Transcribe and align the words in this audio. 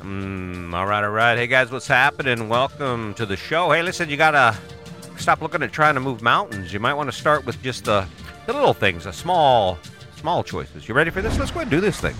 Mm, 0.00 0.72
all 0.72 0.86
right, 0.86 1.04
all 1.04 1.10
right. 1.10 1.36
Hey 1.36 1.46
guys, 1.46 1.70
what's 1.70 1.86
happening? 1.86 2.48
Welcome 2.48 3.12
to 3.14 3.26
the 3.26 3.36
show. 3.36 3.70
Hey, 3.70 3.82
listen, 3.82 4.08
you 4.08 4.16
gotta 4.16 4.56
stop 5.18 5.42
looking 5.42 5.62
at 5.62 5.72
trying 5.72 5.92
to 5.94 6.00
move 6.00 6.22
mountains. 6.22 6.72
You 6.72 6.80
might 6.80 6.94
want 6.94 7.10
to 7.10 7.16
start 7.16 7.44
with 7.44 7.62
just 7.62 7.84
the, 7.84 8.06
the 8.46 8.54
little 8.54 8.72
things, 8.72 9.04
the 9.04 9.12
small, 9.12 9.78
small 10.16 10.42
choices. 10.42 10.88
You 10.88 10.94
ready 10.94 11.10
for 11.10 11.20
this? 11.20 11.38
Let's 11.38 11.50
go 11.50 11.60
and 11.60 11.70
do 11.70 11.82
this 11.82 12.00
thing. 12.00 12.14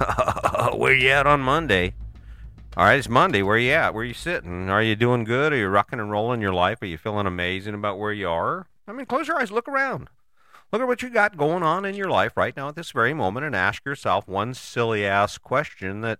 Where 0.78 0.94
you 0.94 1.10
at 1.10 1.26
on 1.26 1.40
Monday? 1.40 1.92
All 2.78 2.84
right, 2.86 2.98
it's 2.98 3.10
Monday. 3.10 3.42
Where 3.42 3.58
you 3.58 3.72
at? 3.72 3.92
Where 3.92 4.04
you 4.04 4.14
sitting? 4.14 4.70
Are 4.70 4.82
you 4.82 4.96
doing 4.96 5.24
good? 5.24 5.52
Are 5.52 5.56
you 5.56 5.68
rocking 5.68 6.00
and 6.00 6.10
rolling 6.10 6.40
your 6.40 6.54
life? 6.54 6.80
Are 6.80 6.86
you 6.86 6.96
feeling 6.96 7.26
amazing 7.26 7.74
about 7.74 7.98
where 7.98 8.12
you 8.12 8.30
are? 8.30 8.66
I 8.86 8.92
mean, 8.92 9.04
close 9.04 9.28
your 9.28 9.38
eyes, 9.38 9.52
look 9.52 9.68
around. 9.68 10.08
Look 10.72 10.82
at 10.82 10.88
what 10.88 11.02
you 11.02 11.08
got 11.08 11.36
going 11.36 11.62
on 11.62 11.84
in 11.84 11.94
your 11.94 12.10
life 12.10 12.36
right 12.36 12.56
now 12.56 12.68
at 12.68 12.76
this 12.76 12.90
very 12.90 13.14
moment 13.14 13.46
and 13.46 13.56
ask 13.56 13.84
yourself 13.86 14.28
one 14.28 14.52
silly 14.52 15.06
ass 15.06 15.38
question 15.38 16.02
that, 16.02 16.18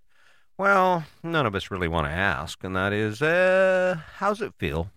well, 0.56 1.04
none 1.22 1.44
of 1.44 1.54
us 1.54 1.70
really 1.70 1.88
want 1.88 2.06
to 2.06 2.12
ask, 2.12 2.64
and 2.64 2.74
that 2.74 2.92
is, 2.92 3.20
uh, 3.20 3.98
how's 4.16 4.40
it 4.40 4.54
feel? 4.58 4.90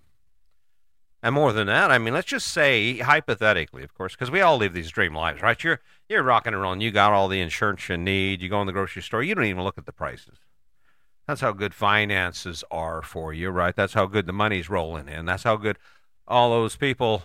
And 1.24 1.36
more 1.36 1.54
than 1.54 1.68
that, 1.68 1.92
I 1.92 2.00
mean, 2.00 2.14
let's 2.14 2.28
just 2.28 2.48
say 2.48 2.98
hypothetically, 2.98 3.84
of 3.84 3.94
course, 3.94 4.14
because 4.14 4.32
we 4.32 4.42
all 4.42 4.58
live 4.58 4.74
these 4.74 4.90
dream 4.90 5.14
lives, 5.14 5.42
right? 5.42 5.62
You're 5.64 5.80
you're 6.10 6.24
rocking 6.24 6.54
and 6.54 6.62
rolling. 6.62 6.82
You 6.82 6.90
got 6.90 7.14
all 7.14 7.28
the 7.28 7.42
insurance 7.42 7.88
you 7.90 7.98
need. 7.98 8.42
You 8.42 8.50
go 8.50 8.60
in 8.62 8.68
the 8.68 8.74
grocery 8.74 9.04
store. 9.04 9.22
You 9.22 9.36
don't 9.36 9.46
even 9.46 9.64
look 9.64 9.78
at 9.78 9.86
the 9.86 9.92
prices. 9.92 10.40
That's 11.28 11.42
how 11.42 11.52
good 11.52 11.76
finances 11.76 12.64
are 12.72 13.04
for 13.04 13.34
you, 13.34 13.52
right? 13.52 13.76
That's 13.76 13.94
how 13.94 14.08
good 14.08 14.26
the 14.26 14.34
money's 14.34 14.70
rolling 14.70 15.08
in. 15.08 15.26
That's 15.26 15.44
how 15.44 15.58
good 15.58 15.78
all 16.28 16.50
those 16.50 16.76
people 16.76 17.22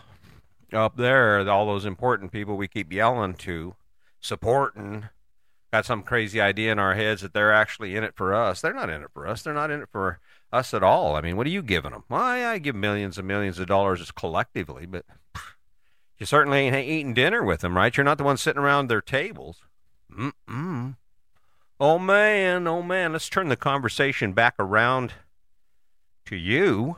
up 0.73 0.97
there, 0.97 1.48
all 1.48 1.66
those 1.66 1.84
important 1.84 2.33
people 2.33 2.56
we 2.56 2.69
keep 2.69 2.93
yelling 2.93 3.34
to, 3.34 3.77
supporting, 4.20 5.09
got 5.73 5.87
some 5.87 6.02
crazy 6.02 6.41
idea 6.41 6.73
in 6.73 6.79
our 6.79 6.95
heads 6.95 7.23
that 7.23 7.32
they're 7.32 7.52
actually 7.52 7.96
in 7.96 8.04
it 8.04 8.15
for 8.16 8.35
us. 8.35 8.60
They're 8.60 8.73
not 8.73 8.91
in 8.91 9.02
it 9.02 9.10
for 9.13 9.26
us. 9.26 9.43
They're 9.43 9.54
not 9.54 9.71
in 9.71 9.82
it 9.82 9.88
for 9.91 10.21
us 10.52 10.73
at 10.73 10.82
all. 10.82 11.16
I 11.16 11.21
mean, 11.21 11.37
what 11.37 11.46
are 11.46 11.51
you 11.51 11.63
giving 11.63 11.91
them? 11.91 12.04
Why, 12.09 12.46
I 12.46 12.59
give 12.59 12.74
millions 12.74 13.18
and 13.18 13.26
millions 13.26 13.59
of 13.59 13.66
dollars 13.66 14.10
collectively, 14.13 14.87
but 14.87 15.04
you 16.18 16.26
certainly 16.26 16.60
ain't 16.60 16.76
eating 16.76 17.15
dinner 17.15 17.45
with 17.45 17.60
them, 17.60 17.76
right? 17.76 17.95
You're 17.96 18.04
not 18.04 18.19
the 18.19 18.24
one 18.24 18.37
sitting 18.37 18.63
around 18.63 18.88
their 18.88 19.02
tables. 19.02 19.63
Mm-mm. 20.10 20.96
Oh, 21.79 21.98
man, 21.98 22.66
oh, 22.66 22.82
man. 22.82 23.13
Let's 23.13 23.29
turn 23.29 23.48
the 23.48 23.57
conversation 23.57 24.32
back 24.32 24.54
around 24.59 25.13
to 26.24 26.37
you. 26.37 26.96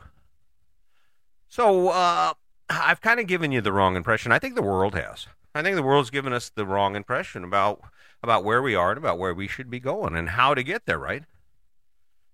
So, 1.49 1.89
uh, 1.89 2.33
I've 2.69 3.01
kind 3.01 3.19
of 3.19 3.27
given 3.27 3.51
you 3.51 3.61
the 3.61 3.73
wrong 3.73 3.95
impression. 3.95 4.31
I 4.31 4.39
think 4.39 4.55
the 4.55 4.61
world 4.61 4.93
has. 4.95 5.27
I 5.55 5.63
think 5.63 5.75
the 5.75 5.83
world's 5.83 6.11
given 6.11 6.33
us 6.33 6.49
the 6.49 6.65
wrong 6.65 6.95
impression 6.95 7.43
about 7.43 7.81
about 8.21 8.43
where 8.43 8.61
we 8.61 8.75
are 8.75 8.89
and 8.91 8.97
about 8.97 9.17
where 9.17 9.33
we 9.33 9.47
should 9.47 9.69
be 9.69 9.79
going 9.79 10.15
and 10.15 10.29
how 10.29 10.53
to 10.53 10.63
get 10.63 10.85
there. 10.85 10.99
Right? 10.99 11.23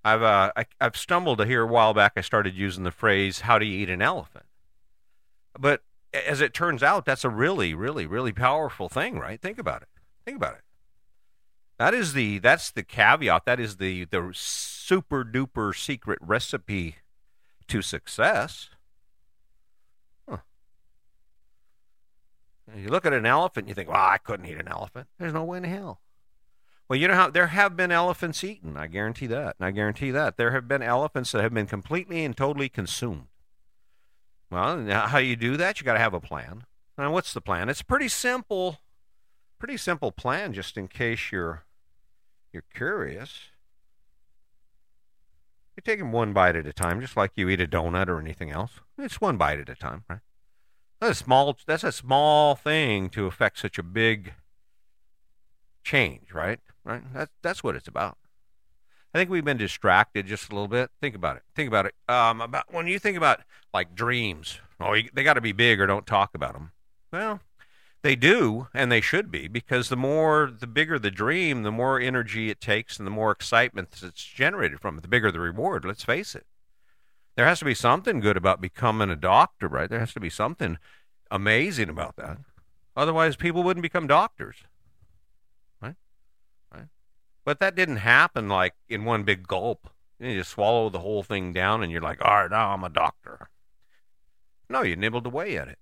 I've 0.03 0.21
uh, 0.21 0.51
I, 0.55 0.65
have 0.81 0.97
stumbled 0.97 1.37
to 1.39 1.45
hear 1.45 1.63
a 1.63 1.67
while 1.67 1.93
back. 1.93 2.13
I 2.15 2.21
started 2.21 2.55
using 2.55 2.83
the 2.83 2.91
phrase 2.91 3.41
"How 3.41 3.57
do 3.57 3.65
you 3.65 3.79
eat 3.79 3.89
an 3.89 4.01
elephant?" 4.01 4.45
But 5.57 5.81
as 6.13 6.41
it 6.41 6.53
turns 6.53 6.83
out, 6.83 7.05
that's 7.05 7.23
a 7.23 7.29
really, 7.29 7.73
really, 7.73 8.05
really 8.05 8.33
powerful 8.33 8.89
thing. 8.89 9.17
Right? 9.17 9.41
Think 9.41 9.57
about 9.57 9.81
it. 9.81 9.87
Think 10.25 10.37
about 10.37 10.55
it. 10.55 10.61
That 11.77 11.93
is 11.93 12.13
the 12.13 12.39
that's 12.39 12.71
the 12.71 12.83
caveat. 12.83 13.45
That 13.45 13.59
is 13.59 13.77
the 13.77 14.05
the 14.05 14.31
super 14.33 15.23
duper 15.23 15.75
secret 15.75 16.19
recipe 16.21 16.97
to 17.67 17.81
success. 17.81 18.69
You 22.73 22.89
look 22.89 23.05
at 23.05 23.13
an 23.13 23.25
elephant, 23.25 23.67
you 23.67 23.75
think, 23.75 23.89
well, 23.89 23.97
I 23.97 24.17
couldn't 24.17 24.47
eat 24.47 24.57
an 24.57 24.67
elephant. 24.67 25.07
There's 25.19 25.33
no 25.33 25.43
way 25.43 25.59
in 25.59 25.63
hell. 25.65 26.01
Well, 26.87 26.97
you 26.97 27.07
know 27.07 27.15
how 27.15 27.29
there 27.29 27.47
have 27.47 27.75
been 27.75 27.91
elephants 27.91 28.43
eaten. 28.43 28.77
I 28.77 28.87
guarantee 28.87 29.27
that. 29.27 29.55
And 29.59 29.65
I 29.65 29.71
guarantee 29.71 30.11
that. 30.11 30.37
There 30.37 30.51
have 30.51 30.67
been 30.67 30.81
elephants 30.81 31.31
that 31.31 31.41
have 31.41 31.53
been 31.53 31.67
completely 31.67 32.23
and 32.23 32.35
totally 32.35 32.69
consumed. 32.69 33.27
Well, 34.51 34.85
how 34.87 35.17
you 35.17 35.35
do 35.35 35.57
that? 35.57 35.79
You 35.79 35.85
got 35.85 35.93
to 35.93 35.99
have 35.99 36.13
a 36.13 36.19
plan. 36.19 36.65
Now, 36.97 37.11
what's 37.11 37.33
the 37.33 37.41
plan? 37.41 37.69
It's 37.69 37.81
pretty 37.81 38.07
simple. 38.07 38.79
Pretty 39.57 39.77
simple 39.77 40.11
plan, 40.11 40.53
just 40.53 40.77
in 40.77 40.87
case 40.87 41.31
you're 41.31 41.63
you're 42.53 42.63
curious. 42.73 43.39
You 45.75 45.81
take 45.83 45.99
them 45.99 46.11
one 46.11 46.31
bite 46.33 46.55
at 46.55 46.67
a 46.67 46.73
time, 46.73 47.01
just 47.01 47.17
like 47.17 47.31
you 47.35 47.49
eat 47.49 47.59
a 47.59 47.67
donut 47.67 48.07
or 48.07 48.19
anything 48.19 48.49
else. 48.51 48.79
It's 48.97 49.19
one 49.19 49.37
bite 49.37 49.59
at 49.59 49.69
a 49.69 49.75
time, 49.75 50.05
right? 50.09 50.19
That's 51.05 51.21
a 51.21 51.23
small. 51.23 51.57
That's 51.67 51.83
a 51.83 51.91
small 51.91 52.55
thing 52.55 53.09
to 53.11 53.27
affect 53.27 53.59
such 53.59 53.77
a 53.77 53.83
big 53.83 54.33
change, 55.83 56.33
right? 56.33 56.59
Right. 56.83 57.03
That's 57.13 57.31
that's 57.43 57.63
what 57.63 57.75
it's 57.75 57.87
about. 57.87 58.17
I 59.13 59.19
think 59.19 59.29
we've 59.29 59.45
been 59.45 59.57
distracted 59.57 60.25
just 60.25 60.49
a 60.49 60.53
little 60.53 60.67
bit. 60.67 60.89
Think 60.99 61.15
about 61.15 61.37
it. 61.37 61.43
Think 61.55 61.67
about 61.67 61.85
it. 61.85 61.93
Um, 62.09 62.41
about 62.41 62.73
when 62.73 62.87
you 62.87 62.97
think 62.97 63.17
about 63.17 63.41
like 63.71 63.93
dreams. 63.93 64.59
Oh, 64.79 64.93
you, 64.93 65.09
they 65.13 65.23
got 65.23 65.35
to 65.35 65.41
be 65.41 65.51
big 65.51 65.79
or 65.79 65.85
don't 65.85 66.07
talk 66.07 66.33
about 66.33 66.53
them. 66.53 66.71
Well, 67.13 67.39
they 68.01 68.15
do, 68.15 68.67
and 68.73 68.91
they 68.91 68.99
should 68.99 69.31
be, 69.31 69.47
because 69.47 69.89
the 69.89 69.95
more, 69.95 70.51
the 70.51 70.67
bigger 70.67 70.99
the 70.99 71.11
dream, 71.11 71.63
the 71.63 71.71
more 71.71 71.99
energy 71.99 72.49
it 72.49 72.59
takes, 72.59 72.97
and 72.97 73.07
the 73.07 73.11
more 73.11 73.31
excitement 73.31 73.91
that's 73.91 74.25
generated 74.25 74.81
from 74.81 74.97
it. 74.97 75.01
The 75.01 75.07
bigger 75.07 75.31
the 75.31 75.39
reward. 75.39 75.85
Let's 75.85 76.03
face 76.03 76.35
it. 76.35 76.45
There 77.35 77.45
has 77.45 77.59
to 77.59 77.65
be 77.65 77.73
something 77.73 78.19
good 78.19 78.37
about 78.37 78.61
becoming 78.61 79.09
a 79.09 79.15
doctor, 79.15 79.67
right? 79.67 79.89
There 79.89 79.99
has 79.99 80.13
to 80.13 80.19
be 80.19 80.29
something 80.29 80.77
amazing 81.29 81.89
about 81.89 82.15
that. 82.15 82.37
Otherwise, 82.95 83.35
people 83.35 83.63
wouldn't 83.63 83.81
become 83.81 84.07
doctors. 84.07 84.57
Right? 85.81 85.95
Right? 86.73 86.87
But 87.43 87.59
that 87.59 87.75
didn't 87.75 87.97
happen 87.97 88.47
like 88.47 88.73
in 88.87 89.03
one 89.03 89.23
big 89.23 89.47
gulp. 89.47 89.89
You 90.19 90.37
just 90.37 90.51
swallow 90.51 90.89
the 90.89 90.99
whole 90.99 91.23
thing 91.23 91.51
down 91.51 91.83
and 91.83 91.91
you're 91.91 92.01
like, 92.01 92.23
all 92.23 92.43
right, 92.43 92.51
now 92.51 92.71
I'm 92.71 92.85
a 92.85 92.89
doctor. 92.89 93.49
No, 94.69 94.81
you 94.81 94.95
nibbled 94.95 95.25
away 95.25 95.57
at 95.57 95.67
it. 95.67 95.77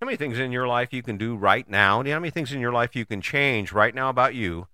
How 0.00 0.06
many 0.06 0.16
things 0.16 0.38
in 0.38 0.52
your 0.52 0.68
life 0.68 0.92
you 0.92 1.02
can 1.02 1.18
do 1.18 1.36
right 1.36 1.68
now? 1.68 2.00
Know 2.00 2.12
how 2.12 2.20
many 2.20 2.30
things 2.30 2.52
in 2.52 2.60
your 2.60 2.72
life 2.72 2.94
you 2.94 3.04
can 3.04 3.20
change 3.20 3.72
right 3.72 3.94
now 3.94 4.08
about 4.08 4.34
you 4.34 4.68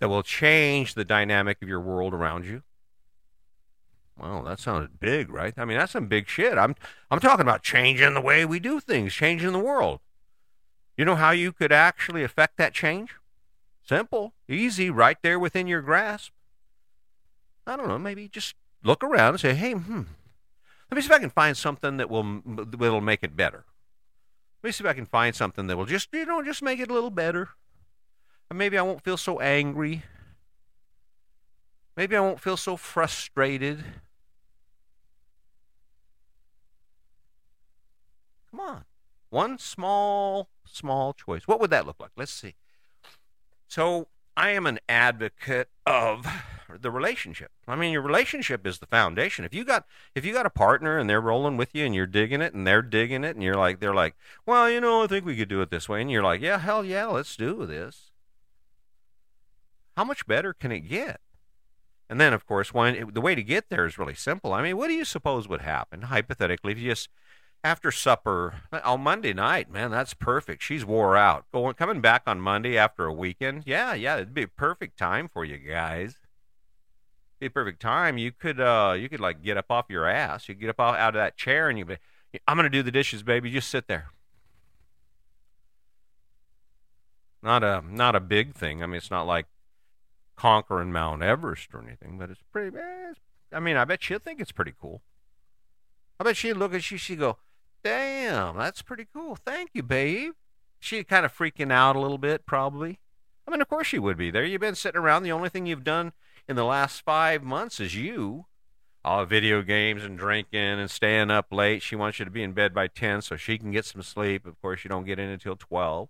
that 0.00 0.08
will 0.08 0.24
change 0.24 0.94
the 0.94 1.04
dynamic 1.04 1.62
of 1.62 1.68
your 1.68 1.80
world 1.80 2.14
around 2.14 2.46
you? 2.46 2.62
Well, 4.18 4.42
that 4.42 4.60
sounded 4.60 5.00
big, 5.00 5.30
right? 5.30 5.54
I 5.56 5.64
mean, 5.64 5.78
that's 5.78 5.92
some 5.92 6.06
big 6.06 6.28
shit. 6.28 6.58
I'm 6.58 6.74
I'm 7.10 7.20
talking 7.20 7.42
about 7.42 7.62
changing 7.62 8.14
the 8.14 8.20
way 8.20 8.44
we 8.44 8.60
do 8.60 8.78
things, 8.80 9.12
changing 9.12 9.52
the 9.52 9.58
world. 9.58 10.00
You 10.96 11.04
know 11.04 11.16
how 11.16 11.30
you 11.30 11.52
could 11.52 11.72
actually 11.72 12.22
affect 12.22 12.58
that 12.58 12.74
change? 12.74 13.14
Simple, 13.82 14.34
easy, 14.48 14.90
right 14.90 15.16
there 15.22 15.38
within 15.38 15.66
your 15.66 15.80
grasp. 15.80 16.32
I 17.66 17.76
don't 17.76 17.88
know, 17.88 17.98
maybe 17.98 18.28
just 18.28 18.54
look 18.84 19.02
around 19.02 19.34
and 19.34 19.40
say, 19.40 19.54
"Hey, 19.54 19.72
hmm, 19.72 20.02
let 20.92 20.96
me 20.96 21.00
see 21.00 21.06
if 21.06 21.12
I 21.12 21.20
can 21.20 21.30
find 21.30 21.56
something 21.56 21.96
that 21.96 22.10
will 22.10 22.42
that'll 22.44 23.00
make 23.00 23.22
it 23.22 23.34
better. 23.34 23.64
Let 24.62 24.68
me 24.68 24.72
see 24.72 24.84
if 24.84 24.90
I 24.90 24.92
can 24.92 25.06
find 25.06 25.34
something 25.34 25.66
that 25.66 25.76
will 25.78 25.86
just, 25.86 26.08
you 26.12 26.26
know, 26.26 26.42
just 26.42 26.60
make 26.60 26.80
it 26.80 26.90
a 26.90 26.92
little 26.92 27.08
better. 27.08 27.48
And 28.50 28.58
maybe 28.58 28.76
I 28.76 28.82
won't 28.82 29.02
feel 29.02 29.16
so 29.16 29.40
angry. 29.40 30.02
Maybe 31.96 32.16
I 32.16 32.20
won't 32.20 32.40
feel 32.40 32.56
so 32.56 32.76
frustrated. 32.76 33.84
Come 38.50 38.60
on. 38.60 38.84
One 39.30 39.58
small, 39.58 40.48
small 40.64 41.12
choice. 41.12 41.46
What 41.46 41.60
would 41.60 41.70
that 41.70 41.86
look 41.86 42.00
like? 42.00 42.10
Let's 42.16 42.32
see. 42.32 42.54
So, 43.66 44.08
I 44.36 44.50
am 44.50 44.66
an 44.66 44.78
advocate 44.88 45.68
of 45.86 46.26
the 46.80 46.90
relationship. 46.90 47.50
I 47.68 47.76
mean, 47.76 47.92
your 47.92 48.02
relationship 48.02 48.66
is 48.66 48.78
the 48.78 48.86
foundation. 48.86 49.44
If 49.44 49.52
you 49.52 49.64
got 49.64 49.86
if 50.14 50.24
you 50.24 50.32
got 50.32 50.46
a 50.46 50.50
partner 50.50 50.98
and 50.98 51.08
they're 51.08 51.20
rolling 51.20 51.56
with 51.56 51.74
you 51.74 51.84
and 51.84 51.94
you're 51.94 52.06
digging 52.06 52.40
it 52.40 52.54
and 52.54 52.66
they're 52.66 52.82
digging 52.82 53.24
it 53.24 53.36
and 53.36 53.42
you're 53.42 53.54
like 53.54 53.80
they're 53.80 53.94
like, 53.94 54.16
"Well, 54.46 54.70
you 54.70 54.80
know, 54.80 55.02
I 55.02 55.06
think 55.06 55.24
we 55.24 55.36
could 55.36 55.48
do 55.48 55.60
it 55.60 55.70
this 55.70 55.88
way." 55.88 56.00
And 56.00 56.10
you're 56.10 56.22
like, 56.22 56.40
"Yeah, 56.40 56.58
hell 56.58 56.84
yeah, 56.84 57.06
let's 57.06 57.36
do 57.36 57.66
this." 57.66 58.10
How 59.96 60.04
much 60.04 60.26
better 60.26 60.54
can 60.54 60.72
it 60.72 60.80
get? 60.80 61.20
And 62.12 62.20
then, 62.20 62.34
of 62.34 62.44
course, 62.44 62.74
when 62.74 63.08
the 63.14 63.22
way 63.22 63.34
to 63.34 63.42
get 63.42 63.70
there 63.70 63.86
is 63.86 63.96
really 63.96 64.14
simple. 64.14 64.52
I 64.52 64.60
mean, 64.60 64.76
what 64.76 64.88
do 64.88 64.92
you 64.92 65.02
suppose 65.06 65.48
would 65.48 65.62
happen 65.62 66.02
hypothetically 66.02 66.72
if 66.72 66.78
you 66.78 66.90
just 66.90 67.08
after 67.64 67.90
supper 67.90 68.56
on 68.84 69.00
Monday 69.00 69.32
night? 69.32 69.70
Man, 69.70 69.90
that's 69.90 70.12
perfect. 70.12 70.62
She's 70.62 70.84
wore 70.84 71.16
out. 71.16 71.46
Going 71.54 71.72
coming 71.72 72.02
back 72.02 72.24
on 72.26 72.38
Monday 72.38 72.76
after 72.76 73.06
a 73.06 73.14
weekend. 73.14 73.62
Yeah, 73.64 73.94
yeah, 73.94 74.16
it'd 74.16 74.34
be 74.34 74.42
a 74.42 74.48
perfect 74.48 74.98
time 74.98 75.26
for 75.26 75.42
you 75.42 75.56
guys. 75.56 76.18
Be 77.40 77.46
a 77.46 77.50
perfect 77.50 77.80
time. 77.80 78.18
You 78.18 78.30
could, 78.30 78.60
uh, 78.60 78.94
you 78.94 79.08
could 79.08 79.20
like 79.20 79.40
get 79.40 79.56
up 79.56 79.70
off 79.70 79.86
your 79.88 80.06
ass. 80.06 80.50
You 80.50 80.54
get 80.54 80.68
up 80.68 80.80
out 80.80 80.98
of 80.98 81.14
that 81.14 81.38
chair 81.38 81.70
and 81.70 81.78
you 81.78 81.86
be, 81.86 81.96
I'm 82.46 82.58
gonna 82.58 82.68
do 82.68 82.82
the 82.82 82.90
dishes, 82.92 83.22
baby. 83.22 83.50
Just 83.50 83.70
sit 83.70 83.88
there. 83.88 84.08
Not 87.42 87.64
a 87.64 87.82
not 87.88 88.14
a 88.14 88.20
big 88.20 88.54
thing. 88.54 88.82
I 88.82 88.86
mean, 88.86 88.96
it's 88.96 89.10
not 89.10 89.26
like 89.26 89.46
conquering 90.42 90.90
Mount 90.90 91.22
Everest 91.22 91.72
or 91.72 91.80
anything, 91.80 92.18
but 92.18 92.28
it's 92.28 92.42
pretty. 92.50 92.76
Eh, 92.76 93.12
I 93.52 93.60
mean, 93.60 93.76
I 93.76 93.84
bet 93.84 94.02
she'll 94.02 94.18
think 94.18 94.40
it's 94.40 94.50
pretty 94.50 94.74
cool. 94.78 95.00
I 96.18 96.24
bet 96.24 96.36
she'd 96.36 96.54
look 96.54 96.74
at 96.74 96.90
you, 96.90 96.98
she'd 96.98 97.20
go, 97.20 97.38
"Damn, 97.84 98.56
that's 98.56 98.82
pretty 98.82 99.06
cool. 99.14 99.36
Thank 99.36 99.70
you, 99.72 99.84
babe. 99.84 100.32
she 100.80 101.04
kind 101.04 101.24
of 101.24 101.32
freaking 101.32 101.70
out 101.70 101.94
a 101.94 102.00
little 102.00 102.18
bit, 102.18 102.44
probably. 102.44 102.98
I 103.46 103.52
mean, 103.52 103.60
of 103.60 103.68
course 103.68 103.86
she 103.86 104.00
would 104.00 104.16
be. 104.16 104.32
There 104.32 104.44
you've 104.44 104.60
been 104.60 104.74
sitting 104.74 105.00
around. 105.00 105.22
The 105.22 105.30
only 105.30 105.48
thing 105.48 105.64
you've 105.64 105.84
done 105.84 106.12
in 106.48 106.56
the 106.56 106.64
last 106.64 107.02
five 107.02 107.44
months 107.44 107.78
is 107.78 107.94
you. 107.94 108.46
All 109.04 109.24
video 109.24 109.62
games 109.62 110.02
and 110.02 110.18
drinking 110.18 110.60
and 110.60 110.90
staying 110.90 111.30
up 111.30 111.52
late. 111.52 111.82
She 111.82 111.94
wants 111.94 112.18
you 112.18 112.24
to 112.24 112.32
be 112.32 112.42
in 112.42 112.52
bed 112.52 112.74
by 112.74 112.88
10 112.88 113.22
so 113.22 113.36
she 113.36 113.58
can 113.58 113.70
get 113.70 113.84
some 113.84 114.02
sleep. 114.02 114.44
Of 114.44 114.60
course, 114.60 114.82
you 114.82 114.88
don't 114.88 115.06
get 115.06 115.20
in 115.20 115.28
until 115.28 115.54
12. 115.54 116.08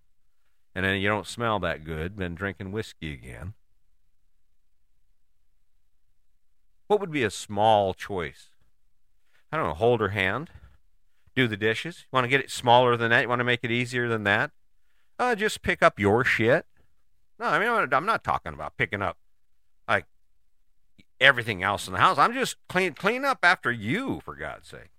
And 0.74 0.86
then 0.86 1.02
you 1.02 1.08
don't 1.08 1.26
smell 1.26 1.58
that 1.60 1.84
good, 1.84 2.16
been 2.16 2.34
drinking 2.34 2.72
whiskey 2.72 3.12
again. 3.12 3.52
What 6.92 7.00
would 7.00 7.10
be 7.10 7.24
a 7.24 7.30
small 7.30 7.94
choice? 7.94 8.50
I 9.50 9.56
don't 9.56 9.66
know, 9.66 9.72
hold 9.72 10.00
her 10.00 10.10
hand, 10.10 10.50
do 11.34 11.48
the 11.48 11.56
dishes. 11.56 12.00
You 12.00 12.08
want 12.12 12.24
to 12.24 12.28
get 12.28 12.40
it 12.40 12.50
smaller 12.50 12.98
than 12.98 13.08
that? 13.08 13.22
You 13.22 13.30
want 13.30 13.40
to 13.40 13.44
make 13.44 13.60
it 13.62 13.70
easier 13.70 14.08
than 14.08 14.24
that? 14.24 14.50
Uh, 15.18 15.34
just 15.34 15.62
pick 15.62 15.82
up 15.82 15.98
your 15.98 16.22
shit. 16.22 16.66
No, 17.38 17.46
I 17.46 17.58
mean, 17.58 17.88
I'm 17.94 18.04
not 18.04 18.22
talking 18.22 18.52
about 18.52 18.76
picking 18.76 19.00
up 19.00 19.16
like 19.88 20.04
everything 21.18 21.62
else 21.62 21.86
in 21.86 21.94
the 21.94 21.98
house. 21.98 22.18
I'm 22.18 22.34
just 22.34 22.56
clean 22.68 22.92
clean 22.92 23.24
up 23.24 23.38
after 23.42 23.72
you, 23.72 24.20
for 24.22 24.34
God's 24.34 24.68
sake. 24.68 24.90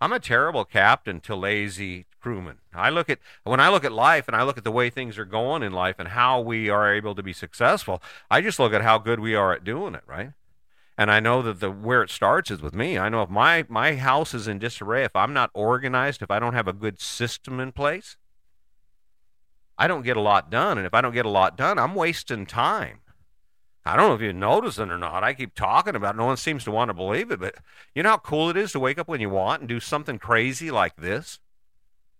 I'm 0.00 0.14
a 0.14 0.20
terrible 0.20 0.64
captain 0.64 1.20
to 1.20 1.36
lazy 1.36 2.06
crewmen. 2.18 2.60
I 2.72 2.88
look 2.88 3.10
at 3.10 3.18
when 3.44 3.60
I 3.60 3.68
look 3.68 3.84
at 3.84 3.92
life 3.92 4.26
and 4.26 4.34
I 4.34 4.42
look 4.42 4.56
at 4.56 4.64
the 4.64 4.72
way 4.72 4.88
things 4.88 5.18
are 5.18 5.26
going 5.26 5.62
in 5.62 5.72
life 5.72 5.96
and 5.98 6.08
how 6.08 6.40
we 6.40 6.70
are 6.70 6.90
able 6.90 7.14
to 7.14 7.22
be 7.22 7.34
successful. 7.34 8.02
I 8.30 8.40
just 8.40 8.58
look 8.58 8.72
at 8.72 8.80
how 8.80 8.96
good 8.96 9.20
we 9.20 9.34
are 9.34 9.52
at 9.52 9.64
doing 9.64 9.94
it, 9.94 10.04
right? 10.06 10.30
And 11.00 11.10
I 11.10 11.18
know 11.18 11.40
that 11.40 11.60
the 11.60 11.70
where 11.70 12.02
it 12.02 12.10
starts 12.10 12.50
is 12.50 12.60
with 12.60 12.74
me. 12.74 12.98
I 12.98 13.08
know 13.08 13.22
if 13.22 13.30
my 13.30 13.64
my 13.70 13.94
house 13.96 14.34
is 14.34 14.46
in 14.46 14.58
disarray, 14.58 15.02
if 15.02 15.16
I'm 15.16 15.32
not 15.32 15.50
organized, 15.54 16.20
if 16.20 16.30
I 16.30 16.38
don't 16.38 16.52
have 16.52 16.68
a 16.68 16.74
good 16.74 17.00
system 17.00 17.58
in 17.58 17.72
place, 17.72 18.18
I 19.78 19.86
don't 19.86 20.04
get 20.04 20.18
a 20.18 20.20
lot 20.20 20.50
done. 20.50 20.76
And 20.76 20.86
if 20.86 20.92
I 20.92 21.00
don't 21.00 21.14
get 21.14 21.24
a 21.24 21.30
lot 21.30 21.56
done, 21.56 21.78
I'm 21.78 21.94
wasting 21.94 22.44
time. 22.44 23.00
I 23.82 23.96
don't 23.96 24.08
know 24.08 24.14
if 24.14 24.20
you 24.20 24.34
notice 24.34 24.76
it 24.76 24.90
or 24.90 24.98
not. 24.98 25.24
I 25.24 25.32
keep 25.32 25.54
talking 25.54 25.96
about 25.96 26.16
it. 26.16 26.18
No 26.18 26.26
one 26.26 26.36
seems 26.36 26.64
to 26.64 26.70
want 26.70 26.90
to 26.90 26.94
believe 26.94 27.30
it, 27.30 27.40
but 27.40 27.54
you 27.94 28.02
know 28.02 28.10
how 28.10 28.18
cool 28.18 28.50
it 28.50 28.58
is 28.58 28.72
to 28.72 28.78
wake 28.78 28.98
up 28.98 29.08
when 29.08 29.22
you 29.22 29.30
want 29.30 29.62
and 29.62 29.68
do 29.70 29.80
something 29.80 30.18
crazy 30.18 30.70
like 30.70 30.96
this? 30.96 31.38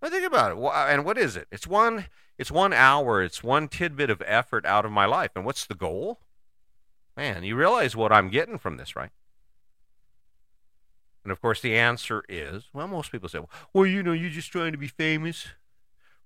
Well, 0.00 0.10
think 0.10 0.24
about 0.24 0.52
it. 0.52 0.90
And 0.90 1.04
what 1.04 1.18
is 1.18 1.36
it? 1.36 1.48
It's 1.52 1.66
one 1.66 2.06
it's 2.38 2.50
one 2.50 2.72
hour, 2.72 3.22
it's 3.22 3.44
one 3.44 3.68
tidbit 3.68 4.08
of 4.08 4.22
effort 4.24 4.64
out 4.64 4.86
of 4.86 4.90
my 4.90 5.04
life. 5.04 5.32
And 5.36 5.44
what's 5.44 5.66
the 5.66 5.74
goal? 5.74 6.20
Man, 7.16 7.42
you 7.42 7.56
realize 7.56 7.96
what 7.96 8.12
I'm 8.12 8.28
getting 8.28 8.58
from 8.58 8.76
this, 8.76 8.96
right? 8.96 9.10
And 11.24 11.32
of 11.32 11.40
course, 11.40 11.60
the 11.60 11.76
answer 11.76 12.22
is 12.28 12.64
well, 12.72 12.88
most 12.88 13.12
people 13.12 13.28
say, 13.28 13.40
well, 13.72 13.86
you 13.86 14.02
know, 14.02 14.12
you're 14.12 14.30
just 14.30 14.50
trying 14.50 14.72
to 14.72 14.78
be 14.78 14.88
famous. 14.88 15.48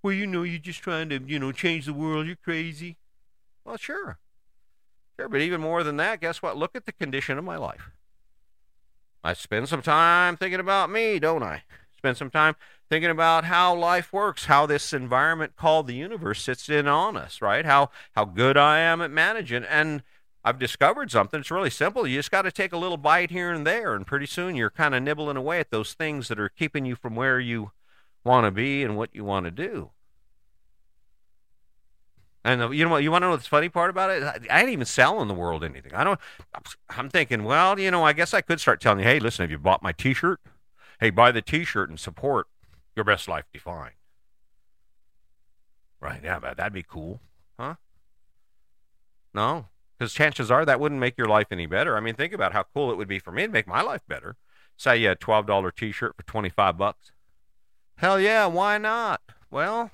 Well, 0.02 0.12
you 0.12 0.26
know, 0.26 0.42
you're 0.42 0.58
just 0.58 0.82
trying 0.82 1.08
to, 1.08 1.20
you 1.26 1.38
know, 1.38 1.50
change 1.50 1.86
the 1.86 1.94
world. 1.94 2.26
You're 2.26 2.36
crazy. 2.36 2.98
Well, 3.64 3.76
sure. 3.76 4.18
Sure. 5.18 5.28
But 5.28 5.40
even 5.40 5.60
more 5.60 5.82
than 5.82 5.96
that, 5.96 6.20
guess 6.20 6.42
what? 6.42 6.56
Look 6.56 6.74
at 6.74 6.86
the 6.86 6.92
condition 6.92 7.38
of 7.38 7.44
my 7.44 7.56
life. 7.56 7.90
I 9.22 9.32
spend 9.32 9.68
some 9.68 9.80
time 9.80 10.36
thinking 10.36 10.60
about 10.60 10.90
me, 10.90 11.18
don't 11.18 11.42
I? 11.42 11.62
Spend 11.96 12.18
some 12.18 12.30
time 12.30 12.56
thinking 12.90 13.10
about 13.10 13.44
how 13.44 13.74
life 13.74 14.12
works, 14.12 14.44
how 14.44 14.66
this 14.66 14.92
environment 14.92 15.56
called 15.56 15.86
the 15.86 15.94
universe 15.94 16.42
sits 16.42 16.68
in 16.68 16.86
on 16.86 17.16
us, 17.16 17.40
right? 17.40 17.64
How 17.64 17.90
how 18.12 18.26
good 18.26 18.58
I 18.58 18.80
am 18.80 19.00
at 19.00 19.10
managing. 19.10 19.64
And 19.64 20.02
I've 20.44 20.58
discovered 20.58 21.10
something. 21.10 21.40
It's 21.40 21.50
really 21.50 21.70
simple. 21.70 22.06
You 22.06 22.18
just 22.18 22.30
got 22.30 22.42
to 22.42 22.52
take 22.52 22.72
a 22.72 22.76
little 22.76 22.98
bite 22.98 23.30
here 23.30 23.50
and 23.50 23.66
there, 23.66 23.94
and 23.94 24.06
pretty 24.06 24.26
soon 24.26 24.56
you're 24.56 24.68
kind 24.70 24.94
of 24.94 25.02
nibbling 25.02 25.38
away 25.38 25.58
at 25.58 25.70
those 25.70 25.94
things 25.94 26.28
that 26.28 26.38
are 26.38 26.50
keeping 26.50 26.84
you 26.84 26.96
from 26.96 27.16
where 27.16 27.40
you 27.40 27.70
want 28.24 28.44
to 28.44 28.50
be 28.50 28.82
and 28.82 28.96
what 28.96 29.14
you 29.14 29.24
want 29.24 29.46
to 29.46 29.50
do. 29.50 29.90
And 32.44 32.60
uh, 32.60 32.70
you 32.70 32.84
know 32.84 32.90
what? 32.90 33.02
You 33.02 33.10
want 33.10 33.22
to 33.22 33.28
know 33.28 33.36
the 33.36 33.42
funny 33.42 33.70
part 33.70 33.88
about 33.88 34.10
it? 34.10 34.22
I 34.50 34.60
ain't 34.60 34.68
even 34.68 34.84
selling 34.84 35.28
the 35.28 35.34
world 35.34 35.64
anything. 35.64 35.94
I 35.94 36.04
don't. 36.04 36.20
I'm 36.90 37.08
thinking, 37.08 37.44
well, 37.44 37.80
you 37.80 37.90
know, 37.90 38.04
I 38.04 38.12
guess 38.12 38.34
I 38.34 38.42
could 38.42 38.60
start 38.60 38.82
telling 38.82 38.98
you, 38.98 39.06
hey, 39.06 39.18
listen, 39.18 39.44
have 39.44 39.50
you 39.50 39.58
bought 39.58 39.82
my 39.82 39.92
T-shirt? 39.92 40.40
Hey, 41.00 41.08
buy 41.08 41.32
the 41.32 41.40
T-shirt 41.40 41.88
and 41.88 41.98
support 41.98 42.48
your 42.94 43.04
best 43.04 43.28
life 43.28 43.46
defined. 43.50 43.94
Right? 46.00 46.20
Yeah, 46.22 46.38
that'd 46.38 46.74
be 46.74 46.82
cool, 46.82 47.22
huh? 47.58 47.76
No, 49.32 49.68
because 49.98 50.12
chances 50.12 50.50
are 50.50 50.64
that 50.64 50.80
wouldn't 50.80 51.00
make 51.00 51.16
your 51.16 51.28
life 51.28 51.48
any 51.50 51.66
better. 51.66 51.96
I 51.96 52.00
mean, 52.00 52.14
think 52.14 52.32
about 52.32 52.52
how 52.52 52.64
cool 52.74 52.90
it 52.90 52.96
would 52.96 53.08
be 53.08 53.18
for 53.18 53.32
me 53.32 53.46
to 53.46 53.52
make 53.52 53.66
my 53.66 53.80
life 53.82 54.02
better. 54.08 54.36
Say 54.76 54.98
you 54.98 55.08
had 55.08 55.16
a 55.16 55.20
twelve 55.20 55.46
dollar 55.46 55.70
T-shirt 55.70 56.16
for 56.16 56.24
twenty 56.24 56.48
five 56.48 56.76
bucks. 56.76 57.12
Hell 57.96 58.20
yeah, 58.20 58.46
why 58.46 58.78
not? 58.78 59.20
Well, 59.50 59.90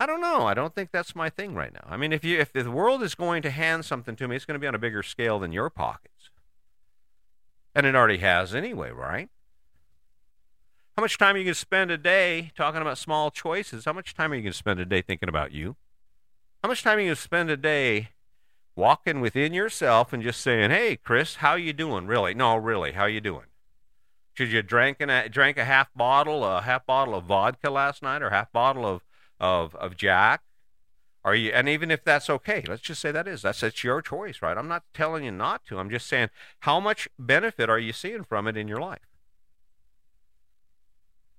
I 0.00 0.06
don't 0.06 0.22
know. 0.22 0.46
I 0.46 0.54
don't 0.54 0.74
think 0.74 0.90
that's 0.90 1.14
my 1.14 1.28
thing 1.28 1.54
right 1.54 1.72
now. 1.72 1.86
I 1.86 1.96
mean, 1.96 2.12
if 2.12 2.24
you 2.24 2.40
if 2.40 2.52
the 2.52 2.70
world 2.70 3.02
is 3.02 3.14
going 3.14 3.42
to 3.42 3.50
hand 3.50 3.84
something 3.84 4.16
to 4.16 4.26
me, 4.26 4.36
it's 4.36 4.46
going 4.46 4.54
to 4.54 4.58
be 4.58 4.66
on 4.66 4.74
a 4.74 4.78
bigger 4.78 5.02
scale 5.02 5.38
than 5.38 5.52
your 5.52 5.68
pockets, 5.68 6.30
and 7.74 7.86
it 7.86 7.94
already 7.94 8.18
has 8.18 8.54
anyway, 8.54 8.90
right? 8.90 9.28
How 10.96 11.02
much 11.02 11.18
time 11.18 11.34
are 11.34 11.38
you 11.38 11.44
going 11.44 11.54
to 11.54 11.60
spend 11.60 11.90
a 11.90 11.96
day 11.96 12.52
talking 12.54 12.82
about 12.82 12.98
small 12.98 13.30
choices? 13.30 13.84
How 13.84 13.92
much 13.92 14.14
time 14.14 14.32
are 14.32 14.34
you 14.34 14.42
going 14.42 14.52
to 14.52 14.58
spend 14.58 14.80
a 14.80 14.84
day 14.84 15.02
thinking 15.02 15.28
about 15.28 15.52
you? 15.52 15.76
How 16.62 16.68
much 16.68 16.82
time 16.82 16.98
are 16.98 17.00
you 17.00 17.08
going 17.08 17.16
to 17.16 17.22
spend 17.22 17.50
a 17.50 17.56
day 17.56 18.10
walking 18.74 19.20
within 19.20 19.52
yourself 19.52 20.12
and 20.12 20.22
just 20.22 20.40
saying, 20.40 20.70
"Hey, 20.70 20.96
Chris, 20.96 21.36
how 21.36 21.54
you 21.54 21.72
doing?" 21.72 22.06
Really? 22.06 22.34
No, 22.34 22.56
really, 22.56 22.92
how 22.92 23.06
you 23.06 23.20
doing? 23.20 23.46
Should 24.34 24.50
you 24.50 24.62
drank 24.62 25.00
a 25.00 25.28
drank 25.28 25.58
a 25.58 25.64
half 25.64 25.88
bottle, 25.94 26.44
a 26.44 26.62
half 26.62 26.86
bottle 26.86 27.14
of 27.14 27.24
vodka 27.24 27.70
last 27.70 28.02
night, 28.02 28.22
or 28.22 28.30
half 28.30 28.50
bottle 28.52 28.86
of 28.86 29.02
of 29.38 29.74
of 29.76 29.96
Jack? 29.96 30.42
Are 31.24 31.34
you? 31.34 31.52
And 31.52 31.68
even 31.68 31.90
if 31.90 32.02
that's 32.02 32.28
okay, 32.28 32.64
let's 32.66 32.82
just 32.82 33.00
say 33.00 33.12
that 33.12 33.28
is. 33.28 33.42
That's 33.42 33.62
it's 33.62 33.84
your 33.84 34.02
choice, 34.02 34.42
right? 34.42 34.56
I'm 34.56 34.68
not 34.68 34.84
telling 34.92 35.24
you 35.24 35.30
not 35.30 35.64
to. 35.66 35.78
I'm 35.78 35.90
just 35.90 36.08
saying, 36.08 36.30
how 36.60 36.80
much 36.80 37.08
benefit 37.18 37.70
are 37.70 37.78
you 37.78 37.92
seeing 37.92 38.24
from 38.24 38.48
it 38.48 38.56
in 38.56 38.66
your 38.66 38.80
life? 38.80 39.06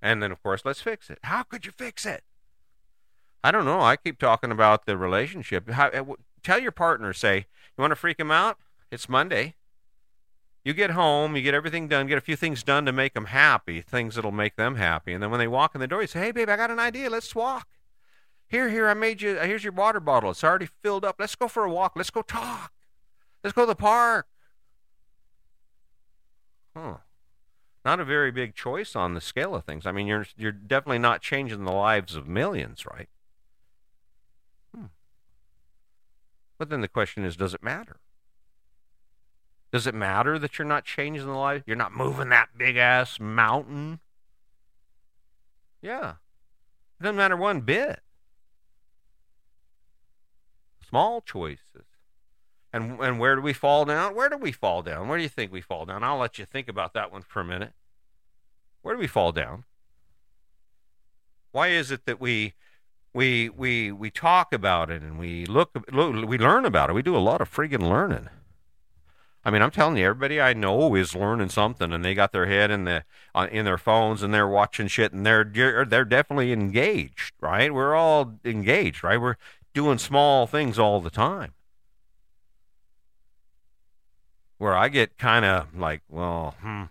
And 0.00 0.22
then, 0.22 0.32
of 0.32 0.42
course, 0.42 0.62
let's 0.64 0.80
fix 0.80 1.10
it. 1.10 1.18
How 1.24 1.42
could 1.42 1.66
you 1.66 1.72
fix 1.72 2.06
it? 2.06 2.24
I 3.42 3.50
don't 3.50 3.66
know. 3.66 3.80
I 3.80 3.96
keep 3.96 4.18
talking 4.18 4.50
about 4.50 4.86
the 4.86 4.96
relationship. 4.96 5.68
How, 5.68 5.88
eh, 5.88 6.02
tell 6.44 6.60
your 6.60 6.72
partner, 6.72 7.12
say, 7.12 7.36
you 7.36 7.82
want 7.82 7.90
to 7.90 7.96
freak 7.96 8.20
him 8.20 8.30
out? 8.30 8.58
It's 8.90 9.08
Monday. 9.08 9.54
You 10.64 10.72
get 10.72 10.92
home, 10.92 11.36
you 11.36 11.42
get 11.42 11.54
everything 11.54 11.88
done, 11.88 12.06
get 12.06 12.16
a 12.16 12.22
few 12.22 12.36
things 12.36 12.62
done 12.62 12.86
to 12.86 12.92
make 12.92 13.12
them 13.14 13.26
happy, 13.26 13.82
things 13.82 14.14
that'll 14.14 14.32
make 14.32 14.56
them 14.56 14.76
happy. 14.76 15.12
And 15.12 15.22
then 15.22 15.30
when 15.30 15.40
they 15.40 15.48
walk 15.48 15.74
in 15.74 15.80
the 15.80 15.86
door, 15.86 16.00
you 16.00 16.06
say, 16.06 16.20
hey, 16.20 16.32
babe, 16.32 16.48
I 16.48 16.56
got 16.56 16.70
an 16.70 16.78
idea. 16.78 17.10
Let's 17.10 17.34
walk. 17.34 17.68
Here, 18.46 18.68
here, 18.68 18.88
I 18.88 18.94
made 18.94 19.20
you, 19.20 19.38
uh, 19.38 19.44
here's 19.44 19.64
your 19.64 19.72
water 19.72 20.00
bottle. 20.00 20.30
It's 20.30 20.44
already 20.44 20.68
filled 20.82 21.04
up. 21.04 21.16
Let's 21.18 21.34
go 21.34 21.48
for 21.48 21.64
a 21.64 21.70
walk. 21.70 21.94
Let's 21.96 22.10
go 22.10 22.22
talk. 22.22 22.72
Let's 23.42 23.54
go 23.54 23.62
to 23.62 23.66
the 23.66 23.74
park. 23.74 24.26
Huh. 26.76 26.98
Not 27.84 28.00
a 28.00 28.04
very 28.04 28.30
big 28.30 28.54
choice 28.54 28.96
on 28.96 29.12
the 29.12 29.20
scale 29.20 29.54
of 29.54 29.64
things. 29.64 29.84
I 29.84 29.92
mean, 29.92 30.06
you're 30.06 30.26
you're 30.36 30.52
definitely 30.52 30.98
not 30.98 31.20
changing 31.20 31.64
the 31.64 31.72
lives 31.72 32.16
of 32.16 32.26
millions, 32.26 32.86
right? 32.86 33.08
But 36.64 36.70
then 36.70 36.80
the 36.80 36.88
question 36.88 37.26
is, 37.26 37.36
does 37.36 37.52
it 37.52 37.62
matter? 37.62 37.98
Does 39.70 39.86
it 39.86 39.94
matter 39.94 40.38
that 40.38 40.58
you're 40.58 40.66
not 40.66 40.86
changing 40.86 41.26
the 41.26 41.34
life? 41.34 41.62
You're 41.66 41.76
not 41.76 41.92
moving 41.92 42.30
that 42.30 42.56
big 42.56 42.78
ass 42.78 43.20
mountain? 43.20 44.00
Yeah. 45.82 46.14
It 46.98 47.02
doesn't 47.02 47.18
matter 47.18 47.36
one 47.36 47.60
bit. 47.60 48.00
Small 50.88 51.20
choices. 51.20 51.84
And 52.72 52.98
and 52.98 53.20
where 53.20 53.36
do 53.36 53.42
we 53.42 53.52
fall 53.52 53.84
down? 53.84 54.14
Where 54.14 54.30
do 54.30 54.38
we 54.38 54.50
fall 54.50 54.80
down? 54.80 55.06
Where 55.06 55.18
do 55.18 55.22
you 55.22 55.28
think 55.28 55.52
we 55.52 55.60
fall 55.60 55.84
down? 55.84 56.02
I'll 56.02 56.16
let 56.16 56.38
you 56.38 56.46
think 56.46 56.66
about 56.66 56.94
that 56.94 57.12
one 57.12 57.20
for 57.20 57.42
a 57.42 57.44
minute. 57.44 57.74
Where 58.80 58.94
do 58.94 59.00
we 59.00 59.06
fall 59.06 59.32
down? 59.32 59.64
Why 61.52 61.68
is 61.68 61.90
it 61.90 62.06
that 62.06 62.22
we 62.22 62.54
we 63.14 63.48
we 63.48 63.92
we 63.92 64.10
talk 64.10 64.52
about 64.52 64.90
it 64.90 65.00
and 65.02 65.18
we 65.18 65.46
look, 65.46 65.70
we 65.92 66.36
learn 66.36 66.64
about 66.64 66.90
it. 66.90 66.94
We 66.94 67.02
do 67.02 67.16
a 67.16 67.18
lot 67.18 67.40
of 67.40 67.50
friggin' 67.50 67.88
learning. 67.88 68.28
I 69.46 69.50
mean, 69.50 69.60
I'm 69.60 69.70
telling 69.70 69.98
you, 69.98 70.06
everybody 70.06 70.40
I 70.40 70.54
know 70.54 70.94
is 70.94 71.14
learning 71.14 71.50
something, 71.50 71.92
and 71.92 72.04
they 72.04 72.14
got 72.14 72.32
their 72.32 72.46
head 72.46 72.70
in 72.70 72.84
the 72.84 73.04
uh, 73.34 73.46
in 73.52 73.64
their 73.66 73.78
phones, 73.78 74.22
and 74.22 74.32
they're 74.32 74.48
watching 74.48 74.88
shit, 74.88 75.12
and 75.12 75.24
they're 75.24 75.44
they're 75.44 76.04
definitely 76.04 76.52
engaged, 76.52 77.34
right? 77.40 77.72
We're 77.72 77.94
all 77.94 78.34
engaged, 78.44 79.04
right? 79.04 79.20
We're 79.20 79.36
doing 79.74 79.98
small 79.98 80.46
things 80.46 80.78
all 80.78 81.00
the 81.00 81.10
time. 81.10 81.52
Where 84.58 84.76
I 84.76 84.88
get 84.88 85.18
kind 85.18 85.44
of 85.44 85.76
like, 85.76 86.00
well, 86.08 86.54
hmm, 86.60 86.84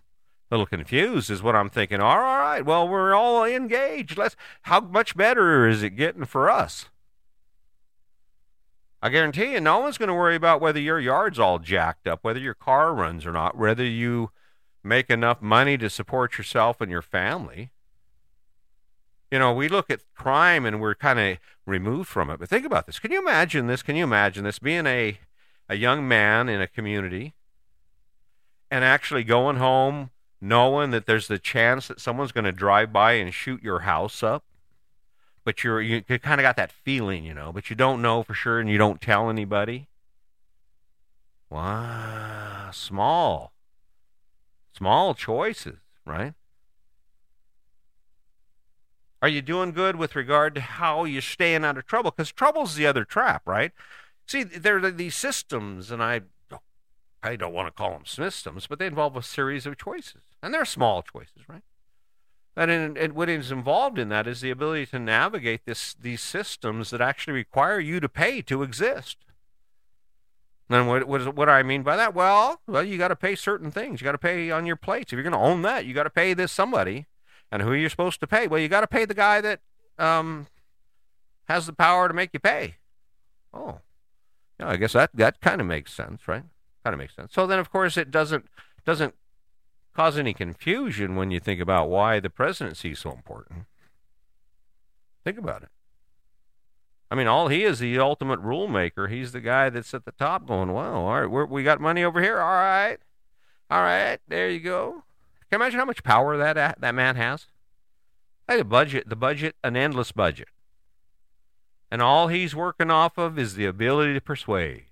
little 0.54 0.66
confused 0.66 1.30
is 1.30 1.42
what 1.42 1.56
I'm 1.56 1.70
thinking. 1.70 2.00
All 2.00 2.20
right, 2.20 2.62
well, 2.62 2.88
we're 2.88 3.16
all 3.16 3.44
engaged. 3.44 4.18
Let's. 4.18 4.36
How 4.64 4.80
much 4.80 5.18
better 5.18 5.68
is 5.68 5.84
it 5.84 5.92
getting 5.92 6.26
for 6.26 6.50
us? 6.50 6.90
I 9.02 9.10
guarantee 9.10 9.54
you, 9.54 9.60
no 9.60 9.80
one's 9.80 9.98
going 9.98 10.08
to 10.08 10.14
worry 10.14 10.36
about 10.36 10.62
whether 10.62 10.80
your 10.80 11.00
yard's 11.00 11.40
all 11.40 11.60
jacked 11.60 12.08
up, 12.08 12.20
whether 12.24 12.40
your 12.40 12.54
car 12.54 12.94
runs 12.94 13.26
or 13.26 13.34
not, 13.34 13.58
whether 13.58 13.84
you 13.84 14.32
make 14.84 15.10
enough 15.10 15.42
money 15.42 15.78
to 15.78 15.90
support 15.90 16.38
yourself 16.38 16.80
and 16.80 16.90
your 16.90 17.02
family. 17.02 17.72
You 19.30 19.40
know, 19.40 19.54
we 19.54 19.68
look 19.68 19.90
at 19.90 20.02
crime 20.16 20.66
and 20.66 20.80
we're 20.80 20.96
kind 20.96 21.20
of 21.20 21.38
removed 21.66 22.08
from 22.08 22.30
it. 22.30 22.40
But 22.40 22.48
think 22.48 22.66
about 22.66 22.86
this. 22.86 23.00
Can 23.00 23.12
you 23.12 23.20
imagine 23.20 23.68
this? 23.68 23.82
Can 23.82 23.96
you 23.96 24.04
imagine 24.04 24.44
this 24.44 24.60
being 24.60 24.86
a 24.86 25.18
a 25.70 25.76
young 25.76 26.08
man 26.08 26.50
in 26.50 26.62
a 26.62 26.68
community 26.68 27.34
and 28.70 28.84
actually 28.84 29.24
going 29.24 29.58
home 29.58 30.10
knowing 30.44 30.92
that 30.92 31.06
there's 31.06 31.28
the 31.28 31.40
chance 31.40 31.88
that 31.88 32.00
someone's 32.00 32.34
going 32.34 32.44
to 32.44 32.52
drive 32.52 32.92
by 32.92 33.14
and 33.14 33.34
shoot 33.34 33.64
your 33.64 33.80
house 33.80 34.22
up? 34.22 34.44
But 35.46 35.64
you're 35.64 35.82
you, 35.82 36.04
you 36.08 36.20
kind 36.20 36.40
of 36.40 36.44
got 36.44 36.56
that 36.58 36.72
feeling, 36.72 37.24
you 37.24 37.34
know, 37.34 37.52
but 37.52 37.70
you 37.70 37.76
don't 37.76 38.02
know 38.02 38.24
for 38.24 38.34
sure 38.34 38.60
and 38.60 38.70
you 38.70 38.78
don't 38.78 39.02
tell 39.02 39.30
anybody. 39.30 39.88
Wow, 41.50 42.70
small. 42.72 43.54
Small 44.76 45.14
choices, 45.14 45.78
right? 46.06 46.34
Are 49.22 49.30
you 49.30 49.42
doing 49.42 49.72
good 49.72 49.96
with 49.96 50.16
regard 50.16 50.56
to 50.56 50.62
how 50.62 51.06
you're 51.06 51.22
staying 51.22 51.64
out 51.64 51.78
of 51.78 51.86
trouble? 51.86 52.12
Because 52.12 52.32
trouble's 52.32 52.76
the 52.76 52.86
other 52.86 53.06
trap, 53.06 53.44
right? 53.46 53.72
See, 54.28 54.44
there 54.44 54.84
are 54.84 54.92
these 54.92 55.16
systems, 55.16 55.92
and 55.92 56.04
I, 56.04 56.22
I 57.24 57.36
don't 57.38 57.54
want 57.54 57.68
to 57.68 57.72
call 57.72 57.92
them 57.92 58.06
systems, 58.06 58.68
but 58.68 58.80
they 58.80 58.86
involve 58.86 59.16
a 59.16 59.24
series 59.24 59.66
of 59.66 59.78
choices, 59.78 60.22
and 60.42 60.54
they're 60.54 60.66
small 60.66 61.02
choices, 61.02 61.48
right? 61.48 61.64
And, 62.56 62.70
in, 62.70 62.98
and 62.98 63.14
what 63.14 63.30
is 63.30 63.52
involved 63.52 63.98
in 63.98 64.10
that 64.10 64.28
is 64.28 64.42
the 64.42 64.52
ability 64.52 64.88
to 64.88 65.00
navigate 65.00 65.66
this 65.66 65.96
these 65.96 66.22
systems 66.22 66.92
that 66.92 67.02
actually 67.02 67.34
require 67.34 67.80
you 67.80 68.00
to 68.00 68.10
pay 68.10 68.42
to 68.44 68.62
exist. 68.62 69.18
And 70.70 70.88
what 70.88 71.08
what, 71.08 71.22
is, 71.22 71.28
what 71.28 71.46
do 71.46 71.52
I 71.52 71.64
mean 71.64 71.82
by 71.82 71.96
that? 71.96 72.14
Well, 72.14 72.62
well, 72.68 72.84
you 72.84 72.98
got 72.98 73.08
to 73.08 73.16
pay 73.16 73.36
certain 73.36 73.72
things. 73.72 74.02
You 74.02 74.06
got 74.06 74.12
to 74.12 74.18
pay 74.18 74.52
on 74.52 74.66
your 74.66 74.76
plates. 74.76 75.12
If 75.12 75.18
you're 75.18 75.24
going 75.24 75.34
to 75.34 75.40
own 75.40 75.62
that, 75.64 75.86
you 75.86 75.94
got 75.94 76.04
to 76.04 76.10
pay 76.10 76.34
this 76.34 76.52
somebody. 76.52 77.08
And 77.52 77.62
who 77.62 77.70
are 77.70 77.76
you 77.76 77.90
supposed 77.90 78.20
to 78.20 78.28
pay? 78.28 78.48
Well, 78.48 78.60
you 78.60 78.68
got 78.68 78.82
to 78.82 78.88
pay 78.88 79.06
the 79.06 79.14
guy 79.14 79.42
that 79.42 79.60
um, 79.98 80.48
has 81.48 81.66
the 81.66 81.74
power 81.74 82.08
to 82.08 82.14
make 82.14 82.32
you 82.34 82.40
pay. 82.40 82.76
Oh, 83.54 83.80
yeah, 84.60 84.70
I 84.70 84.78
guess 84.78 84.94
that 84.94 85.12
that 85.14 85.42
kind 85.42 85.62
of 85.62 85.68
makes 85.68 85.94
sense, 85.94 86.28
right? 86.28 86.44
Kind 86.84 86.94
of 86.94 87.00
makes 87.00 87.16
sense. 87.16 87.34
So 87.34 87.48
then, 87.48 87.60
of 87.60 87.72
course, 87.72 87.98
it 87.98 88.12
doesn't 88.12 88.46
doesn't 88.86 89.16
cause 89.96 90.18
any 90.18 90.34
confusion 90.34 91.16
when 91.16 91.32
you 91.32 91.40
think 91.40 91.62
about 91.62 91.90
why 91.90 92.20
the 92.20 92.30
presidency 92.30 92.92
is 92.92 93.00
so 93.00 93.12
important. 93.12 93.66
Think 95.24 95.38
about 95.38 95.64
it. 95.64 95.70
I 97.10 97.16
mean, 97.16 97.28
all 97.28 97.48
he 97.48 97.64
is 97.64 97.80
the 97.80 98.00
ultimate 98.00 98.40
rule 98.40 98.68
maker. 98.68 99.08
He's 99.08 99.32
the 99.32 99.40
guy 99.40 99.70
that's 99.70 99.94
at 99.94 100.04
the 100.04 100.12
top 100.12 100.48
going, 100.48 100.72
"Wow, 100.74 101.06
all 101.06 101.26
right, 101.28 101.50
we 101.50 101.64
got 101.64 101.80
money 101.80 102.04
over 102.04 102.22
here. 102.22 102.40
All 102.40 102.56
right, 102.56 102.98
all 103.70 103.82
right, 103.82 104.20
there 104.28 104.50
you 104.50 104.60
go." 104.60 105.04
Can 105.50 105.60
you 105.60 105.64
imagine 105.64 105.80
how 105.80 105.86
much 105.86 106.04
power 106.04 106.36
that 106.38 106.82
that 106.82 106.96
man 106.96 107.16
has? 107.16 107.46
Like 108.50 108.58
the 108.58 108.66
budget, 108.66 109.08
the 109.08 109.16
budget, 109.16 109.56
an 109.64 109.78
endless 109.78 110.12
budget. 110.12 110.50
And 111.92 112.02
all 112.02 112.28
he's 112.28 112.56
working 112.56 112.90
off 112.90 113.20
of 113.20 113.38
is 113.38 113.54
the 113.54 113.68
ability 113.68 114.16
to 114.16 114.22
persuade, 114.22 114.86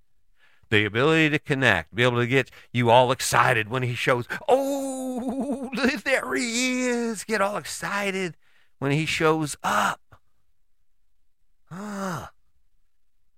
the 0.72 0.86
ability 0.86 1.30
to 1.30 1.38
connect, 1.40 1.94
be 1.94 2.02
able 2.04 2.18
to 2.18 2.26
get 2.26 2.50
you 2.74 2.90
all 2.90 3.12
excited 3.12 3.70
when 3.70 3.84
he 3.84 3.94
shows, 3.94 4.28
oh, 4.48 5.70
there 6.04 6.34
he 6.34 6.88
is. 6.88 7.24
Get 7.24 7.42
all 7.42 7.58
excited 7.58 8.36
when 8.80 8.92
he 8.92 9.06
shows 9.06 9.56
up. 9.64 10.02
Ah. 11.70 12.32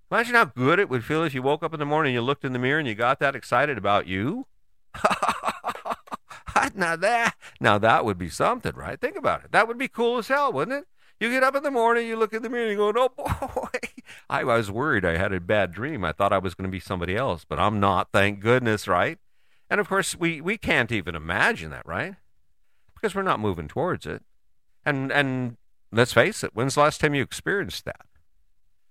Imagine 0.09 0.35
how 0.35 0.45
good 0.45 0.79
it 0.79 0.89
would 0.89 1.03
feel 1.03 1.23
if 1.23 1.33
you 1.33 1.41
woke 1.41 1.63
up 1.63 1.73
in 1.73 1.79
the 1.79 1.85
morning, 1.85 2.13
you 2.13 2.21
looked 2.21 2.45
in 2.45 2.53
the 2.53 2.59
mirror, 2.59 2.79
and 2.79 2.87
you 2.87 2.95
got 2.95 3.19
that 3.19 3.35
excited 3.35 3.77
about 3.77 4.07
you. 4.07 4.45
now 6.75 6.95
that 6.95 7.35
now 7.59 7.77
that 7.79 8.05
would 8.05 8.17
be 8.17 8.29
something, 8.29 8.73
right? 8.75 9.01
Think 9.01 9.15
about 9.17 9.43
it. 9.43 9.51
That 9.51 9.67
would 9.67 9.77
be 9.77 9.87
cool 9.87 10.19
as 10.19 10.27
hell, 10.27 10.53
wouldn't 10.53 10.77
it? 10.77 10.87
You 11.19 11.31
get 11.31 11.43
up 11.43 11.55
in 11.55 11.63
the 11.63 11.71
morning, 11.71 12.07
you 12.07 12.15
look 12.15 12.33
in 12.33 12.43
the 12.43 12.49
mirror, 12.49 12.69
and 12.69 12.71
you 12.71 12.77
go, 12.77 12.93
"Oh 12.95 13.09
boy!" 13.09 13.82
I 14.29 14.43
was 14.43 14.71
worried. 14.71 15.05
I 15.05 15.17
had 15.17 15.33
a 15.33 15.39
bad 15.39 15.71
dream. 15.71 16.03
I 16.03 16.11
thought 16.11 16.33
I 16.33 16.37
was 16.37 16.55
going 16.55 16.67
to 16.67 16.71
be 16.71 16.79
somebody 16.79 17.15
else, 17.15 17.45
but 17.47 17.59
I'm 17.59 17.79
not. 17.79 18.09
Thank 18.11 18.39
goodness, 18.39 18.87
right? 18.87 19.17
And 19.69 19.79
of 19.79 19.89
course, 19.89 20.15
we 20.15 20.41
we 20.41 20.57
can't 20.57 20.91
even 20.91 21.15
imagine 21.15 21.71
that, 21.71 21.85
right? 21.85 22.15
Because 22.93 23.15
we're 23.15 23.23
not 23.23 23.39
moving 23.39 23.67
towards 23.67 24.05
it. 24.05 24.23
And 24.85 25.11
and 25.11 25.57
let's 25.91 26.13
face 26.13 26.43
it. 26.43 26.51
When's 26.53 26.75
the 26.75 26.81
last 26.81 27.01
time 27.01 27.15
you 27.15 27.23
experienced 27.23 27.85
that? 27.85 28.05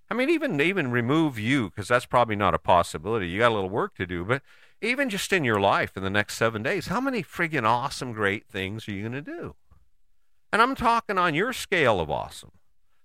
I 0.09 0.15
mean, 0.15 0.29
even 0.29 0.59
even 0.61 0.91
remove 0.91 1.39
you 1.39 1.69
because 1.69 1.87
that's 1.87 2.05
probably 2.05 2.35
not 2.35 2.53
a 2.53 2.59
possibility. 2.59 3.27
You 3.27 3.39
got 3.39 3.51
a 3.51 3.55
little 3.55 3.69
work 3.69 3.95
to 3.95 4.05
do, 4.05 4.23
but 4.23 4.41
even 4.81 5.09
just 5.09 5.31
in 5.31 5.43
your 5.43 5.59
life 5.59 5.95
in 5.95 6.03
the 6.03 6.09
next 6.09 6.35
seven 6.35 6.61
days, 6.61 6.87
how 6.87 6.99
many 6.99 7.23
friggin' 7.23 7.63
awesome, 7.63 8.11
great 8.11 8.45
things 8.47 8.87
are 8.87 8.91
you 8.91 9.01
going 9.01 9.13
to 9.13 9.21
do? 9.21 9.55
And 10.51 10.61
I'm 10.61 10.75
talking 10.75 11.17
on 11.17 11.33
your 11.33 11.53
scale 11.53 11.99
of 11.99 12.11
awesome, 12.11 12.51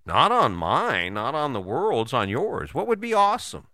not 0.08 0.32
on 0.32 0.54
mine, 0.54 1.14
not 1.14 1.34
on 1.34 1.52
the 1.52 1.60
world's, 1.60 2.12
on 2.12 2.28
yours. 2.28 2.74
What 2.74 2.88
would 2.88 3.00
be 3.00 3.14
awesome? 3.14 3.68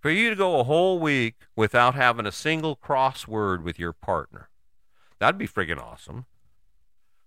For 0.00 0.10
you 0.10 0.30
to 0.30 0.36
go 0.36 0.60
a 0.60 0.64
whole 0.64 0.98
week 0.98 1.34
without 1.54 1.94
having 1.94 2.26
a 2.26 2.32
single 2.32 2.76
crossword 2.76 3.62
with 3.62 3.78
your 3.78 3.92
partner. 3.92 4.48
That'd 5.18 5.38
be 5.38 5.48
friggin' 5.48 5.82
awesome 5.82 6.26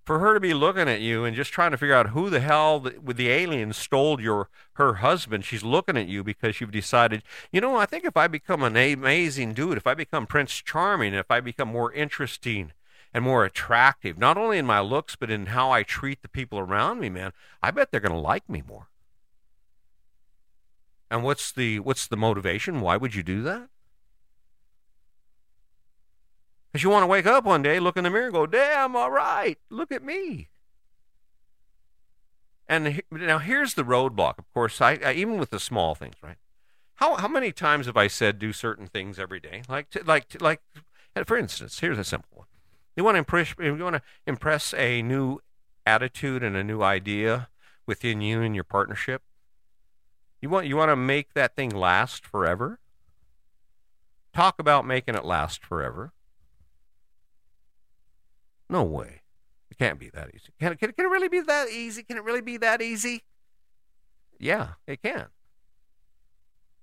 for 0.09 0.17
her 0.17 0.33
to 0.33 0.39
be 0.39 0.55
looking 0.55 0.89
at 0.89 1.01
you 1.01 1.23
and 1.23 1.35
just 1.35 1.53
trying 1.53 1.69
to 1.69 1.77
figure 1.77 1.93
out 1.93 2.09
who 2.09 2.31
the 2.31 2.39
hell 2.39 2.79
with 2.79 3.15
the 3.15 3.29
aliens 3.29 3.77
stole 3.77 4.19
your 4.19 4.49
her 4.73 4.95
husband 4.95 5.45
she's 5.45 5.61
looking 5.63 5.95
at 5.95 6.07
you 6.07 6.23
because 6.23 6.59
you've 6.59 6.71
decided 6.71 7.21
you 7.51 7.61
know 7.61 7.75
i 7.75 7.85
think 7.85 8.03
if 8.03 8.17
i 8.17 8.27
become 8.27 8.63
an 8.63 8.75
amazing 8.75 9.53
dude 9.53 9.77
if 9.77 9.85
i 9.85 9.93
become 9.93 10.25
prince 10.25 10.51
charming 10.51 11.13
if 11.13 11.29
i 11.29 11.39
become 11.39 11.67
more 11.67 11.93
interesting 11.93 12.71
and 13.13 13.23
more 13.23 13.45
attractive 13.45 14.17
not 14.17 14.37
only 14.37 14.57
in 14.57 14.65
my 14.65 14.79
looks 14.79 15.15
but 15.15 15.31
in 15.31 15.47
how 15.47 15.71
i 15.71 15.83
treat 15.83 16.21
the 16.21 16.29
people 16.29 16.59
around 16.59 16.99
me 16.99 17.09
man 17.09 17.31
i 17.61 17.71
bet 17.71 17.91
they're 17.91 17.99
going 17.99 18.11
to 18.11 18.19
like 18.19 18.47
me 18.49 18.63
more 18.67 18.87
and 21.09 21.23
what's 21.23 21.51
the 21.51 21.79
what's 21.79 22.07
the 22.07 22.17
motivation 22.17 22.81
why 22.81 22.97
would 22.97 23.15
you 23.15 23.23
do 23.23 23.41
that 23.41 23.69
because 26.71 26.83
you 26.83 26.89
want 26.89 27.03
to 27.03 27.07
wake 27.07 27.25
up 27.25 27.45
one 27.45 27.63
day, 27.63 27.79
look 27.79 27.97
in 27.97 28.03
the 28.03 28.09
mirror, 28.09 28.25
and 28.25 28.33
go, 28.33 28.45
damn, 28.45 28.95
all 28.95 29.09
right, 29.09 29.57
look 29.69 29.91
at 29.91 30.03
me. 30.03 30.49
And 32.67 33.01
now 33.09 33.39
here's 33.39 33.73
the 33.73 33.83
roadblock. 33.83 34.37
Of 34.37 34.53
course, 34.53 34.79
I, 34.79 34.99
I, 35.03 35.13
even 35.13 35.39
with 35.39 35.49
the 35.49 35.59
small 35.59 35.95
things, 35.95 36.13
right? 36.21 36.37
How 36.95 37.15
how 37.15 37.27
many 37.27 37.51
times 37.51 37.87
have 37.87 37.97
I 37.97 38.07
said 38.07 38.37
do 38.37 38.53
certain 38.53 38.85
things 38.85 39.17
every 39.17 39.39
day? 39.39 39.63
Like 39.67 39.89
to, 39.91 40.03
like 40.03 40.27
to, 40.29 40.43
like 40.43 40.61
for 41.25 41.37
instance, 41.37 41.79
here's 41.79 41.97
a 41.97 42.03
simple 42.03 42.29
one. 42.35 42.47
You 42.95 43.03
want 43.03 43.15
to 43.15 43.19
impress 43.19 43.53
you 43.59 43.75
want 43.77 43.95
to 43.95 44.01
impress 44.27 44.73
a 44.73 45.01
new 45.01 45.39
attitude 45.85 46.43
and 46.43 46.55
a 46.55 46.63
new 46.63 46.81
idea 46.81 47.49
within 47.85 48.21
you 48.21 48.41
and 48.41 48.53
your 48.53 48.63
partnership. 48.63 49.21
You 50.41 50.49
want 50.49 50.67
you 50.67 50.75
want 50.75 50.89
to 50.89 50.95
make 50.95 51.33
that 51.33 51.55
thing 51.55 51.69
last 51.69 52.25
forever. 52.25 52.79
Talk 54.33 54.59
about 54.59 54.85
making 54.85 55.15
it 55.15 55.25
last 55.25 55.65
forever. 55.65 56.13
No 58.69 58.83
way. 58.83 59.21
It 59.71 59.77
can't 59.77 59.99
be 59.99 60.09
that 60.09 60.29
easy. 60.33 60.53
Can, 60.59 60.75
can, 60.77 60.91
can 60.91 61.05
it 61.05 61.09
really 61.09 61.27
be 61.27 61.41
that 61.41 61.69
easy? 61.69 62.03
Can 62.03 62.17
it 62.17 62.23
really 62.23 62.41
be 62.41 62.57
that 62.57 62.81
easy? 62.81 63.23
Yeah, 64.39 64.73
it 64.85 65.01
can. 65.01 65.27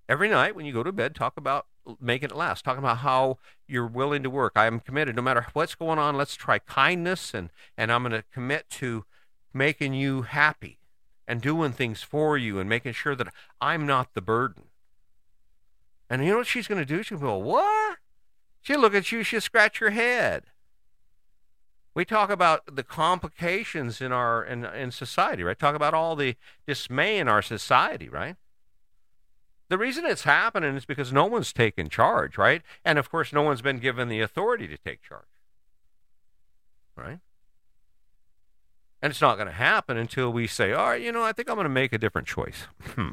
Every 0.09 0.29
night 0.29 0.55
when 0.55 0.67
you 0.67 0.73
go 0.73 0.83
to 0.83 0.93
bed, 0.93 1.15
talk 1.15 1.37
about 1.37 1.67
making 2.01 2.31
it 2.31 2.37
last. 2.37 2.65
Talk 2.65 2.79
about 2.79 2.99
how 2.99 3.39
you're 3.67 3.87
willing 3.87 4.23
to 4.23 4.31
work. 4.31 4.53
I 4.57 4.67
am 4.67 4.81
committed 4.81 5.17
no 5.17 5.23
matter 5.23 5.47
what's 5.53 5.75
going 5.75 5.99
on. 5.99 6.17
Let's 6.17 6.37
try 6.37 6.59
kindness 6.59 7.35
and, 7.35 7.51
and 7.77 7.91
I'm 7.91 8.03
going 8.03 8.13
to 8.13 8.25
commit 8.33 8.71
to 8.71 9.05
making 9.53 9.95
you 9.95 10.23
happy 10.23 10.79
and 11.27 11.41
doing 11.41 11.73
things 11.73 12.03
for 12.03 12.39
you 12.39 12.59
and 12.59 12.69
making 12.69 12.93
sure 12.93 13.17
that 13.17 13.29
I'm 13.61 13.87
not 13.87 14.15
the 14.15 14.21
burden. 14.21 14.65
And 16.09 16.25
you 16.25 16.31
know 16.31 16.39
what 16.39 16.47
she's 16.47 16.69
going 16.69 16.81
to 16.81 16.87
do? 16.87 17.03
She'll 17.03 17.19
go, 17.19 17.37
What? 17.37 17.99
She'll 18.63 18.81
look 18.81 18.95
at 18.95 19.11
you, 19.13 19.23
she'll 19.23 19.41
scratch 19.41 19.79
her 19.79 19.91
head. 19.91 20.45
We 21.95 22.05
talk 22.05 22.31
about 22.31 22.77
the 22.77 22.83
complications 22.83 24.01
in 24.01 24.13
our 24.13 24.45
in, 24.45 24.65
in 24.65 24.91
society, 24.91 25.43
right? 25.43 25.59
Talk 25.59 25.75
about 25.75 25.95
all 25.95 26.15
the 26.15 26.37
dismay 26.67 27.19
in 27.19 27.27
our 27.27 27.43
society, 27.43 28.09
right? 28.09 28.37
The 29.69 29.79
reason 29.79 30.05
it's 30.05 30.23
happening 30.23 30.77
is 30.77 30.85
because 30.85 31.13
no 31.13 31.27
one's 31.27 31.53
taken 31.53 31.89
charge, 31.89 32.39
right? 32.39 32.63
And 32.85 32.99
of 32.99 33.11
course, 33.11 33.33
no 33.33 33.43
one's 33.43 33.63
been 33.63 33.79
given 33.79 34.09
the 34.09 34.21
authority 34.21 34.69
to 34.69 34.77
take 34.79 35.03
charge, 35.03 35.25
right? 36.97 37.19
And 39.03 39.11
it's 39.11 39.21
not 39.21 39.37
going 39.37 39.49
to 39.49 39.53
happen 39.53 39.97
until 39.97 40.33
we 40.33 40.47
say, 40.47 40.73
all 40.73 40.91
right, 40.91 41.03
you 41.03 41.13
know, 41.13 41.23
I 41.23 41.33
think 41.33 41.51
I'm 41.51 41.57
going 41.57 41.65
to 41.65 41.69
make 41.69 41.93
a 41.93 41.99
different 41.99 42.29
choice. 42.29 42.67
Hmm. 42.95 43.11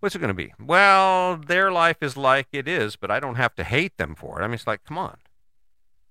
What's 0.00 0.14
it 0.14 0.20
going 0.20 0.28
to 0.28 0.34
be? 0.34 0.54
Well, 0.58 1.36
their 1.36 1.70
life 1.70 1.98
is 2.00 2.16
like 2.16 2.48
it 2.52 2.66
is, 2.66 2.96
but 2.96 3.10
I 3.10 3.20
don't 3.20 3.34
have 3.34 3.54
to 3.56 3.64
hate 3.64 3.98
them 3.98 4.14
for 4.14 4.40
it. 4.40 4.44
I 4.44 4.46
mean, 4.46 4.54
it's 4.54 4.66
like, 4.66 4.84
come 4.84 4.96
on. 4.96 5.18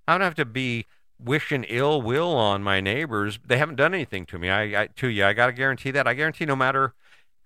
I 0.07 0.13
don't 0.13 0.21
have 0.21 0.35
to 0.35 0.45
be 0.45 0.85
wishing 1.19 1.63
ill 1.67 2.01
will 2.01 2.35
on 2.35 2.63
my 2.63 2.81
neighbors. 2.81 3.39
They 3.45 3.57
haven't 3.57 3.75
done 3.75 3.93
anything 3.93 4.25
to 4.27 4.39
me. 4.39 4.49
I, 4.49 4.83
I 4.83 4.87
to 4.87 5.07
you, 5.07 5.25
I 5.25 5.33
got 5.33 5.47
to 5.47 5.53
guarantee 5.53 5.91
that. 5.91 6.07
I 6.07 6.13
guarantee 6.13 6.45
no 6.45 6.55
matter 6.55 6.93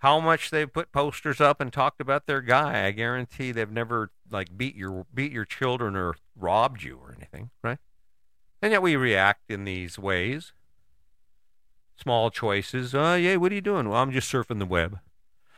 how 0.03 0.19
much 0.19 0.51
they've 0.51 0.71
put 0.71 0.91
posters 0.91 1.41
up 1.41 1.61
and 1.61 1.73
talked 1.73 2.01
about 2.01 2.27
their 2.27 2.41
guy, 2.41 2.85
I 2.85 2.91
guarantee 2.91 3.51
they've 3.51 3.71
never 3.71 4.11
like 4.29 4.57
beat 4.57 4.75
your 4.75 5.05
beat 5.13 5.31
your 5.31 5.45
children 5.45 5.95
or 5.95 6.15
robbed 6.35 6.83
you 6.83 6.99
or 7.01 7.15
anything, 7.17 7.51
right? 7.63 7.79
And 8.61 8.71
yet 8.71 8.81
we 8.81 8.95
react 8.95 9.49
in 9.49 9.65
these 9.65 9.97
ways. 9.99 10.53
small 11.97 12.29
choices. 12.31 12.93
Uh, 12.93 13.17
yeah, 13.19 13.35
what 13.37 13.51
are 13.51 13.55
you 13.55 13.61
doing? 13.61 13.89
Well, 13.89 14.01
I'm 14.01 14.11
just 14.11 14.31
surfing 14.31 14.59
the 14.59 14.65
web. 14.65 14.99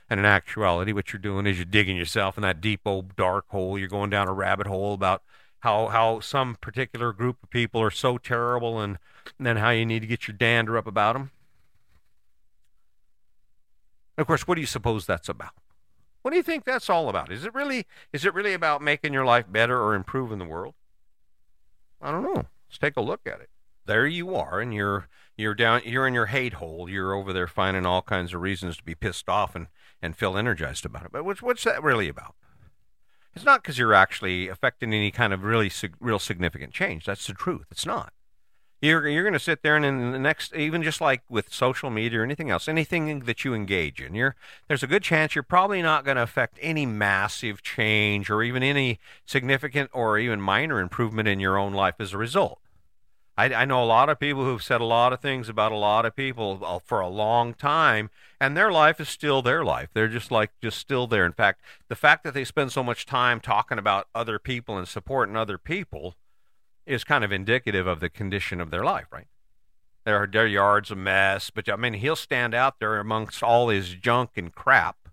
And 0.10 0.20
in 0.20 0.26
actuality, 0.26 0.92
what 0.94 1.12
you're 1.12 1.20
doing 1.20 1.48
is 1.48 1.58
you're 1.58 1.66
digging 1.66 1.98
yourself 1.98 2.38
in 2.38 2.44
that 2.44 2.62
deep 2.62 2.82
old 2.86 3.16
dark 3.16 3.46
hole. 3.50 3.78
You're 3.78 3.88
going 3.88 4.10
down 4.12 4.28
a 4.28 4.34
rabbit 4.34 4.68
hole 4.68 4.94
about 4.94 5.24
how 5.60 5.88
how 5.88 6.20
some 6.20 6.56
particular 6.62 7.12
group 7.12 7.38
of 7.42 7.50
people 7.50 7.82
are 7.82 7.92
so 7.92 8.18
terrible, 8.20 8.80
and, 8.80 9.00
and 9.40 9.48
then 9.48 9.58
how 9.58 9.72
you 9.72 9.86
need 9.86 10.02
to 10.02 10.08
get 10.08 10.28
your 10.28 10.38
dander 10.38 10.78
up 10.78 10.86
about 10.86 11.14
them. 11.14 11.32
Of 14.18 14.28
course, 14.28 14.48
what 14.48 14.56
do 14.56 14.62
you 14.62 14.68
suppose 14.68 15.06
that's 15.06 15.30
about? 15.30 15.52
What 16.22 16.32
do 16.32 16.38
you 16.38 16.44
think 16.44 16.64
that's 16.64 16.90
all 16.90 17.08
about? 17.08 17.32
Is 17.32 17.46
it 17.46 17.54
really 17.54 17.86
is 18.12 18.26
it 18.26 18.34
really 18.34 18.54
about 18.54 18.82
making 18.82 19.14
your 19.14 19.26
life 19.26 19.46
better 19.48 19.80
or 19.80 19.94
improving 19.94 20.40
the 20.40 20.46
world? 20.46 20.74
I 22.02 22.12
don't 22.12 22.24
know. 22.24 22.48
Let's 22.68 22.80
take 22.80 22.98
a 22.98 23.02
look 23.02 23.22
at 23.26 23.42
it. 23.42 23.50
There 23.86 24.08
you 24.08 24.36
are, 24.36 24.60
and 24.60 24.74
you're 24.74 25.08
you're 25.38 25.54
down 25.54 25.82
you're 25.86 26.08
in 26.08 26.16
your 26.16 26.26
hate 26.28 26.54
hole. 26.54 26.90
You're 26.90 27.14
over 27.14 27.32
there 27.32 27.48
finding 27.48 27.86
all 27.86 28.02
kinds 28.02 28.34
of 28.34 28.42
reasons 28.42 28.78
to 28.78 28.84
be 28.84 28.96
pissed 28.96 29.30
off 29.30 29.56
and, 29.56 29.68
and 30.02 30.18
feel 30.18 30.36
energized 30.36 30.84
about 30.84 31.06
it. 31.06 31.12
But 31.12 31.26
what's 31.26 31.44
what's 31.44 31.64
that 31.64 31.84
really 31.84 32.10
about? 32.10 32.36
It's 33.36 33.46
not 33.46 33.62
because 33.62 33.78
you're 33.78 33.94
actually 33.94 34.48
affecting 34.48 34.94
any 34.94 35.12
kind 35.12 35.32
of 35.32 35.44
really 35.44 35.70
sig- 35.70 35.98
real 36.00 36.20
significant 36.20 36.74
change. 36.74 37.06
That's 37.06 37.28
the 37.28 37.34
truth. 37.34 37.68
It's 37.70 37.86
not. 37.86 38.14
You're 38.86 39.08
you're 39.08 39.24
going 39.24 39.34
to 39.34 39.40
sit 39.40 39.64
there 39.64 39.76
and 39.76 39.84
in 39.84 40.12
the 40.12 40.20
next, 40.20 40.54
even 40.56 40.84
just 40.84 41.02
like 41.02 41.24
with 41.28 41.52
social 41.52 41.90
media 41.90 42.20
or 42.20 42.24
anything 42.24 42.52
else, 42.52 42.68
anything 42.68 43.22
that 43.22 43.44
you 43.44 43.54
engage 43.56 44.00
in, 44.00 44.14
you're 44.14 44.36
there's 44.68 44.84
a 44.84 44.88
good 44.88 45.02
chance 45.02 45.34
you're 45.34 45.44
probably 45.44 45.82
not 45.82 46.06
going 46.06 46.18
to 46.18 46.24
affect 46.24 46.60
any 46.62 46.86
massive 46.86 47.64
change 47.64 48.30
or 48.30 48.44
even 48.44 48.62
any 48.62 49.00
significant 49.26 49.90
or 49.92 50.20
even 50.20 50.40
minor 50.40 50.80
improvement 50.80 51.28
in 51.28 51.40
your 51.40 51.58
own 51.58 51.74
life 51.74 51.96
as 52.00 52.14
a 52.14 52.18
result. 52.18 52.60
I, 53.38 53.54
I 53.54 53.66
know 53.66 53.84
a 53.84 53.86
lot 53.86 54.10
of 54.10 54.20
people 54.20 54.46
who've 54.46 54.64
said 54.64 54.82
a 54.82 54.86
lot 54.86 55.14
of 55.14 55.20
things 55.20 55.50
about 55.50 55.72
a 55.72 55.78
lot 55.78 56.06
of 56.06 56.16
people 56.16 56.62
uh, 56.64 56.80
for 56.80 57.00
a 57.00 57.10
long 57.10 57.54
time, 57.54 58.10
and 58.40 58.56
their 58.56 58.72
life 58.72 59.02
is 59.02 59.10
still 59.10 59.42
their 59.42 59.66
life. 59.66 59.90
They're 59.94 60.08
just 60.08 60.32
like 60.32 60.52
just 60.62 60.78
still 60.78 61.08
there. 61.08 61.26
In 61.26 61.34
fact, 61.34 61.62
the 61.88 61.96
fact 61.96 62.24
that 62.24 62.36
they 62.36 62.46
spend 62.46 62.72
so 62.72 62.84
much 62.84 63.06
time 63.06 63.40
talking 63.40 63.80
about 63.80 64.08
other 64.14 64.38
people 64.38 64.78
and 64.78 64.88
supporting 64.88 65.36
other 65.36 65.58
people 65.58 66.16
is 66.86 67.04
kind 67.04 67.24
of 67.24 67.32
indicative 67.32 67.88
of 67.88 68.00
the 68.00 68.10
condition 68.10 68.62
of 68.62 68.72
their 68.72 68.84
life, 68.84 69.08
right? 69.12 69.28
Their 70.06 70.28
their 70.28 70.48
yard's 70.48 70.92
a 70.92 70.96
mess, 70.96 71.50
but 71.50 71.68
I 71.68 71.76
mean 71.76 71.94
he'll 71.94 72.16
stand 72.16 72.54
out 72.54 72.80
there 72.80 73.00
amongst 73.00 73.42
all 73.42 73.70
his 73.70 73.90
junk 73.90 74.32
and 74.36 74.54
crap, 74.54 75.10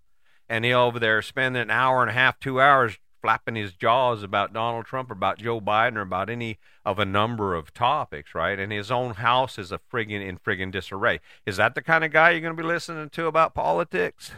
and 0.48 0.64
he'll 0.64 0.80
over 0.80 0.98
there 0.98 1.22
spend 1.22 1.56
an 1.56 1.70
hour 1.70 2.02
and 2.02 2.10
a 2.10 2.14
half, 2.14 2.38
two 2.38 2.60
hours 2.60 2.98
flapping 3.22 3.54
his 3.54 3.72
jaws 3.72 4.22
about 4.22 4.52
Donald 4.52 4.84
Trump 4.84 5.08
or 5.08 5.14
about 5.14 5.38
Joe 5.38 5.60
Biden 5.60 5.96
or 5.96 6.02
about 6.02 6.28
any 6.28 6.58
of 6.84 6.98
a 6.98 7.04
number 7.04 7.54
of 7.54 7.72
topics, 7.72 8.34
right? 8.34 8.58
And 8.58 8.72
his 8.72 8.90
own 8.90 9.14
house 9.14 9.58
is 9.58 9.70
a 9.70 9.78
friggin' 9.78 10.26
in 10.26 10.38
friggin' 10.38 10.72
disarray. 10.72 11.20
Is 11.46 11.56
that 11.56 11.76
the 11.76 11.82
kind 11.82 12.02
of 12.02 12.10
guy 12.10 12.30
you're 12.30 12.40
going 12.40 12.56
to 12.56 12.62
be 12.62 12.66
listening 12.66 13.08
to 13.10 13.26
about 13.26 13.54
politics? 13.54 14.32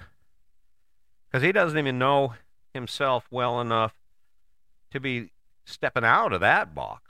Because 1.26 1.42
he 1.42 1.50
doesn't 1.50 1.78
even 1.78 1.98
know 1.98 2.34
himself 2.74 3.26
well 3.30 3.58
enough 3.60 3.94
to 4.90 5.00
be 5.00 5.30
stepping 5.64 6.04
out 6.04 6.32
of 6.32 6.40
that 6.40 6.74
box 6.74 7.03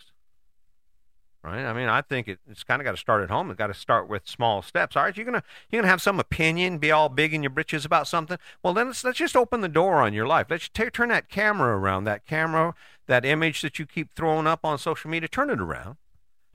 right? 1.45 1.65
I 1.65 1.73
mean, 1.73 1.89
I 1.89 2.01
think 2.01 2.27
it, 2.27 2.39
it's 2.51 2.65
kind 2.65 2.81
of 2.81 2.85
got 2.85 2.93
to 2.93 2.97
start 2.97 3.23
at 3.23 3.31
home. 3.31 3.51
It's 3.51 3.59
got 3.59 3.67
to 3.67 3.75
start 3.75 4.09
with 4.09 4.27
small 4.27 4.63
steps. 4.63 4.97
All 4.97 5.03
right, 5.03 5.17
you're 5.17 5.27
gonna 5.27 5.43
you're 5.71 5.83
gonna 5.83 5.91
have 5.91 6.03
some 6.03 6.19
opinion, 6.19 6.79
be 6.79 6.91
all 6.91 7.09
big 7.09 7.35
in 7.35 7.43
your 7.43 7.51
britches 7.51 7.85
about 7.85 8.09
something. 8.09 8.39
Well, 8.63 8.73
then 8.73 8.87
let's 8.87 9.05
let's 9.05 9.19
just 9.19 9.37
open 9.37 9.61
the 9.61 9.69
door 9.69 9.97
on 9.97 10.15
your 10.15 10.27
life. 10.27 10.47
Let's 10.49 10.69
t- 10.69 10.91
turn 10.91 11.11
that 11.11 11.29
camera 11.29 11.77
around. 11.77 12.05
That 12.05 12.27
camera, 12.27 12.75
that 13.07 13.25
image 13.25 13.61
that 13.61 13.79
you 13.79 13.87
keep 13.87 14.15
throwing 14.15 14.47
up 14.47 14.65
on 14.65 14.79
social 14.79 15.11
media, 15.11 15.29
turn 15.29 15.51
it 15.51 15.61
around. 15.61 15.97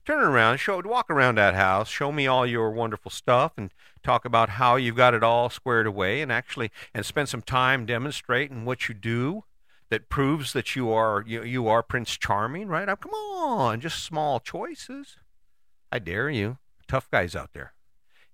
Turn 0.06 0.24
it 0.24 0.28
around. 0.28 0.58
Show 0.58 0.82
walk 0.86 1.12
around 1.12 1.38
that 1.38 1.54
house. 1.54 1.88
Show 1.88 2.12
me 2.12 2.26
all 2.26 2.48
your 2.48 2.72
wonderful 2.72 3.12
stuff 3.12 3.54
and 3.58 3.70
talk 4.02 4.26
about 4.26 4.50
how 4.50 4.76
you've 4.76 4.96
got 4.96 5.14
it 5.14 5.24
all 5.24 5.52
squared 5.52 5.86
away 5.86 6.22
and 6.22 6.32
actually 6.32 6.72
and 6.96 7.06
spend 7.06 7.30
some 7.30 7.44
time 7.44 7.86
demonstrating 7.86 8.66
what 8.66 8.90
you 8.90 8.96
do 8.96 9.44
that 9.90 10.10
proves 10.10 10.54
that 10.54 10.76
you 10.76 10.92
are 10.92 11.24
you, 11.26 11.44
you 11.44 11.68
are 11.68 11.84
Prince 11.84 12.18
Charming, 12.18 12.68
right? 12.68 12.88
Oh, 12.88 12.96
come 12.96 13.14
on, 13.14 13.82
just 13.82 14.04
small 14.04 14.40
choices. 14.40 15.18
I 15.92 16.00
dare 16.00 16.30
you, 16.30 16.58
tough 16.88 17.10
guys 17.10 17.36
out 17.36 17.54
there. 17.54 17.74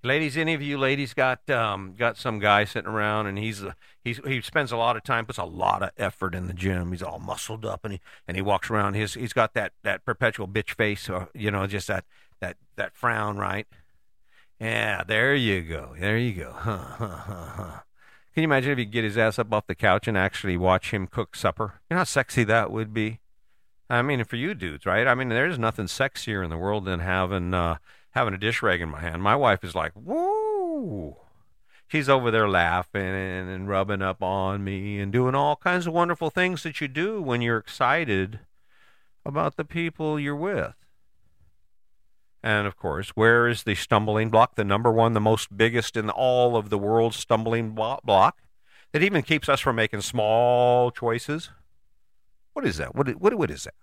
Ladies, 0.04 0.38
any 0.38 0.54
of 0.54 0.62
you 0.62 0.78
ladies 0.78 1.16
got 1.16 1.50
um, 1.50 1.96
got 1.98 2.18
some 2.18 2.38
guy 2.38 2.64
sitting 2.66 2.90
around 2.90 3.26
and 3.26 3.40
he's 3.40 3.64
he's 4.04 4.20
he 4.26 4.40
spends 4.42 4.72
a 4.72 4.78
lot 4.78 4.96
of 4.96 5.04
time, 5.04 5.26
puts 5.26 5.40
a 5.40 5.46
lot 5.46 5.82
of 5.82 5.90
effort 5.98 6.36
in 6.36 6.46
the 6.48 6.54
gym. 6.54 6.92
He's 6.92 7.02
all 7.02 7.18
muscled 7.18 7.66
up 7.66 7.84
and 7.84 7.94
he 7.94 8.02
and 8.28 8.38
he 8.38 8.42
walks 8.42 8.70
around. 8.70 8.94
His 8.94 9.16
he's 9.16 9.34
got 9.34 9.56
that 9.56 9.72
that 9.84 10.06
perpetual 10.06 10.48
bitch 10.48 10.76
face, 10.76 11.10
or 11.10 11.30
you 11.34 11.50
know, 11.50 11.66
just 11.66 11.88
that 11.88 12.06
that 12.40 12.58
that 12.76 12.96
frown, 12.96 13.38
right? 13.38 13.66
Yeah, 14.60 15.04
there 15.04 15.34
you 15.34 15.64
go, 15.64 15.96
there 16.00 16.18
you 16.18 16.34
go. 16.34 16.52
Huh, 16.52 16.78
huh, 16.78 17.08
huh, 17.08 17.46
huh. 17.56 17.80
Can 18.36 18.42
you 18.42 18.48
imagine 18.50 18.74
if 18.74 18.80
you 18.80 18.84
get 18.84 19.06
his 19.06 19.18
ass 19.18 19.40
up 19.40 19.54
off 19.54 19.66
the 19.66 19.76
couch 19.76 20.10
and 20.10 20.18
actually 20.18 20.58
watch 20.58 20.92
him 20.92 21.08
cook 21.08 21.38
supper? 21.38 21.76
You 21.90 21.94
know 21.94 22.00
how 22.00 22.04
sexy 22.04 22.44
that 22.44 22.70
would 22.70 22.94
be. 22.94 23.22
I 23.90 24.02
mean, 24.02 24.22
for 24.26 24.36
you 24.36 24.54
dudes, 24.54 24.86
right? 24.86 25.08
I 25.08 25.16
mean, 25.16 25.30
there's 25.30 25.58
nothing 25.58 25.86
sexier 25.86 26.44
in 26.44 26.50
the 26.50 26.58
world 26.58 26.84
than 26.84 27.00
having 27.00 27.54
uh, 27.54 27.78
having 28.12 28.34
a 28.34 28.38
dish 28.38 28.62
rag 28.62 28.82
in 28.82 28.90
my 28.90 29.00
hand. 29.00 29.24
My 29.24 29.38
wife 29.38 29.64
is 29.64 29.74
like, 29.74 29.94
"Woo!" 29.96 31.16
She's 31.88 32.10
over 32.10 32.30
there 32.30 32.50
laughing 32.50 33.02
and, 33.02 33.50
and 33.50 33.70
rubbing 33.70 34.02
up 34.02 34.22
on 34.22 34.66
me 34.66 35.00
and 35.00 35.14
doing 35.14 35.34
all 35.34 35.56
kinds 35.56 35.88
of 35.88 35.94
wonderful 35.94 36.30
things 36.30 36.64
that 36.64 36.82
you 36.82 36.90
do 36.90 37.22
when 37.22 37.40
you're 37.40 37.60
excited 37.60 38.42
about 39.26 39.56
the 39.56 39.64
people 39.64 40.20
you're 40.20 40.36
with. 40.36 40.74
And 42.46 42.68
of 42.68 42.78
course, 42.78 43.10
where 43.16 43.48
is 43.48 43.64
the 43.64 43.74
stumbling 43.74 44.30
block? 44.30 44.54
The 44.54 44.64
number 44.64 44.92
one, 44.92 45.14
the 45.14 45.20
most 45.20 45.58
biggest 45.58 45.98
in 45.98 46.12
all 46.12 46.56
of 46.56 46.70
the 46.70 46.78
world's 46.78 47.18
stumbling 47.18 47.72
block 47.72 48.38
that 48.92 49.02
even 49.02 49.24
keeps 49.24 49.50
us 49.50 49.60
from 49.60 49.78
making 49.78 50.02
small 50.02 50.92
choices. 50.92 51.50
What 52.54 52.64
is 52.64 52.78
that? 52.78 52.94
What, 52.94 53.10
what, 53.20 53.34
what 53.34 53.50
is 53.50 53.64
that? 53.64 53.74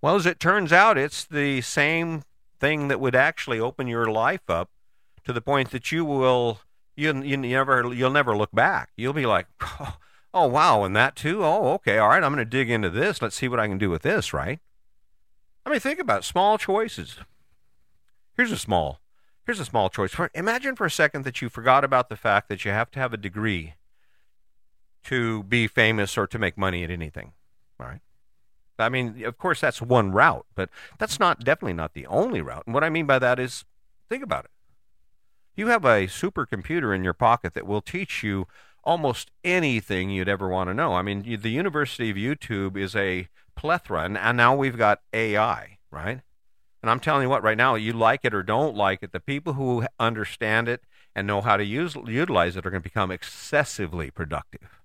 Well, 0.00 0.16
as 0.16 0.24
it 0.24 0.40
turns 0.40 0.72
out, 0.72 0.96
it's 0.96 1.26
the 1.26 1.60
same 1.60 2.22
thing 2.58 2.88
that 2.88 2.98
would 2.98 3.14
actually 3.14 3.60
open 3.60 3.86
your 3.86 4.06
life 4.06 4.48
up 4.48 4.70
to 5.24 5.34
the 5.34 5.42
point 5.42 5.70
that 5.72 5.92
you 5.92 6.06
will 6.06 6.60
you, 6.96 7.22
you 7.22 7.36
never 7.36 7.92
you'll 7.92 8.10
never 8.10 8.34
look 8.34 8.52
back. 8.52 8.88
You'll 8.96 9.12
be 9.12 9.26
like, 9.26 9.48
oh, 9.60 9.98
oh 10.34 10.46
wow, 10.46 10.82
and 10.82 10.96
that 10.96 11.14
too. 11.14 11.44
Oh, 11.44 11.74
okay, 11.74 11.98
all 11.98 12.08
right. 12.08 12.24
I'm 12.24 12.32
going 12.32 12.44
to 12.44 12.50
dig 12.50 12.70
into 12.70 12.88
this. 12.88 13.20
Let's 13.20 13.36
see 13.36 13.48
what 13.48 13.60
I 13.60 13.68
can 13.68 13.76
do 13.76 13.90
with 13.90 14.00
this. 14.00 14.32
Right. 14.32 14.60
I 15.64 15.70
mean, 15.70 15.80
think 15.80 15.98
about 15.98 16.20
it. 16.20 16.24
small 16.24 16.58
choices. 16.58 17.18
Here's 18.36 18.52
a 18.52 18.56
small, 18.56 19.00
here's 19.46 19.60
a 19.60 19.64
small 19.64 19.90
choice. 19.90 20.14
Imagine 20.34 20.74
for 20.74 20.86
a 20.86 20.90
second 20.90 21.24
that 21.24 21.42
you 21.42 21.48
forgot 21.48 21.84
about 21.84 22.08
the 22.08 22.16
fact 22.16 22.48
that 22.48 22.64
you 22.64 22.70
have 22.70 22.90
to 22.92 22.98
have 22.98 23.12
a 23.12 23.18
degree 23.18 23.74
to 25.04 25.42
be 25.44 25.66
famous 25.66 26.16
or 26.16 26.26
to 26.26 26.38
make 26.38 26.56
money 26.56 26.84
at 26.84 26.90
anything. 26.90 27.32
All 27.78 27.86
right. 27.86 28.00
I 28.78 28.88
mean, 28.88 29.24
of 29.24 29.38
course, 29.38 29.60
that's 29.60 29.82
one 29.82 30.12
route, 30.12 30.46
but 30.54 30.70
that's 30.98 31.20
not 31.20 31.44
definitely 31.44 31.74
not 31.74 31.94
the 31.94 32.06
only 32.06 32.40
route. 32.40 32.64
And 32.66 32.74
what 32.74 32.84
I 32.84 32.90
mean 32.90 33.06
by 33.06 33.18
that 33.18 33.38
is, 33.38 33.64
think 34.08 34.22
about 34.22 34.46
it. 34.46 34.50
You 35.54 35.68
have 35.68 35.84
a 35.84 36.06
supercomputer 36.06 36.94
in 36.94 37.04
your 37.04 37.12
pocket 37.12 37.54
that 37.54 37.66
will 37.66 37.82
teach 37.82 38.22
you 38.22 38.46
almost 38.84 39.30
anything 39.44 40.10
you'd 40.10 40.28
ever 40.28 40.48
want 40.48 40.70
to 40.70 40.74
know. 40.74 40.94
I 40.94 41.02
mean, 41.02 41.38
the 41.40 41.50
University 41.50 42.10
of 42.10 42.16
YouTube 42.16 42.76
is 42.76 42.96
a 42.96 43.28
plethora, 43.54 44.04
and, 44.04 44.36
now 44.36 44.54
we've 44.54 44.78
got 44.78 45.00
AI, 45.12 45.78
right? 45.90 46.20
And 46.82 46.90
I'm 46.90 47.00
telling 47.00 47.22
you 47.22 47.28
what, 47.28 47.42
right 47.42 47.56
now, 47.56 47.74
you 47.76 47.92
like 47.92 48.20
it 48.24 48.34
or 48.34 48.42
don't 48.42 48.76
like 48.76 49.02
it, 49.02 49.12
the 49.12 49.20
people 49.20 49.52
who 49.52 49.84
understand 50.00 50.68
it 50.68 50.82
and 51.14 51.26
know 51.26 51.40
how 51.40 51.56
to 51.56 51.64
use 51.64 51.94
utilize 52.06 52.56
it 52.56 52.66
are 52.66 52.70
going 52.70 52.82
to 52.82 52.88
become 52.88 53.10
excessively 53.10 54.10
productive 54.10 54.80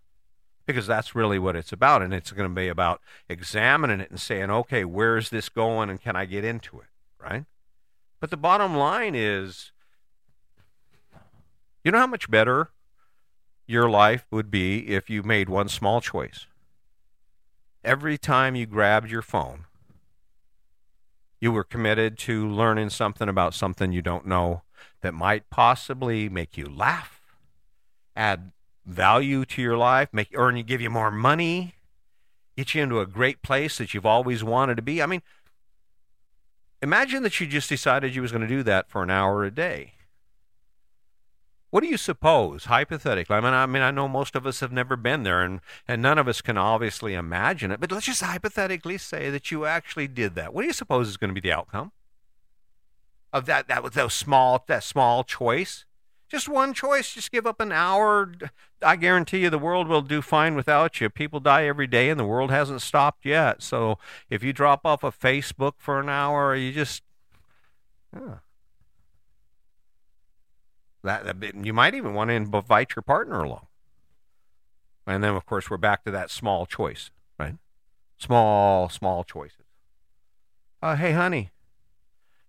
because 0.65 0.85
that's 0.85 1.15
really 1.15 1.39
what 1.39 1.55
it's 1.55 1.71
about. 1.71 2.03
And 2.03 2.13
it's 2.13 2.31
going 2.31 2.47
to 2.47 2.53
be 2.53 2.67
about 2.67 3.01
examining 3.27 4.01
it 4.01 4.11
and 4.11 4.19
saying, 4.19 4.51
okay, 4.51 4.85
where 4.85 5.17
is 5.17 5.29
this 5.29 5.49
going 5.49 5.89
and 5.89 5.99
can 5.99 6.15
I 6.15 6.25
get 6.25 6.43
into 6.43 6.79
it, 6.79 6.87
right? 7.19 7.45
But 8.19 8.29
the 8.29 8.37
bottom 8.37 8.75
line 8.75 9.15
is, 9.15 9.71
you 11.83 11.91
know 11.91 11.99
how 11.99 12.07
much 12.07 12.29
better 12.29 12.71
your 13.65 13.89
life 13.89 14.27
would 14.29 14.51
be 14.51 14.89
if 14.89 15.09
you 15.09 15.23
made 15.23 15.49
one 15.49 15.69
small 15.69 16.01
choice? 16.01 16.45
Every 17.87 18.17
time 18.17 18.53
you 18.53 18.65
grabbed 18.65 19.09
your 19.09 19.21
phone, 19.21 19.65
you 21.39 21.53
were 21.53 21.63
committed 21.63 22.17
to 22.17 22.47
learning 22.47 22.89
something 22.89 23.29
about 23.29 23.53
something 23.53 23.93
you 23.93 24.01
don't 24.01 24.27
know 24.27 24.61
that 25.01 25.13
might 25.13 25.49
possibly 25.49 26.27
make 26.27 26.57
you 26.57 26.65
laugh, 26.65 27.21
add 28.15 28.51
value 28.85 29.45
to 29.45 29.61
your 29.61 29.77
life, 29.77 30.09
make 30.11 30.29
earn 30.33 30.57
you 30.57 30.63
give 30.63 30.81
you 30.81 30.89
more 30.89 31.11
money, 31.11 31.75
get 32.57 32.75
you 32.75 32.83
into 32.83 32.99
a 32.99 33.05
great 33.05 33.41
place 33.41 33.77
that 33.77 33.93
you've 33.93 34.05
always 34.05 34.43
wanted 34.43 34.75
to 34.75 34.81
be. 34.81 35.01
I 35.01 35.05
mean, 35.05 35.21
imagine 36.81 37.23
that 37.23 37.39
you 37.39 37.47
just 37.47 37.69
decided 37.69 38.13
you 38.13 38.21
was 38.21 38.33
going 38.33 38.41
to 38.41 38.47
do 38.47 38.63
that 38.63 38.89
for 38.89 39.01
an 39.01 39.09
hour 39.09 39.45
a 39.45 39.51
day. 39.51 39.93
What 41.69 41.81
do 41.81 41.87
you 41.87 41.97
suppose, 41.97 42.65
hypothetically? 42.65 43.35
I 43.35 43.41
mean, 43.41 43.53
I 43.53 43.65
mean, 43.65 43.81
I 43.81 43.91
know 43.91 44.07
most 44.07 44.35
of 44.35 44.45
us 44.45 44.61
have 44.61 44.71
never 44.71 44.95
been 44.95 45.23
there, 45.23 45.41
and, 45.41 45.59
and 45.87 46.01
none 46.01 46.17
of 46.17 46.27
us 46.27 46.41
can 46.41 46.57
obviously 46.57 47.13
imagine 47.13 47.71
it. 47.71 47.79
But 47.81 47.91
let's 47.91 48.05
just 48.05 48.23
hypothetically 48.23 48.97
say 48.97 49.29
that 49.29 49.51
you 49.51 49.65
actually 49.65 50.07
did 50.07 50.35
that. 50.35 50.53
What 50.53 50.61
do 50.61 50.67
you 50.67 50.73
suppose 50.73 51.09
is 51.09 51.17
going 51.17 51.29
to 51.29 51.39
be 51.39 51.45
the 51.45 51.53
outcome? 51.53 51.91
of 53.33 53.45
that 53.45 53.67
that 53.67 53.83
was 53.83 53.93
those 53.93 54.13
small 54.13 54.63
that 54.67 54.83
small 54.83 55.23
choice. 55.23 55.85
Just 56.29 56.49
one 56.49 56.73
choice. 56.73 57.13
Just 57.13 57.31
give 57.31 57.47
up 57.47 57.61
an 57.61 57.71
hour. 57.71 58.33
I 58.81 58.97
guarantee 58.97 59.39
you, 59.39 59.49
the 59.49 59.57
world 59.57 59.87
will 59.87 60.01
do 60.01 60.21
fine 60.21 60.55
without 60.55 60.99
you. 60.99 61.09
People 61.09 61.39
die 61.39 61.65
every 61.65 61.87
day, 61.87 62.09
and 62.09 62.19
the 62.19 62.25
world 62.25 62.51
hasn't 62.51 62.81
stopped 62.81 63.25
yet. 63.25 63.61
So 63.61 63.97
if 64.29 64.43
you 64.43 64.51
drop 64.51 64.85
off 64.85 65.03
of 65.03 65.17
Facebook 65.17 65.73
for 65.77 66.01
an 66.01 66.09
hour, 66.09 66.53
you 66.53 66.73
just. 66.73 67.01
That, 71.03 71.41
that 71.41 71.65
you 71.65 71.73
might 71.73 71.95
even 71.95 72.13
want 72.13 72.29
to 72.29 72.33
invite 72.33 72.95
your 72.95 73.03
partner 73.03 73.43
along. 73.43 73.67
And 75.05 75.23
then, 75.23 75.35
of 75.35 75.45
course, 75.45 75.69
we're 75.69 75.77
back 75.77 76.03
to 76.03 76.11
that 76.11 76.29
small 76.29 76.65
choice, 76.65 77.11
right? 77.39 77.55
Small, 78.17 78.89
small 78.89 79.23
choices. 79.23 79.65
Uh, 80.81 80.95
hey, 80.95 81.13
honey. 81.13 81.51